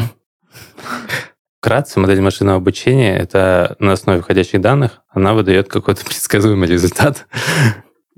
Вкратце, 1.59 1.99
модель 1.99 2.21
машинного 2.21 2.57
обучения— 2.57 3.15
это 3.19 3.75
на 3.79 3.93
основе 3.93 4.21
входящих 4.21 4.61
данных, 4.61 5.01
она 5.09 5.33
выдает 5.33 5.67
какой-то 5.69 6.03
предсказуемый 6.05 6.67
результат. 6.67 7.27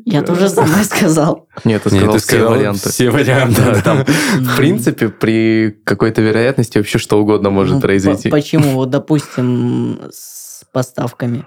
Я 0.05 0.21
тоже 0.21 0.47
самое 0.49 0.83
сказал. 0.83 1.47
Нет, 1.65 1.83
ты 1.83 1.89
Нет, 1.91 1.99
сказал 2.03 2.13
ты 2.13 2.19
все 2.19 2.27
сказал 2.27 2.51
варианты. 2.51 2.89
все 2.89 3.09
варианты, 3.09 3.61
Да, 3.61 3.71
да. 3.73 3.81
Там, 3.81 4.03
в 4.05 4.55
принципе, 4.57 5.09
при 5.09 5.71
какой-то 5.83 6.21
вероятности 6.21 6.77
вообще 6.77 6.97
что 6.99 7.19
угодно 7.19 7.49
может 7.49 7.75
Ну, 7.75 7.81
произойти. 7.81 8.29
по- 8.29 8.37
Почему? 8.37 8.71
Вот, 8.73 8.89
допустим, 8.91 9.99
с 10.11 10.63
поставками. 10.71 11.45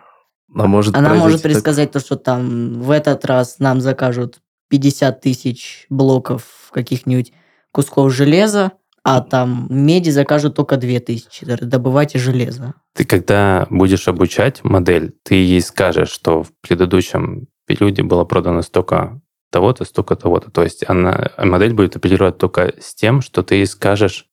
А 0.54 0.66
может 0.66 0.96
Она 0.96 1.08
может 1.10 1.22
произойти 1.22 1.42
так- 1.42 1.52
предсказать 1.52 1.92
то, 1.92 2.00
что 2.00 2.16
там 2.16 2.74
в 2.82 2.90
этот 2.90 3.24
раз 3.24 3.58
нам 3.58 3.80
закажут 3.80 4.38
50 4.68 5.20
тысяч 5.20 5.86
блоков 5.88 6.70
каких-нибудь 6.72 7.32
кусков 7.72 8.12
железа, 8.12 8.72
а 9.02 9.20
там 9.20 9.68
меди 9.70 10.10
закажут 10.10 10.56
только 10.56 10.76
2 10.76 11.00
тысячи. 11.00 11.46
Добывайте 11.46 12.18
железо. 12.18 12.74
Ты 12.94 13.04
когда 13.04 13.66
будешь 13.70 14.08
обучать 14.08 14.64
модель, 14.64 15.14
ты 15.22 15.36
ей 15.36 15.60
скажешь, 15.60 16.10
что 16.10 16.42
в 16.42 16.50
предыдущем 16.60 17.46
периоде 17.66 18.02
было 18.02 18.24
продано 18.24 18.62
столько 18.62 19.20
того-то, 19.50 19.84
столько 19.84 20.16
того-то. 20.16 20.50
То 20.50 20.62
есть 20.62 20.84
она, 20.88 21.30
модель 21.38 21.72
будет 21.72 21.96
оперировать 21.96 22.38
только 22.38 22.74
с 22.80 22.94
тем, 22.94 23.20
что 23.20 23.42
ты 23.42 23.56
ей 23.56 23.66
скажешь 23.66 24.26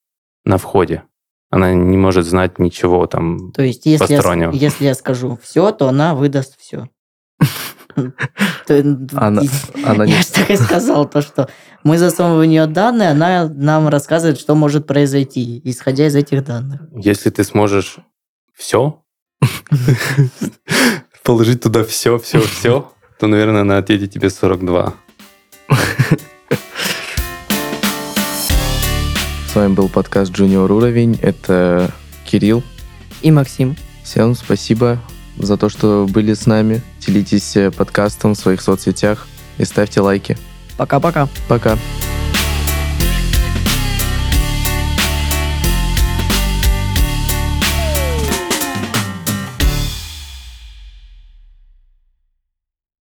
на 0.43 0.57
входе. 0.57 1.03
Она 1.49 1.71
не 1.73 1.97
может 1.97 2.25
знать 2.25 2.57
ничего 2.57 3.05
там. 3.05 3.51
То 3.51 3.61
есть, 3.61 3.85
если 3.85 4.13
я, 4.13 4.49
если 4.51 4.85
я 4.85 4.95
скажу 4.95 5.37
все, 5.41 5.71
то 5.71 5.87
она 5.87 6.15
выдаст 6.15 6.59
все. 6.59 6.89
Она- 9.15 9.41
она 9.85 10.05
не- 10.05 10.11
Я 10.13 10.21
же 10.21 10.27
так 10.31 10.49
и 10.49 10.55
сказал, 10.57 11.07
то, 11.07 11.21
что 11.21 11.49
мы 11.83 11.97
засовываем 11.97 12.49
в 12.49 12.51
нее 12.51 12.65
данные, 12.67 13.09
она 13.11 13.47
нам 13.53 13.87
рассказывает, 13.89 14.39
что 14.39 14.55
может 14.55 14.87
произойти, 14.87 15.61
исходя 15.63 16.07
из 16.07 16.15
этих 16.15 16.43
данных. 16.45 16.81
Если 16.95 17.29
ты 17.29 17.43
сможешь 17.43 17.97
все, 18.53 19.03
положить 21.23 21.61
туда 21.61 21.83
все, 21.83 22.17
все, 22.19 22.39
все, 22.41 22.91
то, 23.19 23.27
наверное, 23.27 23.61
она 23.61 23.77
ответит 23.77 24.11
тебе 24.11 24.29
42. 24.29 24.93
С 29.47 29.55
вами 29.55 29.73
был 29.73 29.87
подкаст 29.87 30.31
Junior 30.31 30.71
Уровень. 30.71 31.19
Это 31.21 31.91
Кирилл. 32.25 32.63
И 33.21 33.29
Максим. 33.31 33.75
Всем 34.03 34.35
спасибо 34.35 34.99
за 35.37 35.57
то, 35.57 35.69
что 35.69 36.07
были 36.09 36.33
с 36.33 36.45
нами. 36.45 36.81
Делитесь 37.05 37.55
э, 37.55 37.71
подкастом 37.71 38.33
в 38.33 38.37
своих 38.37 38.61
соцсетях 38.61 39.27
и 39.57 39.65
ставьте 39.65 40.01
лайки. 40.01 40.37
Пока-пока. 40.77 41.27
Пока. 41.47 41.77